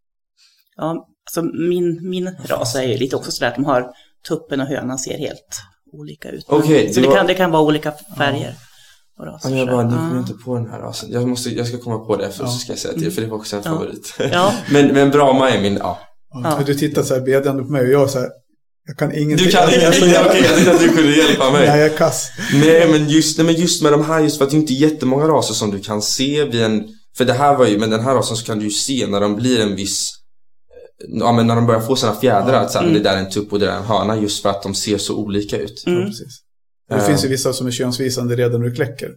Ja, 0.75 1.07
alltså 1.25 1.41
min, 1.69 2.10
min 2.10 2.36
ras 2.45 2.75
är 2.75 2.84
ju 2.84 2.97
lite 2.97 3.15
också 3.15 3.31
sådär 3.31 3.47
att 3.49 3.55
de 3.55 3.65
har 3.65 3.91
tuppen 4.27 4.62
och 4.62 4.67
hönan 4.67 4.97
ser 4.99 5.17
helt 5.17 5.62
olika 5.93 6.29
ut. 6.29 6.45
Okej, 6.49 6.93
så 6.93 6.99
det 6.99 7.05
det, 7.05 7.10
var- 7.10 7.15
kan, 7.15 7.27
det 7.27 7.34
kan 7.34 7.51
vara 7.51 7.62
olika 7.63 7.93
färger. 8.17 8.55
Och 9.19 9.25
raser, 9.25 9.49
Ja, 9.49 9.55
jag 9.57 9.67
bara, 9.67 9.84
nu 9.84 9.95
kommer 9.95 10.15
jag 10.15 10.21
inte 10.21 10.34
på 10.34 10.55
den 10.55 10.69
här 10.69 10.79
rasen. 10.79 11.12
Jag, 11.12 11.27
måste, 11.27 11.49
jag 11.49 11.67
ska 11.67 11.77
komma 11.77 11.99
på 11.99 12.15
det 12.15 12.31
för 12.31 12.43
Ja. 12.43 12.49
så 12.49 12.57
ska 12.60 12.71
jag 12.71 12.79
säga 12.79 12.93
till 12.93 13.12
för 13.12 13.21
det 13.21 13.27
var 13.27 13.38
också 13.38 13.55
en 13.55 13.62
Ja. 13.65 13.71
favorit. 13.71 14.15
Ja. 14.31 14.53
men, 14.71 14.88
men 14.93 15.10
Brahma 15.10 15.49
är 15.49 15.62
min, 15.62 15.75
ja. 15.77 15.99
Ja. 16.34 16.41
Ja. 16.60 16.63
Du 16.65 16.73
tittar 16.75 17.03
så 17.03 17.13
här 17.13 17.21
bedjande 17.21 17.63
på 17.63 17.69
mig 17.71 17.81
och 17.81 17.91
jag 18.01 18.10
så 18.10 18.19
här, 18.19 18.29
jag 18.87 18.97
kan 18.97 19.11
ingenting. 19.15 19.45
Du 19.45 19.51
kan 19.51 19.63
Alltså, 19.63 19.79
jag 19.79 19.95
ingenting, 19.95 20.25
okej 20.29 20.41
jag 20.41 20.55
tänkte 20.55 20.73
att 20.73 20.79
du 20.81 20.89
kunde 20.89 21.11
hjälpa 21.17 21.51
mig. 21.51 21.67
Nej, 21.67 21.79
jag 21.79 21.91
är 21.93 21.97
kass. 21.97 22.29
Nej 22.53 22.87
men 22.91 23.09
just, 23.09 23.37
nej, 23.37 23.45
men 23.45 23.55
just 23.55 23.83
med 23.83 23.91
de 23.91 24.05
här, 24.05 24.19
just 24.19 24.37
för 24.37 24.45
att 24.45 24.51
det 24.51 24.57
är 24.57 24.59
inte 24.59 24.73
jättemånga 24.73 25.27
raser 25.27 25.53
som 25.53 25.71
du 25.71 25.79
kan 25.79 26.01
se 26.01 26.43
vid 26.45 26.61
en 26.61 26.83
För 27.17 27.25
det 27.25 27.33
här 27.33 27.57
var 27.57 27.67
ju, 27.67 27.77
men 27.79 27.89
den 27.89 27.99
här 27.99 28.15
rasen 28.15 28.37
så 28.37 28.45
kan 28.45 28.59
du 28.59 28.65
ju 28.65 28.71
se 28.71 29.07
när 29.07 29.21
de 29.21 29.35
blir 29.35 29.61
en 29.61 29.75
viss 29.75 30.09
eh, 31.03 31.17
Ja 31.19 31.31
men 31.31 31.47
när 31.47 31.55
de 31.55 31.67
börjar 31.67 31.81
få 31.81 31.95
sina 31.95 32.15
fjädrar, 32.15 32.53
Ja. 32.53 32.59
att 32.59 32.71
så 32.71 32.77
här, 32.79 32.85
Mm. 32.85 32.97
det 32.97 33.09
där 33.09 33.17
är 33.17 33.19
en 33.25 33.29
tupp 33.29 33.53
och 33.53 33.59
det 33.59 33.65
där 33.65 33.73
är 33.73 33.77
en 33.77 33.83
höna 33.83 34.17
just 34.17 34.41
för 34.41 34.49
att 34.49 34.63
de 34.63 34.73
ser 34.75 34.97
så 34.97 35.15
olika 35.17 35.57
ut. 35.57 35.83
Ja, 35.85 35.91
Mm. 35.91 36.05
precis. 36.05 36.41
Det 36.89 37.01
finns 37.01 37.25
ju 37.25 37.29
vissa 37.29 37.53
som 37.53 37.67
är 37.67 37.71
könsvisande 37.71 38.35
redan 38.35 38.61
när 38.61 38.67
du 38.69 38.75
kläcker. 38.75 39.09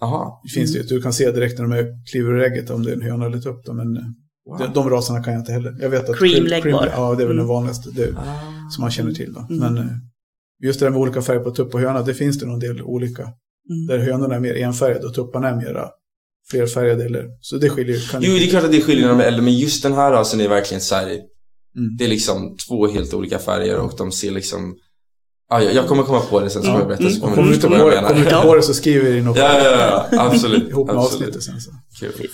Jaha. 0.00 0.30
Det 0.44 0.48
finns 0.50 0.72
det 0.72 0.78
ju. 0.78 0.84
Du 0.84 1.02
kan 1.02 1.12
se 1.12 1.30
direkt 1.30 1.58
när 1.58 1.68
de 1.68 1.72
är 1.72 1.86
kliver 2.12 2.30
ur 2.32 2.42
ägget 2.42 2.70
om 2.70 2.82
det 2.84 2.90
är 2.90 2.94
en 2.94 3.02
höna 3.02 3.26
eller 3.26 3.38
tupp. 3.38 3.66
Men 3.66 3.96
eh, 3.96 4.02
Wow. 4.46 4.58
de, 4.58 4.72
de 4.74 4.90
raserna 4.90 5.22
kan 5.24 5.32
jag 5.32 5.40
inte 5.40 5.52
heller. 5.52 5.76
Jag 5.80 5.90
vet 5.90 6.08
att 6.08 6.18
Cream 6.18 6.46
leg 6.46 6.62
bara. 6.72 6.86
Ja, 6.96 7.14
det 7.14 7.22
är 7.22 7.26
väl 7.26 7.36
den 7.36 7.44
Mm. 7.44 7.46
vanligaste 7.48 7.90
det, 7.90 8.08
Ah. 8.16 8.20
Som 8.70 8.82
man 8.82 8.90
känner 8.90 9.12
till. 9.12 9.32
Då. 9.32 9.40
Mm. 9.40 9.58
Men 9.58 9.76
eh, 9.78 9.92
just 10.62 10.80
det 10.80 10.86
där 10.86 10.90
med 10.90 11.00
olika 11.00 11.22
färger 11.22 11.40
på 11.40 11.50
tupp 11.50 11.74
och 11.74 11.80
höna, 11.80 12.02
det 12.02 12.14
finns 12.14 12.38
det 12.38 12.46
nog 12.46 12.54
en 12.54 12.60
del 12.60 12.82
olika. 12.82 13.22
Mm. 13.22 13.86
Där 13.88 13.98
hönorna 13.98 14.34
är 14.34 14.40
mer 14.40 14.54
enfärgade 14.54 15.06
och 15.06 15.14
tupparna 15.14 15.48
är 15.48 15.56
mera 15.56 15.88
flerfärgade. 16.50 17.04
Eller, 17.04 17.24
så 17.40 17.56
det 17.56 17.70
skiljer 17.70 17.96
ju. 17.96 18.02
kan- 18.02 18.22
Jo 18.22 18.32
det 18.34 18.44
är 18.46 18.50
klart 18.50 18.64
att 18.64 18.72
det 18.72 18.80
skiljer 18.80 19.06
när 19.08 19.14
de 19.14 19.20
är 19.22 19.26
äldre 19.26 19.42
men 19.42 19.58
just 19.58 19.82
den 19.82 19.92
här 19.92 20.10
rasen 20.12 20.40
är 20.40 20.48
verkligen 20.48 20.80
så 20.80 20.94
här, 20.94 21.18
Mm. 21.76 21.96
Det 21.98 22.04
är 22.04 22.08
liksom 22.08 22.56
två 22.68 22.86
helt 22.88 23.14
olika 23.14 23.38
färger 23.38 23.76
och 23.78 23.92
de 23.98 24.12
ser 24.12 24.30
liksom 24.30 24.76
Ja, 25.50 25.62
jag 25.62 25.74
jag 25.74 25.86
kommer 25.88 26.02
komma 26.02 26.20
på 26.20 26.40
det 26.40 26.50
sen 26.50 26.62
så 26.62 26.68
Mm. 26.68 26.80
kommer 26.80 26.92
jag 26.92 26.98
berätta 26.98 27.14
så 27.14 27.16
Mm. 27.16 27.20
kommer 27.20 27.34
Kommer 27.36 27.48
du 27.48 27.54
förstå 27.54 27.68
på, 27.68 27.74
vad 27.74 27.92
det- 27.92 27.94
jag 27.94 28.04
kommer 28.04 28.14
du 28.18 28.24
menar. 28.24 28.36
inte 28.38 28.48
på 28.48 28.54
det 28.54 28.62
så 28.62 28.74
skriver 28.74 29.04
vi 29.10 29.16
det 29.16 29.22
något 29.22 29.36
Ja, 29.38 29.58
ja, 29.64 30.06
ja, 30.12 30.20
absolut. 30.30 30.68
ihop 30.70 30.86
med 30.86 30.96
absolut. 30.96 31.28
avsnittet 31.28 31.42
sen. 31.42 31.60
Så. 31.60 31.70
Kul. 32.00 32.28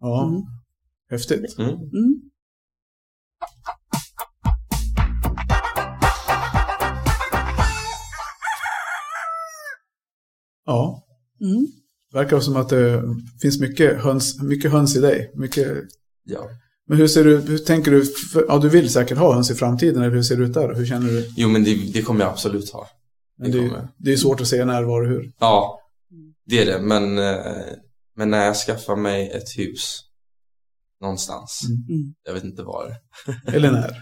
Ja, 0.00 0.28
Mm. 0.28 0.42
häftigt. 1.10 1.58
Mm. 1.58 1.70
Ja, 10.66 11.06
Mm. 11.40 11.66
verkar 12.12 12.40
som 12.40 12.56
att 12.56 12.68
det 12.68 13.02
finns 13.42 13.60
mycket 13.60 14.02
höns, 14.02 14.42
mycket 14.42 14.70
höns 14.72 14.96
i 14.96 15.00
dig. 15.00 15.32
Mycket... 15.34 15.68
Ja. 16.24 16.48
Men 16.88 16.98
hur 16.98 17.08
ser 17.08 17.24
du, 17.24 17.36
hur 17.40 17.58
tänker 17.58 17.90
du, 17.90 18.04
för, 18.32 18.44
ja 18.48 18.58
du 18.58 18.68
vill 18.68 18.90
säkert 18.92 19.18
ha 19.18 19.34
höns 19.34 19.50
i 19.50 19.54
framtiden, 19.54 20.02
eller 20.02 20.14
hur 20.14 20.22
ser 20.22 20.36
det 20.36 20.44
ut 20.44 20.54
där? 20.54 20.74
Hur 20.74 20.86
känner 20.86 21.06
du? 21.06 21.28
Jo 21.36 21.48
men 21.48 21.64
det, 21.64 21.92
det 21.92 22.02
kommer 22.02 22.20
jag 22.20 22.30
absolut 22.30 22.70
ha. 22.70 22.88
Det 23.38 23.50
det, 23.50 23.58
kommer. 23.68 23.88
det 23.98 24.12
är 24.12 24.16
svårt 24.16 24.40
att 24.40 24.48
säga 24.48 24.64
när, 24.64 24.82
var 24.82 25.02
och 25.02 25.08
hur. 25.08 25.32
Ja, 25.38 25.80
det 26.46 26.58
är 26.62 26.66
det. 26.66 26.82
Men, 26.82 27.18
eh, 27.18 27.36
men 28.16 28.30
när 28.30 28.44
jag 28.44 28.56
skaffar 28.56 28.96
mig 28.96 29.30
ett 29.30 29.58
hus 29.58 30.00
någonstans, 31.00 31.60
Mm. 31.88 32.14
jag 32.26 32.34
vet 32.34 32.44
inte 32.44 32.62
var, 32.62 32.96
Eller 33.46 33.70
när. 33.72 33.96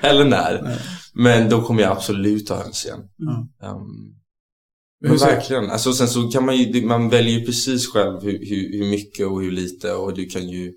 eller 0.00 0.24
när, 0.24 0.62
Nej. 0.62 0.78
men 1.14 1.50
då 1.50 1.62
kommer 1.62 1.82
jag 1.82 1.92
absolut 1.92 2.48
ha 2.48 2.62
höns 2.62 2.84
igen. 2.84 3.00
Mm. 3.20 3.34
Um, 3.76 4.14
Men 5.00 5.16
verkligen, 5.16 5.70
alltså 5.70 5.92
sen 5.92 6.08
så 6.08 6.28
kan 6.28 6.44
man 6.46 6.56
ju, 6.56 6.64
det- 6.72 6.86
man 6.86 7.08
väljer 7.08 7.38
ju 7.38 7.46
precis 7.46 7.92
själv 7.92 8.20
hur, 8.22 8.38
hur, 8.38 8.78
hur 8.78 8.90
mycket 8.90 9.26
och 9.26 9.42
hur 9.42 9.50
lite 9.52 9.92
och 9.92 10.14
du 10.14 10.26
kan 10.26 10.48
ju, 10.48 10.72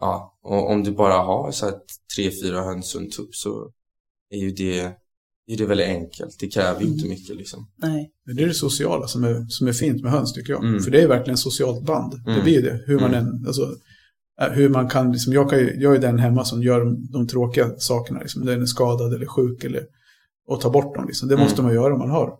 ja, 0.00 0.38
och 0.42 0.70
om 0.70 0.84
du 0.84 0.90
bara 0.92 1.14
har 1.14 1.50
så 1.52 1.66
här 1.66 1.74
tre, 2.16 2.30
fyra 2.42 2.60
höns 2.62 2.94
och 2.94 3.00
en 3.00 3.10
tupp 3.10 3.34
så 3.34 3.70
är 4.30 4.38
ju 4.38 4.50
det, 4.50 4.80
är 5.50 5.56
det 5.58 5.66
väldigt 5.66 5.86
enkelt. 5.88 6.36
Det 6.40 6.48
kräver 6.48 6.80
ju 6.80 6.86
inte 6.86 7.04
Mm. 7.06 7.18
mycket 7.18 7.36
liksom. 7.36 7.70
Nej. 7.76 8.10
Men 8.26 8.36
det 8.36 8.42
är 8.42 8.46
det 8.46 8.54
sociala 8.54 9.06
som 9.06 9.24
är, 9.24 9.46
som 9.48 9.68
är 9.68 9.72
fint 9.72 10.02
med 10.02 10.12
höns 10.12 10.32
tycker 10.32 10.52
jag. 10.52 10.64
Mm. 10.64 10.80
För 10.80 10.90
det 10.90 11.00
är 11.02 11.08
verkligen 11.08 11.34
ett 11.34 11.40
socialt 11.40 11.86
band. 11.86 12.12
Det 12.24 12.30
Mm. 12.30 12.42
blir 12.44 12.54
ju 12.54 12.62
det. 12.62 12.82
Hur 12.86 13.00
man 13.00 13.14
Mm. 13.14 13.26
än, 13.26 13.46
alltså, 13.46 13.62
äh, 14.40 14.48
hur 14.52 14.68
man 14.68 14.88
kan, 14.88 15.12
liksom, 15.12 15.32
jag, 15.32 15.50
kan 15.50 15.58
ju, 15.58 15.74
jag 15.80 15.94
är 15.96 15.98
den 16.00 16.18
hemma 16.18 16.44
som 16.44 16.62
gör 16.62 16.80
de, 16.84 17.06
de 17.12 17.26
tråkiga 17.26 17.70
sakerna. 17.78 18.20
Liksom, 18.20 18.44
den 18.46 18.62
är 18.62 18.66
skadad 18.66 19.14
eller 19.14 19.26
sjuk 19.26 19.64
eller, 19.64 19.82
och 20.48 20.60
tar 20.60 20.70
bort 20.70 20.94
dem. 20.94 21.06
Liksom. 21.06 21.28
Det 21.28 21.34
Mm. 21.34 21.44
måste 21.44 21.62
man 21.62 21.74
göra 21.74 21.92
om 21.92 21.98
man 21.98 22.10
har 22.10 22.32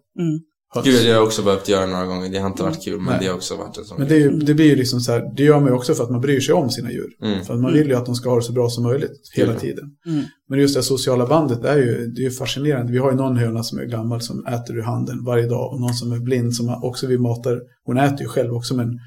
Mm. 0.74 0.84
höns. 0.84 0.96
Gud, 0.96 1.04
det 1.06 1.10
har 1.10 1.16
jag 1.16 1.24
också 1.26 1.42
behövt 1.42 1.68
göra 1.68 1.86
några 1.86 2.06
gånger. 2.06 2.28
Det 2.28 2.38
har 2.38 2.46
inte 2.46 2.62
varit 2.62 2.82
kul, 2.84 2.96
men 3.00 3.04
Nej. 3.04 3.16
det 3.20 3.26
har 3.26 3.34
också 3.34 3.56
varit 3.56 3.78
en 3.78 3.84
sån 3.84 3.98
Men 3.98 4.08
det, 4.08 4.28
det 4.46 4.54
blir 4.54 4.66
ju 4.66 4.76
liksom 4.76 5.00
så 5.00 5.12
här, 5.12 5.32
det 5.36 5.42
gör 5.42 5.60
man 5.60 5.68
ju 5.68 5.74
också 5.74 5.94
för 5.94 6.04
att 6.04 6.10
man 6.10 6.20
bryr 6.20 6.40
sig 6.40 6.54
om 6.54 6.70
sina 6.70 6.90
djur. 6.92 7.10
Mm. 7.22 7.44
För 7.44 7.54
att 7.54 7.60
man 7.60 7.70
Mm. 7.70 7.78
vill 7.82 7.88
ju 7.88 7.94
att 7.96 8.06
de 8.06 8.14
ska 8.14 8.28
ha 8.30 8.36
det 8.36 8.42
så 8.42 8.52
bra 8.52 8.68
som 8.70 8.84
möjligt 8.84 9.12
hela 9.34 9.52
Kul. 9.52 9.60
tiden. 9.60 9.84
Mm. 10.06 10.24
Men 10.48 10.58
just 10.60 10.74
det 10.76 10.82
sociala 10.82 11.26
bandet 11.26 11.62
det 11.62 11.68
är 11.68 11.76
ju, 11.76 12.06
det 12.06 12.20
är 12.20 12.24
ju 12.24 12.30
fascinerande. 12.30 12.92
Vi 12.92 12.98
har 12.98 13.10
ju 13.10 13.16
någon 13.16 13.36
höna 13.36 13.62
som 13.62 13.78
är 13.78 13.84
gammal 13.84 14.20
som 14.20 14.46
äter 14.46 14.76
ur 14.76 14.82
handen 14.82 15.24
varje 15.24 15.46
dag 15.46 15.72
och 15.72 15.80
någon 15.80 15.94
som 15.94 16.12
är 16.12 16.18
blind 16.18 16.54
som 16.54 16.80
också 16.84 17.06
vi 17.06 17.18
matar. 17.18 17.60
Hon 17.84 17.98
äter 17.98 18.20
ju 18.20 18.28
själv 18.28 18.52
också 18.54 18.74
men 18.74 18.98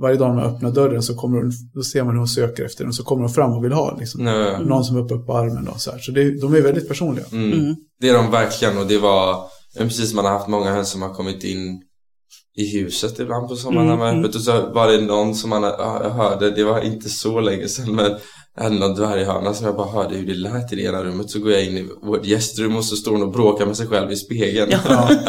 varje 0.00 0.16
dag 0.16 0.28
när 0.34 0.42
man 0.42 0.54
öppnar 0.54 0.70
dörren 0.70 1.02
så 1.02 1.14
kommer 1.14 1.38
hon, 1.38 1.52
då 1.74 1.82
ser 1.82 2.04
man 2.04 2.12
hur 2.12 2.18
hon 2.18 2.28
söker 2.28 2.64
efter 2.64 2.84
den 2.84 2.92
så 2.92 3.02
kommer 3.04 3.22
hon 3.22 3.32
fram 3.32 3.52
och 3.52 3.64
vill 3.64 3.72
ha 3.72 3.96
liksom. 4.00 4.24
Någon 4.66 4.84
som 4.84 4.96
är 4.96 5.00
uppe 5.00 5.14
på 5.14 5.36
armen 5.36 5.68
och 5.68 5.80
så 5.80 5.90
här. 5.90 5.98
Så 5.98 6.12
det, 6.12 6.40
de 6.40 6.54
är 6.54 6.60
väldigt 6.60 6.88
personliga. 6.88 7.24
Mm. 7.32 7.52
Mm. 7.52 7.76
Det 8.00 8.08
är 8.08 8.14
de 8.14 8.30
verkligen 8.30 8.78
och 8.78 8.86
det 8.86 8.98
var 8.98 9.36
men 9.78 9.88
precis 9.88 10.14
man 10.14 10.24
har 10.24 10.32
haft 10.32 10.48
många 10.48 10.70
höns 10.70 10.90
som 10.90 11.02
har 11.02 11.14
kommit 11.14 11.44
in 11.44 11.82
i 12.56 12.78
huset 12.78 13.18
ibland 13.18 13.48
på 13.48 13.56
sommaren 13.56 13.86
när 13.86 13.94
Mm, 13.94 13.98
man 13.98 14.08
är 14.08 14.12
mm. 14.12 14.24
öppet 14.24 14.36
och 14.36 14.42
så 14.42 14.72
var 14.72 14.92
det 14.92 15.00
någon 15.00 15.34
som 15.34 15.50
man 15.50 15.62
hörde, 16.12 16.50
det 16.50 16.64
var 16.64 16.80
inte 16.80 17.08
så 17.08 17.40
länge 17.40 17.68
sedan 17.68 17.94
men 17.94 18.16
jag 18.56 18.62
hade 18.62 18.78
någon 18.78 18.94
dvärghörna 18.94 19.54
som 19.54 19.66
jag 19.66 19.76
bara 19.76 19.90
hörde 19.90 20.16
hur 20.16 20.26
det 20.26 20.34
lät 20.34 20.72
i 20.72 20.76
det 20.76 20.82
ena 20.82 21.04
rummet 21.04 21.30
så 21.30 21.38
går 21.38 21.52
jag 21.52 21.64
in 21.64 21.76
i 21.78 21.88
vårt 22.02 22.26
gästrum 22.26 22.76
och 22.76 22.84
så 22.84 22.96
står 22.96 23.12
hon 23.12 23.22
och 23.22 23.32
bråkar 23.32 23.66
med 23.66 23.76
sig 23.76 23.86
själv 23.86 24.12
i 24.12 24.16
spegeln. 24.16 24.70
Ja. 24.88 25.10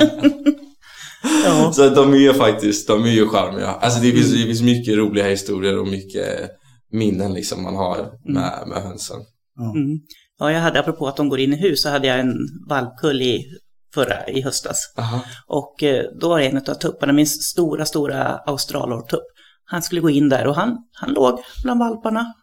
Ja. 1.45 1.71
så 1.73 1.83
att 1.87 1.95
de 1.95 2.13
är 2.13 2.33
faktiskt, 2.33 2.87
de 2.87 3.03
är 3.05 3.09
ju 3.09 3.27
charmiga. 3.27 3.67
Alltså 3.67 3.99
det 3.99 4.11
finns, 4.11 4.31
det 4.31 4.43
finns 4.43 4.61
mycket 4.61 4.95
roliga 4.95 5.27
historier 5.27 5.79
och 5.79 5.87
mycket 5.87 6.49
minnen 6.91 7.33
liksom 7.33 7.63
man 7.63 7.75
har 7.75 7.97
med, 8.25 8.63
med 8.67 8.83
hönsen. 8.83 9.17
Mm. 9.59 9.99
ja, 10.39 10.51
jag 10.51 10.59
hade, 10.59 10.79
apropå 10.79 11.07
att 11.07 11.17
de 11.17 11.29
går 11.29 11.39
in 11.39 11.53
i 11.53 11.55
hus, 11.55 11.81
så 11.81 11.89
hade 11.89 12.07
jag 12.07 12.19
en 12.19 12.33
valpkull 12.69 13.21
i, 13.21 13.45
förra, 13.93 14.27
i 14.27 14.41
höstas. 14.41 14.93
Aha. 14.97 15.21
Och 15.47 15.83
eh, 15.83 16.03
då 16.21 16.29
var 16.29 16.39
det 16.39 16.45
en 16.45 16.57
av 16.57 16.61
tupparna, 16.73 17.13
min 17.13 17.27
stora, 17.27 17.85
stora 17.85 18.38
australortupp. 18.38 19.23
Han 19.65 19.81
skulle 19.83 20.01
gå 20.01 20.09
in 20.09 20.29
där 20.29 20.47
och 20.47 20.55
han, 20.55 20.77
han 20.91 21.13
låg 21.13 21.39
bland 21.63 21.79
valparna. 21.79 22.33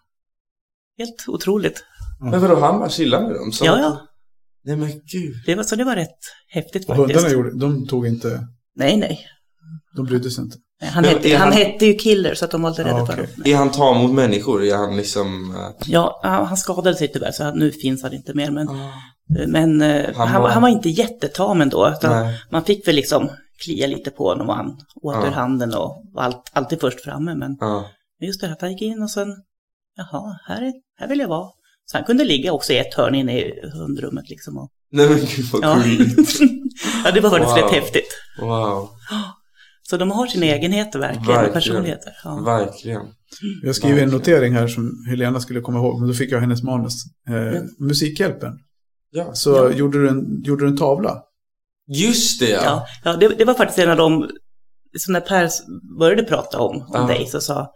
Helt 0.98 1.24
otroligt. 1.28 1.84
Men 2.20 2.40
vadå, 2.40 2.60
han 2.60 2.78
bara 2.78 2.88
chillade 2.90 3.26
med 3.26 3.34
dem? 3.34 3.52
Så 3.52 3.64
Ja, 3.64 3.78
ja. 3.80 4.00
Nej 4.64 4.76
men 4.76 4.88
gud. 4.88 5.34
Det 5.46 5.54
var, 5.54 5.62
så 5.62 5.76
det 5.76 5.84
var 5.84 5.96
rätt 5.96 6.08
häftigt 6.48 6.88
Och 6.90 6.96
faktiskt. 6.96 7.20
hundarna 7.20 7.34
gjorde, 7.34 7.58
de 7.58 7.86
tog 7.86 8.06
inte, 8.06 8.46
Nej, 8.76 8.96
nej. 8.96 9.20
de 9.96 10.06
brydde 10.06 10.30
sig 10.30 10.44
inte. 10.44 10.56
Han, 10.82 11.04
hette, 11.04 11.28
han 11.36 11.40
han- 11.40 11.52
hette 11.52 11.86
ju 11.86 11.94
Killer 11.94 12.34
så 12.34 12.44
att 12.44 12.50
de 12.50 12.62
var 12.62 12.70
lite 12.70 12.84
rädda 12.84 12.98
Ja, 12.98 13.06
för 13.06 13.12
okej. 13.12 13.26
honom. 13.36 13.52
Är 13.52 13.56
han 13.56 13.70
tam 13.70 13.96
mot 13.96 14.12
människor? 14.12 14.64
Är 14.64 14.76
han 14.76 14.96
liksom... 14.96 15.54
eh, 15.56 15.70
Ja, 15.86 16.20
han 16.48 16.56
skadade 16.56 16.96
sig 16.96 17.12
tyvärr 17.12 17.32
så 17.32 17.50
nu 17.54 17.72
finns 17.72 18.02
han 18.02 18.12
inte 18.12 18.34
mer. 18.34 18.50
Men, 18.50 18.68
Ah. 18.68 18.90
Men 19.48 19.82
eh, 19.82 20.14
Han 20.16 20.28
han, 20.28 20.42
var- 20.42 20.48
han 20.50 20.62
var 20.62 20.68
inte 20.68 20.88
jättetam 20.88 21.60
ändå. 21.60 21.88
Utan 21.98 22.24
Nej. 22.26 22.40
man 22.50 22.64
fick 22.64 22.88
väl 22.88 22.94
liksom 22.94 23.30
klia 23.64 23.86
lite 23.86 24.10
på 24.10 24.28
honom 24.28 24.48
och 24.48 24.54
han 24.56 24.66
åt 25.02 25.14
Ja. 25.14 25.26
ur 25.26 25.30
handen 25.30 25.74
och 25.74 26.04
var 26.12 26.22
allt, 26.22 26.50
alltid 26.52 26.80
först 26.80 27.00
framme. 27.00 27.34
Men 27.34 27.56
Ja. 27.60 27.90
Just 28.20 28.40
det, 28.40 28.52
att 28.52 28.60
han 28.60 28.72
gick 28.72 28.82
in 28.82 29.02
och 29.02 29.10
sen, 29.10 29.28
jaha, 29.96 30.38
här, 30.48 30.62
är, 30.62 30.72
här 31.00 31.08
vill 31.08 31.18
jag 31.18 31.28
vara. 31.28 31.48
Så 31.86 31.96
han 31.96 32.04
kunde 32.04 32.24
ligga 32.24 32.52
också 32.52 32.72
i 32.72 32.78
ett 32.78 32.94
hörn 32.94 33.14
inne 33.14 33.38
i 33.40 33.52
hundrummet 33.72 34.28
liksom. 34.30 34.58
Och, 34.58 34.70
Nej 34.92 35.08
men 35.08 35.18
gud 35.18 35.44
vad 35.52 35.64
ja. 35.64 35.74
coolt. 35.74 36.28
ja, 37.04 37.10
det 37.10 37.20
var 37.20 37.30
faktiskt 37.30 37.56
Wow. 37.56 37.64
rätt 37.64 37.72
häftigt. 37.82 38.08
Wow, 38.40 38.88
Så 39.82 39.96
de 39.96 40.10
har 40.10 40.26
sina 40.26 40.46
egenheter 40.46 40.98
verkligen, 40.98 41.26
Verkligen. 41.26 41.46
och 41.48 41.52
personligheter. 41.54 42.12
Ja. 42.24 42.36
verkligen. 42.44 43.02
Jag 43.62 43.76
skrev 43.76 43.98
en 43.98 44.08
notering 44.08 44.54
här 44.54 44.68
som 44.68 45.04
Helena 45.08 45.40
skulle 45.40 45.60
komma 45.60 45.78
ihåg, 45.78 45.98
men 46.00 46.08
då 46.08 46.14
fick 46.14 46.32
jag 46.32 46.40
hennes 46.40 46.62
manus. 46.62 46.94
Eh, 47.28 47.34
Ja. 47.34 47.60
Musikhjälpen. 47.78 48.52
Ja. 49.16 49.30
Så 49.34 49.50
Ja. 49.50 49.70
gjorde, 49.72 50.02
du 50.02 50.08
en, 50.08 50.42
gjorde 50.44 50.64
du 50.64 50.68
en 50.68 50.76
tavla. 50.76 51.18
Just 51.88 52.40
det 52.40 52.48
ja. 52.48 52.60
Ja, 52.64 52.86
ja 53.04 53.16
det, 53.16 53.28
det 53.28 53.44
var 53.44 53.54
faktiskt 53.54 53.78
en 53.78 53.90
av 53.90 53.96
de, 53.96 54.28
så 54.98 55.12
när 55.12 55.20
Per 55.20 55.48
började 55.98 56.22
prata 56.22 56.58
om, 56.60 56.76
om 56.76 56.86
Ja. 56.92 57.06
dig 57.06 57.26
så 57.26 57.40
sa, 57.40 57.70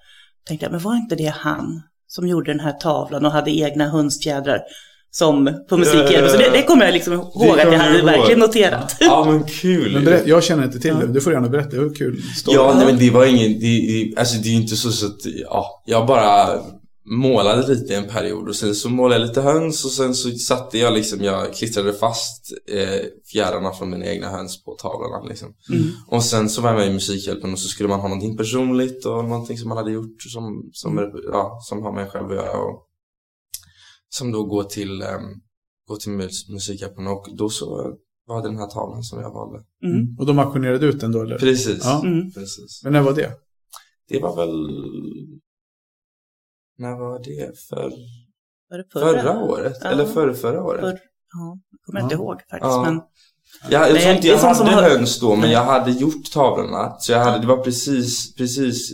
tänkte 0.48 0.66
jag, 0.66 0.70
men 0.72 0.80
var 0.80 0.94
inte 0.96 1.14
det 1.14 1.32
han 1.36 1.82
som 2.06 2.28
gjorde 2.28 2.50
den 2.52 2.60
här 2.60 2.72
tavlan 2.72 3.26
och 3.26 3.32
hade 3.32 3.50
egna 3.50 3.88
hönsfjädrar 3.88 4.60
som 5.10 5.64
på 5.68 5.76
musikhjälpen? 5.76 6.30
Så 6.30 6.36
det, 6.36 6.50
det 6.52 6.62
kommer 6.62 6.84
jag 6.84 6.92
liksom 6.94 7.12
ihåg 7.12 7.60
att 7.60 7.72
jag 7.72 7.78
hade 7.78 8.02
verkligen 8.02 8.40
noterat. 8.40 8.96
Ja 9.00 9.24
men 9.30 9.44
kul. 9.44 9.92
Men 9.94 10.04
berä- 10.04 10.22
jag 10.26 10.44
känner 10.44 10.64
inte 10.64 10.78
till 10.80 10.90
Ja. 11.00 11.06
det, 11.06 11.12
du 11.12 11.20
får 11.20 11.32
gärna 11.32 11.48
berätta, 11.48 11.70
det 11.70 11.82
var 11.88 11.94
kul. 11.94 12.22
story. 12.36 12.56
Ja, 12.56 12.74
nej, 12.76 12.86
men 12.86 12.98
det 12.98 13.10
var 13.10 13.24
ingen, 13.26 13.60
det, 13.60 13.66
det, 13.66 14.14
alltså 14.20 14.36
det 14.42 14.48
är 14.48 14.54
inte 14.54 14.76
så, 14.76 14.90
så 14.92 15.06
att, 15.06 15.18
ja, 15.24 15.82
jag 15.86 16.06
bara 16.06 16.48
målade 17.10 17.74
lite 17.74 17.96
en 17.96 18.08
period 18.08 18.48
och 18.48 18.56
sen 18.56 18.74
så 18.74 18.88
målade 18.90 19.20
jag 19.20 19.28
lite 19.28 19.40
höns 19.40 19.84
och 19.84 19.90
sen 19.90 20.14
så 20.14 20.30
satte 20.30 20.78
jag 20.78 20.94
liksom, 20.94 21.20
jag 21.24 21.54
klistrade 21.54 21.92
fast 21.92 22.52
eh, 22.68 23.00
fjädrarna 23.32 23.72
från 23.72 23.90
mina 23.90 24.06
egna 24.06 24.28
höns 24.28 24.64
på 24.64 24.74
tavlorna 24.74 25.28
liksom. 25.28 25.54
Mm. 25.70 25.84
Och 26.06 26.24
sen 26.24 26.48
så 26.48 26.62
var 26.62 26.68
jag 26.70 26.78
med 26.78 26.88
i 26.88 26.92
Musikhjälpen 26.92 27.52
och 27.52 27.58
så 27.58 27.68
skulle 27.68 27.88
man 27.88 28.00
ha 28.00 28.08
någonting 28.08 28.36
personligt 28.36 29.04
och 29.06 29.24
någonting 29.24 29.58
som 29.58 29.68
man 29.68 29.78
hade 29.78 29.90
gjort 29.92 30.22
som, 30.22 30.70
som, 30.72 31.12
ja, 31.32 31.58
som 31.62 31.82
har 31.82 31.92
med 31.92 32.04
en 32.04 32.10
själv 32.10 32.30
att 32.30 32.36
göra 32.36 32.58
och 32.58 32.84
som 34.08 34.32
då 34.32 34.44
går 34.44 34.64
till, 34.64 35.02
um, 35.02 35.40
går 35.88 35.96
till 35.96 36.12
mus- 36.12 36.48
Musikhjälpen 36.52 37.06
och 37.06 37.26
då 37.38 37.48
så 37.48 37.94
var 38.26 38.42
det 38.42 38.48
den 38.48 38.58
här 38.58 38.66
tavlan 38.66 39.02
som 39.02 39.20
jag 39.20 39.32
valde. 39.32 39.58
Mm. 39.84 40.16
Och 40.18 40.26
de 40.26 40.38
auktionerade 40.38 40.86
ut 40.86 41.00
den 41.00 41.12
då 41.12 41.22
eller? 41.22 41.38
Precis. 41.38 41.80
Ja. 41.84 42.02
Mm. 42.04 42.32
Precis. 42.32 42.80
Men 42.84 42.92
när 42.92 43.02
var 43.02 43.12
det? 43.12 43.32
Det 44.08 44.20
var 44.20 44.36
väl... 44.36 44.52
När 46.78 46.96
var 46.98 47.18
det? 47.18 47.58
För... 47.68 47.92
Var 48.70 48.78
det 48.78 48.84
Förra, 48.92 49.38
året? 49.44 49.76
Ja. 49.80 49.88
Eller 49.90 50.06
förra, 50.06 50.34
förra 50.34 50.62
året? 50.64 50.80
För, 50.80 50.90
ja, 51.32 51.58
jag 51.70 51.80
kommer 51.86 52.00
inte 52.00 52.14
Ja. 52.14 52.18
ihåg 52.20 52.34
faktiskt. 52.34 52.60
Ja. 52.62 52.82
Men, 52.84 53.00
Jag, 53.70 53.90
jag 53.90 54.00
tror 54.00 54.12
inte 54.14 54.22
det 54.22 54.28
är 54.28 54.32
jag 54.46 54.54
hade 54.54 54.70
har- 54.70 54.82
höns 54.82 55.20
då, 55.20 55.36
men 55.36 55.50
jag 55.50 55.64
hade 55.64 55.90
gjort 55.90 56.32
tavlorna. 56.32 56.96
Så 56.98 57.12
jag 57.12 57.24
hade, 57.24 57.38
det 57.38 57.46
var 57.46 57.56
precis, 57.64 58.34
precis 58.34 58.92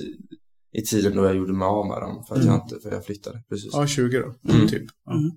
i 0.73 0.83
tiden 0.83 1.17
då 1.17 1.25
jag 1.25 1.37
gjorde 1.37 1.53
mig 1.53 1.67
av 1.67 1.87
med 1.87 2.01
dem. 2.01 2.25
För 2.29 2.35
att 2.37 2.45
jag 2.45 2.55
inte, 2.55 2.81
för 2.83 2.93
jag 2.93 3.05
flyttade. 3.05 3.43
Precis. 3.49 3.71
Ja, 3.73 3.87
20 3.87 4.19
då, 4.19 4.53
Mm. 4.55 4.69
typ. 4.69 4.85
Ja. 5.07 5.13
Mm. 5.13 5.31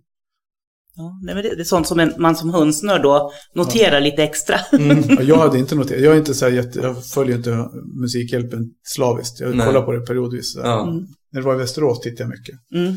Ja, 0.98 1.20
nej, 1.24 1.36
men 1.36 1.44
det, 1.44 1.56
det 1.56 1.62
är 1.62 1.66
sånt 1.66 1.88
som 1.88 2.00
en, 2.00 2.14
man 2.18 2.36
som 2.36 2.50
hönsnörd 2.50 3.02
då 3.04 3.32
noterar 3.56 4.00
lite 4.00 4.24
extra. 4.24 4.56
Mm. 4.72 5.04
Ja, 5.10 5.22
Jag 5.22 5.38
hade 5.38 5.60
inte 5.60 5.76
noterat, 5.76 6.02
jag 6.02 6.14
är 6.14 6.18
inte 6.18 6.34
så 6.34 6.46
här 6.46 6.52
jätte, 6.52 6.80
jag 6.80 7.06
följer 7.06 7.38
inte 7.38 7.70
Musikhjälpen 8.02 8.60
slaviskt. 8.84 9.40
Jag 9.40 9.56
Nej. 9.56 9.66
kollar 9.68 9.82
på 9.82 9.92
det 9.92 10.02
periodvis. 10.06 10.56
Ja. 10.56 10.82
Mm. 10.88 10.96
När 11.32 11.42
det 11.42 11.46
var 11.48 11.56
i 11.56 11.58
Västerås 11.58 12.00
tittade 12.00 12.24
jag 12.24 12.30
mycket. 12.30 12.56
Mm. 12.76 12.94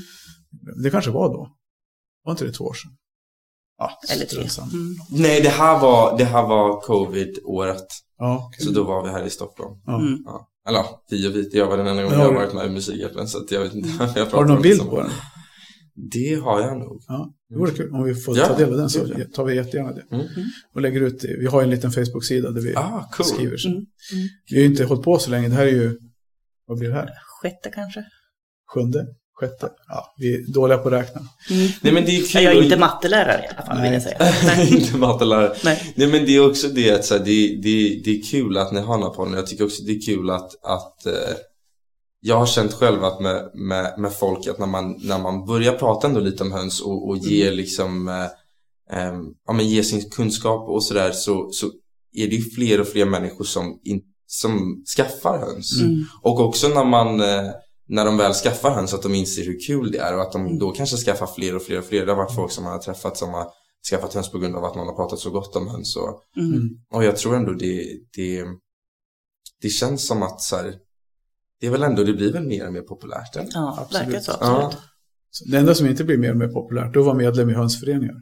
Det 0.82 0.90
kanske 0.90 1.10
var 1.10 1.28
då. 1.28 1.48
Var 2.24 2.32
inte 2.32 2.44
det 2.44 2.52
två 2.52 2.64
år 2.64 2.74
sedan? 2.74 2.90
Ja, 3.78 3.90
Eller 4.14 4.26
tre. 4.26 4.42
Mm. 4.72 4.94
Nej, 5.10 5.40
det 5.40 5.48
här 5.48 5.80
var, 5.80 6.18
det 6.18 6.24
här 6.24 6.42
var 6.42 6.80
covid-året. 6.80 7.86
Ja, 8.18 8.46
okej. 8.48 8.66
Så 8.66 8.72
då 8.72 8.84
var 8.84 9.04
vi 9.04 9.10
här 9.10 9.24
i 9.26 9.30
Stockholm. 9.30 9.80
ja. 9.86 10.00
Mm. 10.00 10.18
Ja. 10.24 10.46
Eller 10.68 10.78
ja, 10.78 11.02
vi 11.10 11.28
och 11.28 11.36
vi. 11.36 11.50
Jag 11.52 11.66
var 11.66 11.76
den 11.76 11.86
enda 11.86 12.02
gången 12.02 12.18
jag 12.18 12.26
har 12.26 12.34
varit 12.34 12.54
med 12.54 12.66
i 12.66 12.70
Musikhjälpen. 12.70 13.28
Så 13.28 13.38
att 13.38 13.50
jag 13.50 13.60
vet 13.60 13.74
inte 13.74 13.88
jag 13.98 14.14
pratar 14.14 14.36
Har 14.36 14.44
du 14.44 14.48
någon 14.48 14.56
om 14.56 14.62
bild 14.62 14.74
liksom. 14.74 14.90
på 14.90 15.00
den? 15.00 15.10
Det 16.12 16.34
har 16.34 16.60
jag 16.60 16.78
nog. 16.78 17.02
Ja, 17.08 17.32
det 17.50 17.56
vore 17.58 17.70
kul. 17.70 17.90
Om 17.94 18.04
vi 18.04 18.14
får 18.14 18.38
Ja, 18.38 18.46
ta 18.46 18.56
del 18.58 18.70
av 18.72 18.76
den 18.76 18.90
så 18.90 19.06
tar 19.34 19.44
vi 19.44 19.54
jättegärna 19.56 19.92
det. 19.92 20.04
Mm. 20.12 20.26
Och 20.74 20.80
lägger 20.80 21.00
ut 21.00 21.20
det. 21.20 21.36
Vi 21.40 21.46
har 21.46 21.62
en 21.62 21.70
liten 21.70 21.92
Facebook-sida 21.92 22.50
där 22.50 22.60
vi 22.60 22.74
Ah, 22.76 23.08
cool. 23.12 23.26
skriver. 23.26 23.56
Så. 23.56 23.68
Mm. 23.68 23.78
Mm. 23.78 24.28
Vi 24.50 24.56
har 24.56 24.60
ju 24.62 24.66
inte 24.66 24.84
hållit 24.84 25.04
på 25.04 25.18
så 25.18 25.30
länge. 25.30 25.48
Det 25.48 25.54
här 25.54 25.66
är 25.66 25.70
ju, 25.70 25.98
vad 26.66 26.78
blir 26.78 26.88
det 26.88 26.94
här? 26.94 27.10
Sjätte 27.42 27.70
kanske? 27.74 28.04
Sjunde? 28.74 29.06
Sjätte? 29.40 29.68
Ja, 29.88 30.14
vi 30.18 30.34
är 30.34 30.52
dåliga 30.52 30.78
på 30.78 30.88
att 30.88 30.94
räkna. 30.94 31.20
Mm. 31.50 31.68
Nej 31.82 31.92
men 31.92 32.04
det 32.04 32.16
är 32.16 32.22
kul. 32.32 32.42
Jag 32.42 32.56
är 32.56 32.62
inte 32.62 32.76
mattelärare 32.76 33.44
i 33.44 33.48
alla 33.56 33.66
fall, 33.66 33.82
vill 33.82 33.92
jag 33.92 34.02
säga. 34.02 34.16
Nej. 34.44 34.74
inte 34.80 34.96
mattelärare. 34.96 35.54
Nej. 35.64 35.92
Nej 35.96 36.08
men 36.08 36.24
det 36.26 36.36
är 36.36 36.46
också 36.48 36.68
det 36.68 36.90
att 36.90 37.04
så 37.04 37.16
här, 37.16 37.24
det, 37.24 37.60
det, 37.62 38.00
det 38.04 38.10
är 38.18 38.22
kul 38.30 38.56
att 38.58 38.72
ni 38.72 38.80
har 38.80 38.94
den 38.94 39.02
här 39.02 39.10
podden. 39.10 39.34
Jag 39.34 39.46
tycker 39.46 39.64
också 39.64 39.82
det 39.82 39.92
är 39.92 40.00
kul 40.06 40.30
att, 40.30 40.50
att 40.64 41.06
eh, 41.06 41.12
jag 42.20 42.36
har 42.36 42.46
känt 42.46 42.72
själv 42.72 43.04
att 43.04 43.20
med, 43.20 43.50
med, 43.54 43.94
med 43.98 44.12
folk 44.12 44.46
att 44.46 44.58
när 44.58 44.66
man, 44.66 45.00
när 45.02 45.18
man 45.18 45.46
börjar 45.46 45.72
prata 45.72 46.06
ändå 46.06 46.20
lite 46.20 46.42
om 46.42 46.52
höns 46.52 46.80
och, 46.80 47.08
och 47.08 47.18
ge 47.18 47.50
liksom 47.50 48.08
eh, 48.08 48.24
eh, 48.98 49.20
ja, 49.46 49.52
men 49.52 49.68
ge 49.68 49.84
sin 49.84 50.10
kunskap 50.10 50.68
och 50.68 50.84
sådär 50.84 51.12
så, 51.12 51.50
så 51.52 51.66
är 52.12 52.26
det 52.26 52.36
ju 52.36 52.50
fler 52.50 52.80
och 52.80 52.88
fler 52.88 53.04
människor 53.04 53.44
som, 53.44 53.80
in, 53.84 54.02
som 54.26 54.82
skaffar 54.96 55.38
höns. 55.38 55.80
Mm. 55.80 56.04
Och 56.22 56.40
också 56.40 56.68
när 56.68 56.84
man 56.84 57.20
eh, 57.20 57.50
när 57.88 58.04
de 58.04 58.16
väl 58.16 58.32
skaffar 58.32 58.70
höns 58.70 58.94
att 58.94 59.02
de 59.02 59.14
inser 59.14 59.44
hur 59.44 59.60
kul 59.66 59.92
det 59.92 59.98
är 59.98 60.16
och 60.16 60.22
att 60.22 60.32
de 60.32 60.58
då 60.58 60.70
kanske 60.70 60.96
skaffar 60.96 61.26
fler 61.26 61.56
och 61.56 61.62
fler 61.62 61.78
och 61.78 61.84
fler. 61.84 62.06
Det 62.06 62.12
har 62.12 62.16
varit 62.16 62.34
folk 62.34 62.52
som 62.52 62.64
man 62.64 62.72
har 62.72 62.80
träffat 62.80 63.16
som 63.16 63.34
har 63.34 63.46
skaffat 63.90 64.14
höns 64.14 64.30
på 64.30 64.38
grund 64.38 64.56
av 64.56 64.64
att 64.64 64.74
man 64.74 64.86
har 64.86 64.94
pratat 64.94 65.18
så 65.18 65.30
gott 65.30 65.56
om 65.56 65.68
höns. 65.68 65.96
Och, 65.96 66.22
Mm. 66.36 66.68
och 66.94 67.04
jag 67.04 67.16
tror 67.16 67.36
ändå 67.36 67.52
det, 67.52 67.84
det, 68.16 68.44
det 69.62 69.68
känns 69.68 70.06
som 70.06 70.22
att 70.22 70.40
så 70.40 70.56
här, 70.56 70.74
det 71.60 71.66
är 71.66 71.70
väl 71.70 71.82
ändå, 71.82 72.04
det 72.04 72.12
blir 72.12 72.32
väl 72.32 72.46
mer 72.46 72.66
och 72.66 72.72
mer 72.72 72.80
populärt. 72.82 73.36
Eller? 73.36 73.48
Ja, 73.54 73.78
Absolut. 73.80 74.06
verkar 74.08 74.20
så. 74.20 74.32
Ja. 74.40 74.62
Absolut. 74.66 74.82
Så 75.30 75.44
Det 75.50 75.58
enda 75.58 75.74
som 75.74 75.86
inte 75.86 76.04
blir 76.04 76.16
mer 76.18 76.30
och 76.30 76.36
mer 76.36 76.48
populärt, 76.48 76.94
då 76.94 77.02
var 77.02 77.14
medlem 77.14 77.50
i 77.50 77.52
hönsföreningar. 77.52 78.14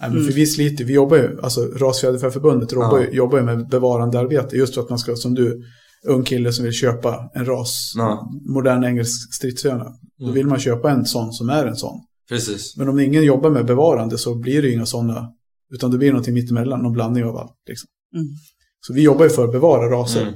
Nej, 0.00 0.10
men 0.10 0.12
Mm. 0.12 0.24
för 0.26 0.32
vi 0.34 0.46
sliter, 0.46 0.84
vi 0.84 0.92
jobbar 0.92 1.16
ju, 1.16 1.40
alltså 1.42 1.60
Rasfjäderfäförbundet 1.60 2.72
jobbar, 2.72 3.00
ju, 3.00 3.10
jobbar 3.10 3.38
ju 3.38 3.44
med 3.44 3.68
bevarandearbete 3.68 4.56
just 4.56 4.74
för 4.74 4.82
att 4.82 4.88
man 4.90 4.98
ska, 4.98 5.16
som 5.16 5.34
du, 5.34 5.62
ung 6.06 6.24
kille 6.24 6.52
som 6.52 6.64
vill 6.64 6.72
köpa 6.74 7.30
en 7.34 7.44
ras, 7.46 7.92
Ja. 7.96 8.30
modern 8.54 8.84
engelsk 8.84 9.34
stridshöna. 9.34 9.84
Då 10.18 10.24
Mm. 10.24 10.34
vill 10.34 10.46
man 10.46 10.58
köpa 10.58 10.90
en 10.90 11.04
sån 11.06 11.32
som 11.32 11.48
är 11.48 11.66
en 11.66 11.76
sån. 11.76 12.00
Precis. 12.28 12.76
Men 12.76 12.88
om 12.88 13.00
ingen 13.00 13.24
jobbar 13.24 13.50
med 13.50 13.66
bevarande 13.66 14.18
så 14.18 14.34
blir 14.34 14.62
det 14.62 14.68
ju 14.68 14.74
inga 14.74 14.86
sådana, 14.86 15.28
utan 15.74 15.90
det 15.90 15.98
blir 15.98 16.10
någonting 16.10 16.34
mittemellan, 16.34 16.80
någon 16.82 16.92
blandning 16.92 17.24
av 17.24 17.36
allt. 17.36 17.52
Liksom. 17.68 17.86
Mm. 18.14 18.26
Så 18.80 18.92
vi 18.92 19.02
jobbar 19.02 19.24
ju 19.24 19.30
för 19.30 19.44
att 19.44 19.52
bevara 19.52 19.90
raser. 19.90 20.22
Mm. 20.22 20.34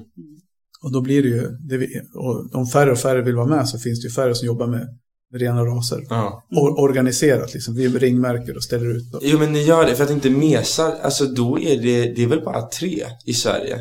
Och 0.83 0.93
då 0.93 1.01
blir 1.01 1.23
det 1.23 1.29
ju, 1.29 1.43
det 1.69 2.03
och 2.15 2.55
om 2.55 2.67
färre 2.67 2.93
och 2.93 2.99
färre 2.99 3.23
vill 3.23 3.35
vara 3.37 3.47
med 3.47 3.69
så 3.69 3.79
finns 3.79 4.01
det 4.03 4.09
ju 4.09 4.13
färre 4.13 4.35
som 4.35 4.47
jobbar 4.47 4.67
med, 4.67 4.87
rena 5.35 5.65
raser. 5.65 6.07
Ja. 6.09 6.47
Or, 6.57 6.81
organiserat 6.81 7.55
liksom, 7.55 7.75
vi 7.75 7.89
ringmärker 7.89 8.57
och 8.57 8.65
ställer 8.65 8.97
ut. 8.97 9.13
Då. 9.13 9.19
Jo 9.23 9.39
men 9.39 9.53
ni 9.53 9.63
gör 9.63 9.87
det, 9.87 9.95
för 9.95 10.05
att 10.05 10.11
inte 10.11 10.31
mesar, 10.31 10.97
alltså 11.03 11.25
då 11.25 11.59
är 11.59 11.83
det, 11.83 12.15
det 12.15 12.23
är 12.23 12.27
väl 12.27 12.45
bara 12.45 12.63
tre 12.69 13.05
i 13.27 13.33
Sverige 13.33 13.79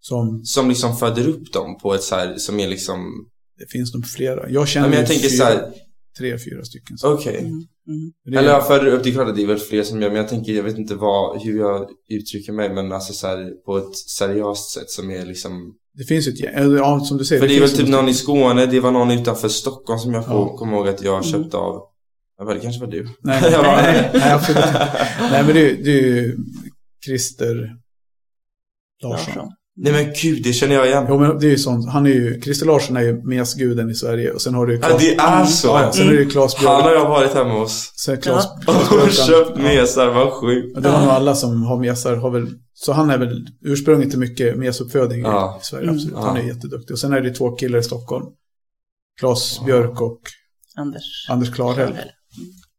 Som, 0.00 0.44
som 0.44 0.68
liksom 0.68 0.96
föder 0.96 1.28
upp 1.28 1.52
dem 1.52 1.78
på 1.82 1.94
ett 1.94 2.02
så 2.02 2.14
här, 2.14 2.36
som 2.36 2.60
är 2.60 2.68
liksom, 2.68 3.06
det 3.58 3.66
finns 3.70 3.94
nog 3.94 4.06
flera. 4.06 4.40
Jag 4.50 4.62
ja, 4.62 4.66
känner 4.66 4.88
men 4.88 4.98
jag 4.98 5.06
tänker 5.08 5.28
fyra, 5.28 5.38
så 5.38 5.44
här, 5.44 5.72
tre, 6.18 6.38
fyra 6.38 6.64
stycken. 6.64 6.96
Okej. 7.04 7.38
Mm. 7.38 7.50
Mm. 7.88 8.12
Är- 8.26 8.38
Eller 8.38 8.48
jag 8.48 8.66
föder 8.66 8.86
upp, 8.86 9.04
det 9.04 9.10
är 9.10 9.12
klart 9.12 9.28
att 9.28 9.36
det 9.36 9.42
är 9.42 9.46
väl 9.46 9.58
fler 9.58 9.82
som 9.82 10.02
gör, 10.02 10.08
men 10.08 10.16
jag 10.16 10.28
tänker, 10.28 10.52
jag 10.52 10.62
vet 10.62 10.78
inte 10.78 10.94
vad, 10.94 11.42
hur 11.42 11.58
jag 11.58 11.88
uttrycker 12.08 12.52
mig, 12.52 12.74
men 12.74 12.92
alltså 12.92 13.12
så 13.12 13.26
här, 13.26 13.50
på 13.66 13.78
ett 13.78 13.96
seriöst 13.96 14.70
sätt 14.70 14.90
som 14.90 15.10
är 15.10 15.26
liksom 15.26 15.74
det 15.94 16.04
finns 16.04 16.28
ett 16.28 16.40
gäng, 16.40 16.76
ja, 16.76 17.00
som 17.00 17.18
du 17.18 17.24
säger. 17.24 17.40
För 17.42 17.48
det 17.48 17.56
är 17.56 17.60
väl 17.60 17.70
typ 17.76 17.88
någon 17.88 18.08
i 18.08 18.14
Skåne, 18.14 18.66
det 18.66 18.80
var 18.80 18.90
någon 18.92 19.10
utanför 19.10 19.48
Stockholm 19.48 19.98
som 19.98 20.14
jag 20.14 20.24
Ja. 20.28 20.56
kommer 20.56 20.76
ihåg 20.76 20.88
att 20.88 21.02
jag 21.02 21.12
Mm. 21.14 21.24
köpte 21.24 21.56
av 21.56 21.88
Ja, 22.38 22.44
men 22.44 22.54
det 22.54 22.60
kanske 22.60 22.80
var 22.80 22.86
du? 22.86 23.02
Nej, 23.04 23.12
nej, 23.42 23.52
Jag 23.52 23.64
bara- 23.64 23.82
nej, 23.82 24.10
nej, 24.14 24.32
absolut 24.32 24.64
inte. 24.64 24.90
Nej, 25.30 25.44
men 25.44 25.54
det, 25.54 25.70
är- 25.70 25.76
det 25.84 25.90
är 25.90 26.02
ju 26.02 26.36
Christer 27.04 27.76
Larsson. 29.02 29.34
Larsson. 29.36 29.52
Nej 29.76 29.92
men 29.92 30.12
gud, 30.22 30.42
det 30.44 30.52
känner 30.52 30.74
jag 30.74 30.86
igen. 30.86 31.06
Jo, 31.08 31.18
men 31.18 31.38
det 31.38 31.46
är 31.46 31.50
ju 31.50 31.58
sånt. 31.58 31.88
Han 31.88 32.06
är 32.06 32.10
ju, 32.10 32.40
Christer 32.40 32.66
Larsson 32.66 32.96
är 32.96 33.00
ju 33.02 33.22
mesguden 33.22 33.90
i 33.90 33.94
Sverige. 33.94 34.30
Och 34.32 34.42
sen 34.42 34.54
har 34.54 34.66
du 34.66 34.72
ju 34.74 34.78
Ja, 34.80 34.86
Claes, 34.88 35.02
det 35.02 35.14
är 35.14 35.44
så! 35.44 35.68
ja, 35.68 35.82
ja, 35.82 35.92
sen 35.92 36.08
är 36.08 36.12
det 36.12 36.18
ju 36.18 36.30
Claes 36.30 36.54
Han 36.54 36.66
har 36.66 36.82
Björk. 36.82 36.98
jag 37.02 37.08
varit 37.08 37.34
hemma 37.34 37.58
hos. 37.60 37.92
Sen 37.96 38.20
Claes, 38.20 38.44
Ja. 38.44 38.60
Claes 38.72 38.90
Och 38.90 38.96
Björk, 38.98 39.12
köpt 39.12 39.50
ja. 39.56 39.62
mesar, 39.62 40.06
vad 40.14 40.32
sjukt. 40.32 40.76
Och 40.76 40.82
det 40.82 40.88
har 40.88 41.00
nog 41.00 41.10
alla 41.10 41.34
som 41.34 41.62
har 41.62 41.78
mesar 41.80 42.16
har 42.16 42.30
väl, 42.30 42.48
så 42.74 42.92
han 42.92 43.10
är 43.10 43.18
väl 43.18 43.46
ursprunget 43.64 44.10
till 44.10 44.18
mycket 44.18 44.56
mesuppfödning 44.58 45.18
i- 45.18 45.22
Ja. 45.22 45.58
i 45.62 45.64
Sverige, 45.64 45.82
Mm. 45.84 45.94
absolut. 45.94 46.16
Han 46.16 46.36
är 46.36 46.40
Ja. 46.40 46.46
jätteduktig. 46.48 46.92
Och 46.94 46.98
sen 46.98 47.12
är 47.12 47.20
det 47.20 47.30
två 47.34 47.50
killar 47.50 47.78
i 47.78 47.82
Stockholm. 47.82 48.26
Claes 49.20 49.60
Björk 49.66 50.00
och 50.00 50.20
Anders. 50.76 51.26
Anders 51.28 51.50
Klarhäll. 51.54 51.92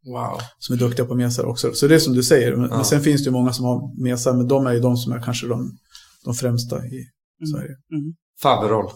Wow. 0.05 0.39
Som 0.59 0.75
är 0.75 0.79
duktiga 0.79 1.05
på 1.05 1.15
mesar 1.15 1.45
också. 1.45 1.73
Så 1.73 1.87
det 1.87 1.95
är 1.95 1.99
som 1.99 2.13
du 2.13 2.23
säger. 2.23 2.55
Men, 2.55 2.69
Ja. 2.69 2.75
men 2.75 2.85
sen 2.85 3.01
finns 3.01 3.21
det 3.23 3.27
ju 3.27 3.31
många 3.31 3.53
som 3.53 3.65
har 3.65 4.03
mesar, 4.03 4.33
men 4.33 4.47
de 4.47 4.67
är 4.67 4.73
ju 4.73 4.79
de 4.79 4.97
som 4.97 5.13
är 5.13 5.19
kanske 5.21 5.47
de, 5.47 5.71
de 6.23 6.33
främsta 6.33 6.75
i 6.77 6.79
Mm. 7.41 7.51
Sverige. 7.53 7.75
Mm. 7.91 8.13
Faverroll. 8.41 8.89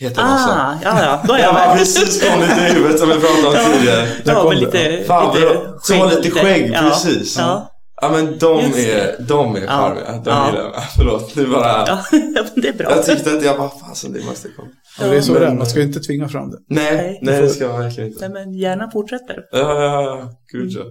Heter? 0.00 0.22
Ah, 0.22 0.74
ja, 0.82 1.02
ja, 1.02 1.22
då 1.26 1.32
är 1.34 1.38
jag 1.38 1.54
med. 1.54 1.78
precis 1.78 2.22
kom 2.30 2.40
lite 2.40 2.60
i 2.60 2.72
huvudet 2.74 2.98
som 2.98 3.08
vi 3.08 3.14
pratade 3.14 3.48
om 3.48 3.72
tidigare. 3.72 4.08
Ja, 4.24 4.44
men 4.48 4.54
det. 4.60 4.66
lite, 4.66 5.04
Faverroll, 5.06 5.56
lite 5.66 5.78
som 5.82 5.98
har 5.98 6.10
lite 6.10 6.30
skägg, 6.30 6.70
ja, 6.74 6.80
precis. 6.80 7.38
Ja. 7.38 7.70
Ja 8.02 8.08
men 8.12 8.38
de 8.38 8.60
Just 8.60 8.74
det. 8.74 8.92
är, 9.00 9.22
de 9.28 9.56
är 9.56 9.60
Ja. 9.60 9.66
charmiga. 9.66 10.12
De 10.24 10.30
Ja. 10.30 10.46
gillar 10.50 10.60
jag. 10.64 10.72
Förlåt, 10.96 11.36
nu 11.36 11.46
bara... 11.46 11.84
Ja, 11.86 11.98
det 12.54 12.68
är 12.68 12.72
bra. 12.72 12.90
Jag 12.90 13.04
tyckte 13.06 13.30
inte, 13.30 13.46
jag 13.46 13.58
bara 13.58 13.68
fasen 13.68 14.12
det 14.12 14.24
måste 14.24 14.48
komma. 14.48 14.68
Ja, 15.00 15.06
det 15.06 15.16
är 15.16 15.20
så 15.20 15.32
men- 15.32 15.40
det 15.40 15.46
är, 15.48 15.54
man 15.54 15.66
ska 15.66 15.78
ju 15.80 15.86
inte 15.86 16.00
tvinga 16.00 16.28
fram 16.28 16.50
det. 16.50 16.58
Nej, 16.68 16.94
Nej. 16.96 17.18
nej 17.22 17.42
det 17.42 17.48
ska 17.48 17.64
jag 17.64 17.78
verkligen 17.78 18.12
inte. 18.12 18.28
Nej, 18.28 18.44
men 18.46 18.54
gärna 18.54 18.90
fortsätter. 18.90 19.36
Ja, 19.52 19.58
ja, 19.82 20.02
ja. 20.02 20.30
Gud 20.52 20.70
ja. 20.70 20.84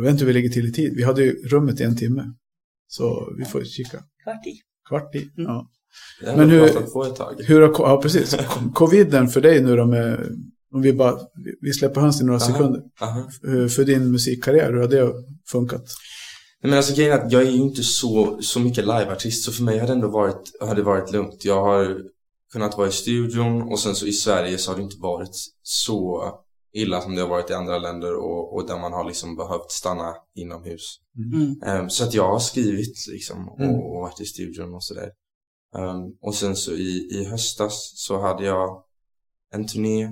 Jag 0.00 0.04
vet 0.04 0.12
inte 0.12 0.24
hur 0.24 0.32
vi 0.32 0.40
ligger 0.40 0.48
till 0.48 0.66
i 0.66 0.72
tid. 0.72 0.92
Vi 0.96 1.02
hade 1.02 1.22
ju 1.22 1.32
rummet 1.32 1.80
i 1.80 1.84
en 1.84 1.96
timme. 1.96 2.24
Så 2.88 3.34
vi 3.38 3.44
får 3.44 3.64
kika. 3.64 3.98
Kvart 4.24 4.46
i. 4.46 4.54
Kvart 4.88 5.14
i. 5.14 5.30
Ja. 5.36 5.70
Jag 6.22 6.30
har 6.30 6.36
Men 6.36 6.50
hur-. 6.50 7.46
Hur 7.46 7.60
har, 7.60 7.68
ja, 7.78 8.02
precis. 8.02 8.36
Coviden 8.74 9.28
för 9.28 9.40
dig 9.40 9.62
nu 9.62 9.76
då 9.76 9.86
med, 9.86 10.20
om 10.74 10.82
vi 10.82 10.92
bara, 10.92 11.18
vi 11.60 11.72
släpper 11.72 12.00
höns 12.00 12.20
i 12.20 12.24
några 12.24 12.40
Aha. 12.40 12.52
sekunder. 12.52 12.82
Aha. 13.00 13.28
För 13.68 13.84
din 13.84 14.10
musikkarriär, 14.10 14.72
hur 14.72 14.80
har 14.80 14.88
det 14.88 15.12
funkat? 15.50 15.84
Nej, 16.62 16.70
men 16.70 16.76
alltså 16.76 16.94
grejen 16.94 17.12
är 17.12 17.24
att 17.24 17.32
jag 17.32 17.42
är 17.42 17.50
ju 17.50 17.58
inte 17.58 17.82
så, 17.82 18.38
så 18.42 18.60
mycket 18.60 18.84
liveartist 18.84 19.44
så 19.44 19.52
för 19.52 19.62
mig 19.62 19.78
har 19.78 19.86
det 19.86 19.92
ändå 19.92 20.08
varit, 20.08 20.58
har 20.60 20.74
det 20.74 20.82
varit 20.82 21.12
lugnt. 21.12 21.44
Jag 21.44 21.62
har 21.62 21.98
kunnat 22.52 22.78
vara 22.78 22.88
i 22.88 22.92
studion 22.92 23.62
och 23.62 23.78
sen 23.78 23.94
så 23.94 24.06
i 24.06 24.12
Sverige 24.12 24.58
så 24.58 24.70
har 24.70 24.76
det 24.76 24.82
inte 24.82 25.00
varit 25.00 25.36
så 25.62 26.22
illa 26.72 27.00
som 27.00 27.14
det 27.14 27.20
har 27.20 27.28
varit 27.28 27.50
i 27.50 27.54
andra 27.54 27.78
länder 27.78 28.14
och, 28.16 28.54
och 28.54 28.66
där 28.66 28.78
man 28.78 28.92
har 28.92 29.04
liksom 29.04 29.36
behövt 29.36 29.70
stanna 29.70 30.14
inomhus. 30.34 30.96
Mm. 31.16 31.62
Ehm, 31.62 31.90
så 31.90 32.04
att 32.04 32.14
jag 32.14 32.28
har 32.28 32.38
skrivit 32.38 33.06
liksom 33.12 33.48
och, 33.48 33.60
Mm. 33.60 33.74
och 33.74 34.00
varit 34.00 34.20
i 34.20 34.24
studion 34.24 34.74
och 34.74 34.84
sådär. 34.84 35.10
Ehm, 35.76 36.16
och 36.20 36.34
sen 36.34 36.56
så 36.56 36.72
i, 36.72 37.08
i 37.12 37.24
höstas 37.24 37.92
så 37.96 38.20
hade 38.20 38.44
jag 38.44 38.84
en 39.54 39.66
turné 39.66 40.08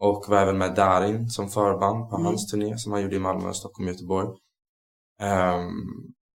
och 0.00 0.24
var 0.28 0.36
även 0.42 0.58
med 0.58 0.74
Darin 0.74 1.30
som 1.30 1.48
förband 1.48 2.10
på 2.10 2.16
Mm. 2.16 2.26
hans 2.26 2.50
turné 2.50 2.78
som 2.78 2.92
han 2.92 3.02
gjorde 3.02 3.16
i 3.16 3.18
Malmö, 3.18 3.52
Stockholm, 3.52 3.88
Göteborg. 3.88 4.28
Ehm, 5.20 5.70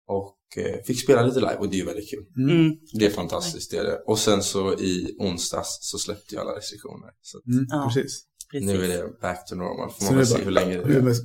och 0.08 0.38
eh, 0.58 0.82
fick 0.86 1.04
spela 1.04 1.22
lite 1.22 1.40
live 1.40 1.56
och 1.58 1.70
det 1.70 1.80
är 1.80 1.86
väldigt 1.86 2.10
kul. 2.10 2.26
Mm. 2.38 2.76
Det 3.00 3.06
är 3.06 3.10
fantastiskt, 3.10 3.72
det 3.72 3.78
är 3.78 3.84
det. 3.84 4.04
Och 4.08 4.20
sen 4.20 4.44
så 4.44 4.74
i 4.74 5.16
onsdags 5.20 5.78
så 5.82 5.98
släppte 5.98 6.36
jag 6.36 6.42
alla 6.42 6.58
restriktioner. 6.58 7.10
Så 7.22 7.38
att 7.38 7.46
Mm, 7.46 7.66
Ja. 7.70 7.92
Precis. 7.94 8.24
Precis. 8.52 8.68
nu 8.68 8.84
är 8.84 8.88
det 8.88 9.20
back 9.22 9.46
to 9.50 9.56
normal. 9.56 9.90
Får 9.90 10.06
Så 10.06 10.12
man 10.12 10.22
är 10.22 10.26
se 10.26 10.34
bara- 10.36 10.44
hur 10.44 10.52
länge 10.52 10.78
det 10.78 10.86
Nu 10.88 10.98
är 10.98 11.16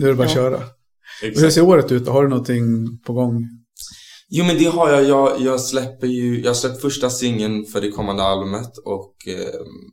nu 0.00 0.04
är 0.06 0.08
det 0.08 0.14
bara 0.14 0.24
att 0.26 0.30
Ja. 0.30 0.34
köra. 0.34 0.56
Och 0.56 0.62
hur 1.22 1.30
Exakt. 1.30 1.54
ser 1.54 1.64
året 1.64 1.92
ut? 1.92 2.08
Har 2.08 2.22
du 2.22 2.28
någonting 2.28 2.98
på 3.06 3.12
gång? 3.12 3.44
Jo 4.30 4.44
men 4.44 4.58
det 4.58 4.64
har 4.64 4.90
jag. 4.90 5.04
Jag, 5.04 5.40
jag 5.40 5.60
släpper 5.60 6.06
ju, 6.06 6.40
jag 6.40 6.48
har 6.50 6.54
släppt 6.54 6.80
första 6.80 7.10
singeln 7.10 7.64
för 7.64 7.80
det 7.80 7.90
kommande 7.90 8.22
albumet 8.22 8.78
och 8.84 9.14
ehm, 9.28 9.90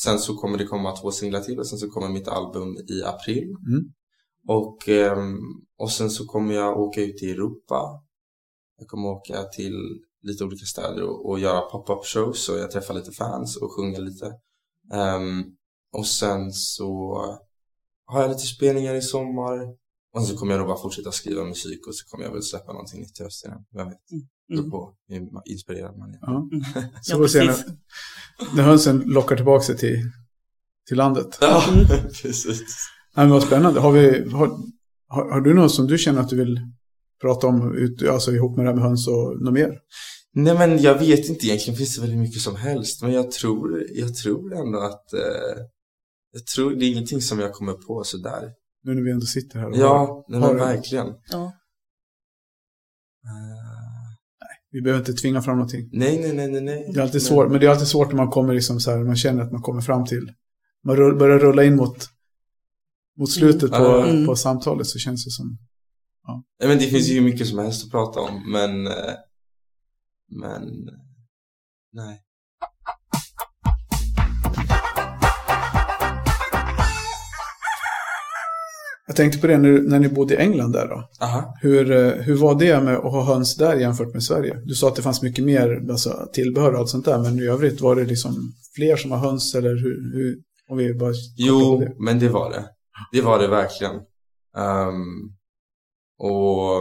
sen 0.00 0.18
så 0.18 0.34
kommer 0.36 0.58
det 0.58 0.64
komma 0.66 0.96
två 0.96 1.10
singlar 1.10 1.40
till 1.40 1.58
och 1.58 1.66
sen 1.66 1.78
så 1.78 1.88
kommer 1.90 2.08
mitt 2.08 2.28
album 2.28 2.76
i 2.76 3.02
april. 3.04 3.54
Mm. 3.68 3.84
Och, 4.48 4.88
ehm, 4.88 5.38
och 5.78 5.90
sen 5.90 6.10
så 6.10 6.24
kommer 6.26 6.54
jag 6.54 6.80
åka 6.80 7.00
ut 7.02 7.22
i 7.22 7.30
Europa. 7.30 7.82
Jag 8.78 8.88
kommer 8.88 9.08
åka 9.08 9.42
till 9.42 9.74
lite 10.22 10.44
olika 10.44 10.64
städer 10.66 11.02
och, 11.02 11.30
och 11.30 11.38
göra 11.40 11.60
pop-up 11.60 12.04
shows 12.06 12.48
och 12.48 12.58
jag 12.58 12.70
träffar 12.70 12.94
lite 12.94 13.12
fans 13.12 13.56
och 13.56 13.72
sjunger 13.76 14.00
lite. 14.00 14.26
Ehm, 14.94 15.44
och 15.94 16.06
sen 16.06 16.52
så 16.52 17.16
har 18.06 18.20
jag 18.22 18.28
lite 18.30 18.42
spelningar 18.46 18.94
i 18.94 19.02
sommar. 19.02 19.58
Och 20.14 20.20
sen 20.20 20.26
så 20.26 20.36
kommer 20.38 20.52
jag 20.52 20.58
nog 20.58 20.68
bara 20.68 20.82
fortsätta 20.82 21.12
skriva 21.12 21.44
musik 21.44 21.86
och 21.86 21.94
så 21.94 22.06
kommer 22.08 22.24
jag 22.24 22.32
väl 22.32 22.42
släppa 22.42 22.72
någonting 22.72 23.00
nytt 23.00 23.14
till 23.14 23.24
hösten. 23.24 23.52
Vem 23.76 23.86
vet? 23.88 23.98
Mm. 24.12 24.24
Beror 24.62 24.70
på 24.70 24.94
hur 25.08 25.28
inspirerad 25.52 25.98
man 25.98 26.10
är. 26.10 26.18
Ja. 26.20 26.48
Mm. 26.52 26.64
Så 27.02 27.12
Ja, 27.12 27.16
får 27.16 27.22
vi 27.22 27.28
se 27.28 27.38
när, 27.38 27.46
precis. 27.46 27.66
när 28.56 28.62
hönsen 28.62 28.98
lockar 29.06 29.36
tillbaka 29.36 29.64
sig 29.64 29.76
till, 29.76 29.96
till 30.88 30.96
landet. 30.96 31.38
Ja, 31.40 31.64
Mm. 31.72 31.86
precis. 32.22 32.60
Nej, 33.16 33.26
men 33.26 33.30
vad 33.30 33.42
spännande. 33.42 33.80
Har, 33.80 33.92
vi, 33.92 34.30
har, 34.30 34.46
har, 35.08 35.30
har 35.30 35.40
du 35.40 35.54
något 35.54 35.72
som 35.74 35.86
du 35.86 35.98
känner 35.98 36.20
att 36.20 36.28
du 36.28 36.36
vill 36.36 36.60
prata 37.20 37.46
om 37.46 37.76
ut, 37.76 38.02
alltså 38.08 38.32
ihop 38.32 38.56
med 38.56 38.64
det 38.66 38.70
här 38.70 38.76
med 38.76 38.84
höns 38.84 39.08
och 39.08 39.42
något 39.42 39.54
mer? 39.54 39.78
Nej 40.36 40.54
men 40.58 40.82
jag 40.82 40.98
vet 40.98 41.28
inte 41.28 41.46
egentligen, 41.46 41.76
finns 41.78 41.94
det 41.96 42.00
väldigt 42.00 42.18
mycket 42.18 42.40
som 42.42 42.56
helst. 42.56 43.02
Men 43.02 43.12
jag 43.12 43.30
tror, 43.30 43.86
jag 43.94 44.14
tror 44.14 44.54
ändå 44.54 44.78
att 44.78 45.12
eh, 45.12 45.20
jag 46.36 46.46
tror 46.46 46.70
det 46.74 46.84
är 46.84 46.90
ingenting 46.90 47.20
som 47.20 47.38
jag 47.38 47.52
kommer 47.52 47.72
på 47.72 48.04
sådär. 48.04 48.52
Nu 48.82 48.94
när 48.94 49.02
vi 49.02 49.10
ändå 49.10 49.26
sitter 49.26 49.58
här. 49.58 49.66
och 49.70 49.76
har- 49.76 49.84
Ja, 49.84 50.24
nej, 50.28 50.40
men 50.40 50.56
verkligen. 50.56 51.06
Ja. 51.30 51.44
Eh, 53.24 54.54
Vi 54.70 54.82
behöver 54.82 55.00
inte 55.00 55.12
tvinga 55.12 55.42
fram 55.42 55.56
någonting. 55.56 55.88
nej, 55.92 56.18
nej, 56.20 56.32
nej, 56.32 56.48
nej, 56.50 56.60
nej. 56.60 56.90
Det 56.94 56.98
är 56.98 57.02
alltid 57.02 57.14
Men- 57.22 57.28
svårt, 57.28 57.50
men 57.50 57.60
det 57.60 57.66
är 57.66 57.70
alltid 57.70 57.86
svårt 57.88 58.08
när 58.08 58.16
man 58.16 58.30
kommer 58.30 58.54
liksom 58.54 58.80
så 58.80 58.90
här, 58.90 58.98
man 59.04 59.16
känner 59.16 59.42
att 59.42 59.52
man 59.52 59.62
kommer 59.62 59.80
fram 59.80 60.04
till, 60.06 60.32
man 60.84 60.96
rull, 60.96 61.18
börjar 61.18 61.38
rulla 61.38 61.64
in 61.64 61.76
mot, 61.76 62.08
mot 63.18 63.30
slutet 63.30 63.70
på, 63.70 63.84
Mm. 63.86 64.26
på 64.26 64.36
samtalet 64.36 64.86
så 64.86 64.98
känns 64.98 65.24
det 65.24 65.30
som, 65.30 65.58
Nej, 66.60 66.68
men 66.68 66.78
det 66.78 66.86
finns 66.86 67.08
ju 67.08 67.20
mycket 67.20 67.46
som 67.46 67.58
helst 67.58 67.84
att 67.84 67.90
prata 67.90 68.20
om, 68.20 68.52
men... 68.52 68.86
eh, 68.86 69.14
Men... 70.28 70.62
Nej. 71.92 72.23
Jag 79.06 79.16
tänkte 79.16 79.38
på 79.38 79.46
det 79.46 79.58
när, 79.58 79.70
när 79.80 79.98
ni 79.98 80.08
bodde 80.08 80.34
i 80.34 80.36
England 80.36 80.72
där 80.72 80.88
då. 80.88 81.08
Aha. 81.24 81.54
Hur, 81.60 81.90
eh, 81.90 82.12
hur 82.12 82.36
var 82.36 82.54
det 82.54 82.80
med 82.80 82.96
att 82.96 83.12
ha 83.12 83.24
höns 83.24 83.56
där 83.56 83.76
jämfört 83.76 84.12
med 84.12 84.22
Sverige? 84.22 84.60
Du 84.64 84.74
sa 84.74 84.88
att 84.88 84.96
det 84.96 85.02
fanns 85.02 85.22
mycket 85.22 85.44
mer 85.44 85.90
alltså, 85.90 86.28
tillbehör 86.32 86.72
och 86.72 86.78
allt 86.78 86.88
sånt 86.88 87.04
där, 87.04 87.18
men 87.18 87.38
i 87.38 87.46
övrigt 87.46 87.80
var 87.80 87.96
det 87.96 88.04
liksom 88.04 88.52
fler 88.74 88.96
som 88.96 89.10
har 89.10 89.18
höns 89.18 89.54
eller 89.54 89.70
hur, 89.70 90.12
hur 90.14 90.38
om 90.68 90.76
vi 90.76 90.94
bara 90.94 91.12
Jo, 91.36 91.78
det. 91.80 91.94
men 91.98 92.18
det 92.18 92.28
var 92.28 92.50
det. 92.50 92.64
Det 93.12 93.20
var 93.20 93.38
det 93.38 93.48
verkligen. 93.48 93.94
Ehm, 94.56 95.34
och, 96.18 96.80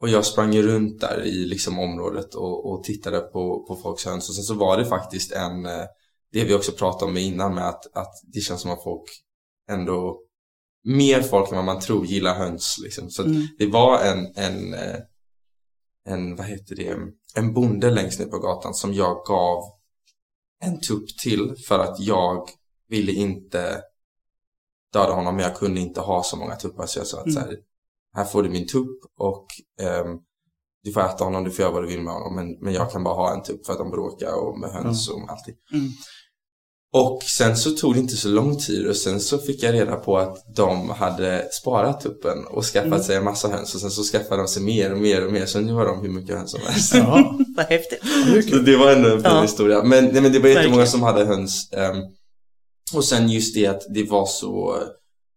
och 0.00 0.08
jag 0.08 0.24
sprang 0.24 0.56
runt 0.62 1.00
där 1.00 1.22
i 1.26 1.46
liksom 1.46 1.78
området 1.78 2.34
och, 2.34 2.72
och 2.72 2.84
tittade 2.84 3.20
på, 3.20 3.64
på 3.68 3.76
folks 3.82 4.06
höns. 4.06 4.28
Och 4.28 4.34
sen 4.34 4.44
så 4.44 4.54
var 4.54 4.76
det 4.78 4.84
faktiskt 4.84 5.32
en, 5.32 5.66
eh, 5.66 5.84
det 6.32 6.44
vi 6.44 6.54
också 6.54 6.72
pratade 6.72 7.10
om 7.10 7.16
innan 7.16 7.54
med 7.54 7.68
att, 7.68 7.96
att 7.96 8.12
det 8.32 8.40
känns 8.40 8.60
som 8.60 8.70
att 8.70 8.82
folk 8.82 9.04
ändå, 9.70 10.20
mer 10.84 11.22
folk 11.22 11.50
än 11.50 11.56
vad 11.56 11.64
man 11.64 11.80
tror 11.80 12.06
gillar 12.06 12.34
höns. 12.34 12.76
Liksom. 12.82 13.10
Så 13.10 13.22
Mm. 13.22 13.42
det 13.58 13.66
var 13.66 14.00
en, 14.04 14.32
en, 14.36 14.74
eh, 14.74 14.96
en, 16.08 16.36
vad 16.36 16.46
heter 16.46 16.76
det, 16.76 16.96
en 17.34 17.52
bonde 17.54 17.90
längst 17.90 18.18
ner 18.20 18.26
på 18.26 18.38
gatan 18.38 18.74
som 18.74 18.94
jag 18.94 19.24
gav 19.26 19.62
en 20.64 20.80
tupp 20.80 21.18
till 21.22 21.54
för 21.68 21.78
att 21.78 22.00
jag 22.00 22.48
ville 22.88 23.12
inte 23.12 23.82
döda 24.92 25.12
honom 25.12 25.36
men 25.36 25.44
jag 25.44 25.56
kunde 25.56 25.80
inte 25.80 26.00
ha 26.00 26.22
så 26.22 26.36
många 26.36 26.56
tuppar 26.56 26.86
så 26.86 26.98
jag 26.98 27.06
sa 27.06 27.18
att 27.18 27.26
Mm. 27.26 27.34
så 27.34 27.40
här, 27.40 27.56
här 28.16 28.24
får 28.24 28.42
du 28.42 28.50
min 28.50 28.66
tupp 28.68 28.98
och 29.18 29.46
ehm, 29.80 30.18
du 30.82 30.92
får 30.92 31.00
äta 31.00 31.24
honom, 31.24 31.44
du 31.44 31.50
får 31.50 31.62
göra 31.62 31.72
vad 31.72 31.82
du 31.82 31.88
vill 31.88 32.00
med 32.02 32.12
honom 32.12 32.34
men, 32.34 32.58
men 32.60 32.72
jag 32.72 32.92
kan 32.92 33.04
bara 33.04 33.14
ha 33.14 33.34
en 33.34 33.42
tupp 33.42 33.66
för 33.66 33.72
att 33.72 33.78
de 33.78 33.90
bråkar 33.90 34.34
och 34.34 34.58
med 34.58 34.70
höns 34.70 35.08
och 35.10 35.20
med 35.20 35.30
allting. 35.30 35.54
Mm. 35.72 35.88
Och 36.92 37.22
sen 37.22 37.56
så 37.56 37.70
tog 37.70 37.94
det 37.94 38.00
inte 38.00 38.16
så 38.16 38.28
lång 38.28 38.58
tid 38.58 38.86
och 38.86 38.96
sen 38.96 39.20
så 39.20 39.38
fick 39.38 39.62
jag 39.62 39.74
reda 39.74 39.96
på 39.96 40.18
att 40.18 40.36
de 40.56 40.90
hade 40.90 41.48
sparat 41.52 42.00
tuppen 42.00 42.46
och 42.46 42.64
skaffat 42.64 42.86
Mm. 42.86 43.02
sig 43.02 43.16
en 43.16 43.24
massa 43.24 43.48
höns 43.48 43.74
och 43.74 43.80
sen 43.80 43.90
så 43.90 44.02
skaffade 44.02 44.42
de 44.42 44.48
sig 44.48 44.62
mer 44.62 44.92
och 44.92 44.98
mer 44.98 45.26
och 45.26 45.32
mer 45.32 45.46
så 45.46 45.60
nu 45.60 45.72
har 45.72 45.86
de 45.86 46.00
hur 46.02 46.08
mycket 46.08 46.36
höns 46.36 46.50
som 46.50 46.60
helst. 46.66 46.94
Ja, 46.94 47.38
Vad 47.56 47.66
häftigt. 47.66 48.00
Så 48.50 48.56
det 48.56 48.76
var 48.76 48.92
ändå 48.92 49.08
en 49.08 49.22
fin 49.22 49.30
Ja. 49.32 49.42
historia. 49.42 49.82
Men, 49.84 50.04
nej, 50.04 50.22
men 50.22 50.32
det 50.32 50.38
var 50.38 50.48
jättemånga 50.48 50.76
Verkligen. 50.76 50.86
som 50.88 51.02
hade 51.02 51.24
höns. 51.24 51.72
ehm, 51.72 51.96
och 52.94 53.04
sen 53.04 53.28
just 53.30 53.54
det 53.54 53.66
att 53.66 53.82
det 53.94 54.02
var 54.10 54.26
så 54.26 54.76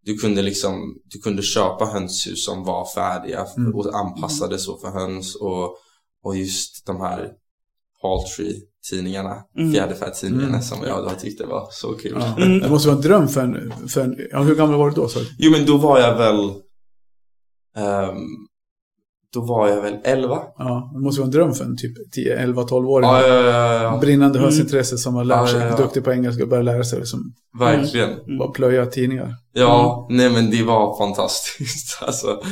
du 0.04 0.16
kunde 0.16 0.42
liksom 0.42 0.94
du 1.04 1.18
kunde 1.18 1.42
köpa 1.42 1.84
hönshus 1.84 2.44
som 2.44 2.64
var 2.64 2.86
färdiga 2.94 3.46
Mm. 3.56 3.74
och 3.74 3.94
anpassade 3.94 4.58
så 4.58 4.78
för 4.78 4.88
höns 4.88 5.34
och, 5.36 5.76
och 6.24 6.36
just 6.36 6.86
de 6.86 7.00
här 7.00 7.28
Paltry 8.04 8.52
tidningarna, 8.90 9.36
Mm. 9.58 9.72
fjäderfätidningarna 9.72 10.48
Mm. 10.48 10.62
som 10.62 10.78
jag 10.86 11.04
då 11.04 11.10
tyckte 11.20 11.46
var 11.46 11.68
så 11.70 11.92
kul. 11.92 12.16
Ja. 12.20 12.36
Mm. 12.44 12.60
Det 12.60 12.68
måste 12.70 12.88
vara 12.88 12.96
en 12.96 13.02
dröm 13.02 13.28
för 13.28 13.40
en, 13.40 13.72
för 13.88 14.00
en 14.00 14.16
ja, 14.30 14.38
hur 14.42 14.54
gammal 14.54 14.76
var 14.78 14.90
du 14.90 14.94
då? 14.96 15.08
Så? 15.08 15.20
Jo 15.38 15.50
men 15.50 15.66
då 15.66 15.76
var 15.76 16.00
jag 16.00 16.18
väl 16.18 16.50
ehm, 17.76 18.16
då 19.34 19.40
var 19.40 19.68
jag 19.68 19.82
väl 19.82 19.94
11. 20.04 20.38
Ja, 20.58 20.90
det 20.94 21.00
måste 21.00 21.20
vara 21.20 21.26
en 21.26 21.30
dröm 21.32 21.54
för 21.54 21.64
en 21.64 21.76
typ 21.76 22.12
10, 22.12 22.36
11, 22.38 22.62
12-åring. 22.62 23.08
Ja, 23.08 23.26
ja, 23.28 23.34
ja, 23.44 23.82
ja, 23.82 23.98
Brinnande 24.00 24.38
Mm. 24.38 24.44
hönsintresse 24.44 24.98
som 24.98 25.14
har 25.14 25.24
lärt 25.24 25.48
sig, 25.48 25.60
ja, 25.60 25.66
ja. 25.66 25.76
duktig 25.76 26.04
på 26.04 26.12
engelska 26.12 26.42
och 26.42 26.48
börjar 26.48 26.62
lära 26.64 26.84
sig 26.84 26.98
liksom, 26.98 27.34
verkligen. 27.58 28.10
Mm. 28.10 28.38
bara 28.38 28.50
plöja 28.50 28.86
tidningar. 28.86 29.34
Ja, 29.52 30.06
nej 30.10 30.30
men 30.30 30.50
det 30.50 30.62
var 30.62 30.98
fantastiskt. 30.98 31.98
Alltså, 32.02 32.42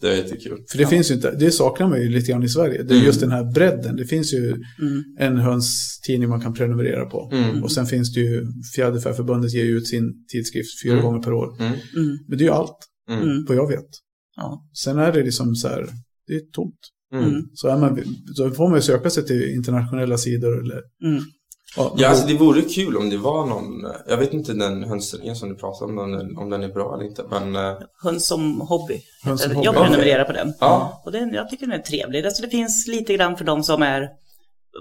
det 0.00 0.06
var 0.08 0.14
jättekul. 0.14 0.58
För 0.70 0.78
det 0.78 0.86
finns 0.86 1.10
ju 1.10 1.14
inte, 1.14 1.30
det 1.30 1.50
saknar 1.50 1.88
man 1.88 2.00
ju 2.00 2.08
lite 2.08 2.30
grann 2.32 2.42
i 2.42 2.48
Sverige. 2.48 2.82
Det 2.82 2.92
är 2.94 2.96
Mm. 2.96 3.06
just 3.06 3.20
den 3.20 3.30
här 3.30 3.52
bredden. 3.52 3.96
Det 3.96 4.04
finns 4.04 4.32
ju 4.34 4.48
Mm. 4.48 5.02
en 5.18 5.36
hönstidning 5.38 6.28
man 6.28 6.40
kan 6.40 6.54
prenumerera 6.54 7.04
på. 7.06 7.30
Mm. 7.32 7.62
Och 7.62 7.72
sen 7.72 7.86
finns 7.86 8.14
det 8.14 8.20
ju, 8.20 8.46
Fjäderfäförbundet 8.76 9.52
ger 9.54 9.64
ju 9.64 9.76
ut 9.76 9.88
sin 9.88 10.12
tidskrift 10.32 10.82
fyra 10.84 10.92
Mm. 10.92 11.04
gånger 11.04 11.22
per 11.22 11.32
år. 11.32 11.56
Mm. 11.60 11.72
Mm. 11.96 12.18
Men 12.28 12.38
det 12.38 12.44
är 12.44 12.46
ju 12.46 12.52
allt, 12.54 12.78
Mm. 13.10 13.22
Mm. 13.22 13.44
vad 13.48 13.56
jag 13.56 13.68
vet. 13.68 13.88
Ja. 14.36 14.62
Sen 14.84 14.98
är 14.98 15.12
det 15.12 15.22
liksom 15.22 15.54
så 15.54 15.68
här, 15.68 15.86
det 16.32 16.38
är 16.38 16.50
tomt. 16.52 16.80
Mm. 17.12 17.24
Mm. 17.24 17.42
Så, 17.54 17.68
är 17.68 17.76
man, 17.76 18.04
så 18.34 18.50
får 18.50 18.68
man 18.68 18.76
ju 18.78 18.82
söka 18.82 19.10
sig 19.10 19.26
till 19.26 19.54
internationella 19.54 20.18
sidor 20.18 20.60
eller 20.60 20.80
Mm. 21.04 21.22
Ja, 21.76 21.94
Ja, 21.98 22.08
alltså 22.08 22.26
det 22.26 22.34
vore 22.34 22.62
kul 22.62 22.96
om 22.96 23.10
det 23.10 23.16
var 23.16 23.46
någon, 23.46 23.86
jag 24.08 24.16
vet 24.16 24.32
inte 24.32 24.52
den 24.52 24.82
hönsringen 24.84 25.36
som 25.36 25.48
du 25.48 25.54
pratar 25.54 25.86
om, 25.86 25.98
om 25.98 26.12
den, 26.12 26.36
om 26.36 26.50
den 26.50 26.62
är 26.62 26.68
bra 26.68 26.94
eller 26.94 27.04
inte, 27.04 27.24
men 27.30 27.56
eh, 27.56 27.78
Höns 28.02 28.26
som 28.26 28.60
hobby. 28.60 29.00
Höns 29.22 29.42
som 29.42 29.62
jag 29.62 29.74
prenumererar 29.74 30.24
på 30.24 30.32
den. 30.32 30.54
Ja. 30.60 31.02
Och 31.04 31.12
den, 31.12 31.34
jag 31.34 31.50
tycker 31.50 31.66
den 31.66 31.80
är 31.80 31.82
trevlig. 31.82 32.26
Alltså 32.26 32.42
det 32.42 32.48
finns 32.48 32.86
lite 32.88 33.14
grann 33.14 33.36
för 33.36 33.44
de 33.44 33.62
som 33.62 33.82
är 33.82 34.08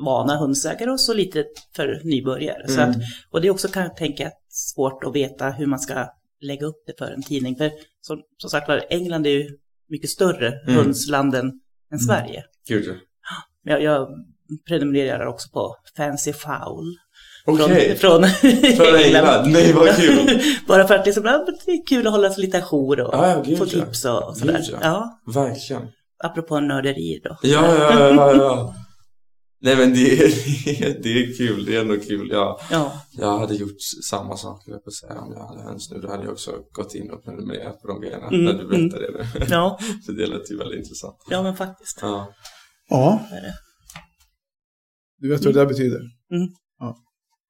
vana 0.06 0.38
hundsägare 0.38 0.91
och 0.91 0.99
så 0.99 1.14
lite 1.14 1.45
för 1.76 2.02
nybörjare. 2.04 2.68
Så 2.68 2.80
Mm. 2.82 2.89
att, 2.89 2.95
och 3.32 3.41
det 3.41 3.47
är 3.47 3.52
också 3.52 3.68
kan 3.68 3.84
jag 3.84 3.95
tänka 3.95 4.32
svårt 4.49 5.04
att 5.04 5.16
veta 5.16 5.49
hur 5.49 5.66
man 5.66 5.80
ska 5.80 6.06
lägga 6.41 6.66
upp 6.66 6.84
det 6.88 6.93
för 6.97 7.12
en 7.12 7.24
tidning. 7.24 7.56
För 7.56 7.72
som, 8.02 8.22
som 8.38 8.49
sagt 8.49 8.68
var, 8.68 8.84
England 8.89 9.26
är 9.26 9.32
ju 9.32 9.49
mycket 9.92 10.10
större 10.10 10.48
Mm. 10.68 10.76
hundsland 10.76 11.36
än, 11.36 11.52
än 11.94 12.00
Sverige. 12.00 12.44
gud 12.68 12.86
ja. 12.88 12.94
Jag, 13.64 13.84
jag 13.84 14.08
prenumererar 14.68 15.26
också 15.26 15.50
på 15.50 15.76
Fancy 15.98 16.34
Fowl. 16.34 16.96
Okej, 17.46 17.96
Från, 18.02 18.24
från, 18.78 18.96
England, 18.96 19.52
nej 19.52 19.74
vad 19.74 19.96
kul! 19.96 20.42
Bara 20.68 20.88
för 20.88 20.96
att 20.96 21.06
liksom, 21.06 21.26
ja, 21.26 21.46
det 21.66 21.72
är 21.72 21.86
kul 21.88 22.08
att 22.08 22.14
hålla 22.14 22.30
sig 22.30 22.44
lite 22.46 22.58
ajour 22.58 23.00
och 23.02 23.14
Ja, 23.14 23.28
ja, 23.46 23.58
få 23.58 23.66
ja. 23.66 23.70
tips 23.70 24.06
och, 24.06 24.28
och 24.30 24.38
sådär. 24.38 24.54
Gud, 24.58 24.70
ja. 24.72 24.78
Ja, 24.82 25.22
Verkligen. 25.34 25.88
apropå 26.24 26.60
nörderi 26.60 27.22
då. 27.24 27.38
Ja, 27.42 27.76
ja, 27.78 28.10
ja, 28.10 28.36
ja. 28.36 28.76
Nej 29.64 29.78
men 29.78 29.93
det 29.93 30.20
är, 30.20 30.28
det 31.03 31.09
är 31.24 31.38
kul, 31.38 31.66
det 31.66 31.76
är 31.76 31.82
ändå 31.82 31.97
kul. 31.99 32.30
Ja, 32.32 32.59
Ja, 32.72 33.01
jag 33.12 33.39
hade 33.39 33.55
gjort 33.55 33.82
samma 34.09 34.38
sak, 34.38 34.64
jag 34.66 34.84
på 34.86 34.91
säga, 34.91 35.20
om 35.22 35.34
jag 35.34 35.47
hade 35.47 35.62
höns 35.64 35.91
nu. 35.91 35.97
Då 36.01 36.09
hade 36.09 36.24
jag 36.24 36.32
också 36.32 36.51
gått 36.72 36.95
in 36.95 37.12
och 37.12 37.24
prenumererat 37.24 37.82
på 37.82 37.88
de 37.88 38.01
grejerna 38.01 38.28
Mm, 38.28 38.45
när 38.45 38.53
du 38.53 38.68
berättade 38.68 39.12
det 39.12 39.18
nu. 39.39 39.45
ja, 39.49 39.80
Så 40.05 40.12
det 40.12 40.28
lät 40.28 40.51
ju 40.51 40.57
väldigt 40.57 40.80
intressant. 40.80 41.16
ja 41.30 41.43
men 41.43 41.55
faktiskt. 41.55 41.99
Ja. 42.01 42.34
Ja, 42.89 43.26
Det 43.30 43.36
är 43.38 43.41
det. 43.41 43.53
du 45.20 45.30
vet 45.30 45.45
vad 45.45 45.53
det 45.53 45.59
där 45.59 45.66
betyder? 45.68 45.99
Mm. 46.32 46.47
Ja. 46.80 46.97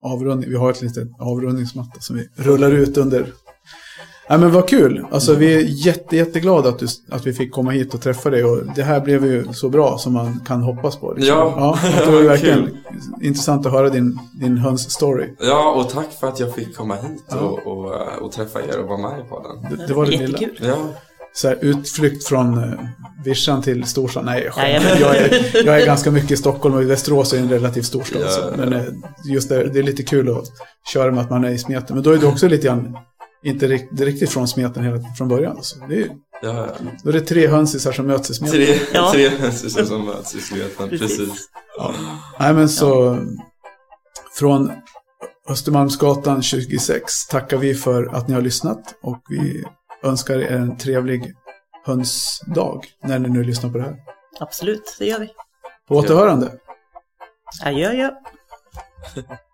Avrundning. 0.03 0.49
Vi 0.49 0.55
har 0.55 0.71
ett 0.71 0.81
litet 0.81 1.07
avrundningsmatta 1.19 1.99
som 1.99 2.15
vi 2.15 2.29
rullar 2.35 2.71
ut 2.71 2.97
under. 2.97 3.33
Nej 4.31 4.39
men 4.39 4.51
vad 4.51 4.67
kul. 4.69 5.05
Alltså 5.11 5.33
vi 5.35 5.53
är 5.55 5.59
jätte, 5.59 6.15
jätteglada 6.17 6.69
att, 6.69 6.79
du, 6.79 6.87
att 7.09 7.27
vi 7.27 7.33
fick 7.33 7.51
komma 7.51 7.71
hit 7.71 7.93
och 7.93 8.01
träffa 8.01 8.29
dig. 8.29 8.43
Och 8.43 8.61
det 8.75 8.83
här 8.83 8.99
blev 8.99 9.25
ju 9.25 9.45
så 9.53 9.69
bra 9.69 9.97
som 9.97 10.13
man 10.13 10.39
kan 10.47 10.61
hoppas 10.63 10.95
på. 10.95 11.13
liksom. 11.13 11.35
Ja. 11.37 11.77
ja 11.83 12.05
det 12.05 12.11
var 12.11 12.21
verkligen 12.27 12.63
Kul. 12.65 12.77
intressant 13.21 13.65
att 13.65 13.71
höra 13.71 13.89
din, 13.89 14.19
din 14.41 14.57
höns-story. 14.57 15.27
ja, 15.39 15.71
och 15.71 15.89
tack 15.89 16.07
för 16.19 16.27
att 16.27 16.39
jag 16.39 16.55
fick 16.55 16.75
komma 16.75 16.95
hit 16.95 17.23
Ja. 17.29 17.37
och, 17.37 17.67
och, 17.67 17.93
eh, 17.93 18.17
och 18.21 18.31
träffa 18.31 18.59
er 18.61 18.79
och 18.79 18.87
vara 18.87 18.97
med 18.97 19.19
i 19.19 19.29
podden. 19.29 19.77
Det, 19.77 19.87
det 19.87 19.93
var 19.93 20.05
det 20.05 20.11
lilla. 20.11 20.39
Jättekul. 20.39 20.67
Ja, 20.67 20.77
Så 21.33 21.47
här, 21.47 21.57
utflykt 21.61 22.23
från 22.27 22.57
uh, 22.57 22.73
vischan 23.25 23.61
till 23.61 23.83
storstan. 23.83 24.25
Nej, 24.25 24.49
jag, 24.55 24.99
jag, 25.01 25.15
är, 25.17 25.65
jag 25.65 25.81
är 25.81 25.85
ganska 25.85 26.11
mycket 26.11 26.31
i 26.31 26.37
Stockholm 26.37 26.75
och 26.75 26.89
Västerås 26.89 27.33
är 27.33 27.37
en 27.37 27.49
relativt 27.49 27.85
stor 27.85 28.01
stad. 28.03 28.21
Ja, 28.21 28.29
så. 28.29 28.41
ja. 28.41 28.51
Men 28.57 28.73
eh, 28.73 28.81
just 29.25 29.49
det, 29.49 29.63
det 29.73 29.79
är 29.79 29.83
lite 29.83 30.03
kul 30.03 30.29
att 30.29 30.43
köra 30.93 31.11
med 31.11 31.23
att 31.23 31.29
man 31.29 31.43
är 31.43 31.49
i 31.49 31.57
smeten. 31.57 31.95
Men 31.95 32.03
då 32.03 32.11
är 32.11 32.17
det 32.17 32.25
också 32.27 32.47
lite 32.47 32.67
grann, 32.67 32.97
inte 33.43 33.67
rikt, 33.67 34.01
riktigt 34.01 34.29
från 34.29 34.47
smeten 34.47 34.83
hela, 34.83 34.99
från 35.17 35.27
början. 35.27 35.57
Alltså. 35.57 35.75
Det 35.89 36.01
är, 36.01 36.09
ja, 36.41 36.67
ja. 36.67 36.67
då 37.03 37.09
är 37.09 37.13
det 37.13 37.21
tre 37.21 37.47
hönsisar 37.47 37.91
som 37.91 38.07
möts 38.07 38.29
i 38.29 38.33
smeten. 38.33 38.55
Tre, 38.55 38.79
Ja. 38.93 39.11
tre 39.13 39.29
hönsisar 39.29 39.83
som 39.83 40.05
möts 40.05 40.35
i 40.35 40.41
smeten, 40.41 40.89
Precis. 40.89 41.17
precis. 41.17 41.49
Nej, 42.39 42.53
men 42.53 42.69
så 42.69 43.17
från 44.39 44.71
Östermalmsgatan 45.49 46.41
26 46.41 47.27
tackar 47.27 47.57
vi 47.57 47.75
för 47.75 48.15
att 48.15 48.27
ni 48.27 48.33
har 48.33 48.41
lyssnat 48.41 48.95
och 49.03 49.21
vi 49.29 49.63
önskar 50.03 50.39
er 50.39 50.51
en 50.51 50.77
trevlig 50.77 51.33
hönsdag 51.85 52.85
när 53.03 53.19
ni 53.19 53.29
nu 53.29 53.43
lyssnar 53.43 53.69
på 53.69 53.77
det 53.77 53.83
här. 53.83 53.95
Absolut, 54.39 54.95
det 54.99 55.05
gör 55.05 55.19
vi. 55.19 55.29
På 55.87 55.95
återhörande. 55.95 56.51
Adjö, 57.65 57.89
adjö. 57.89 58.09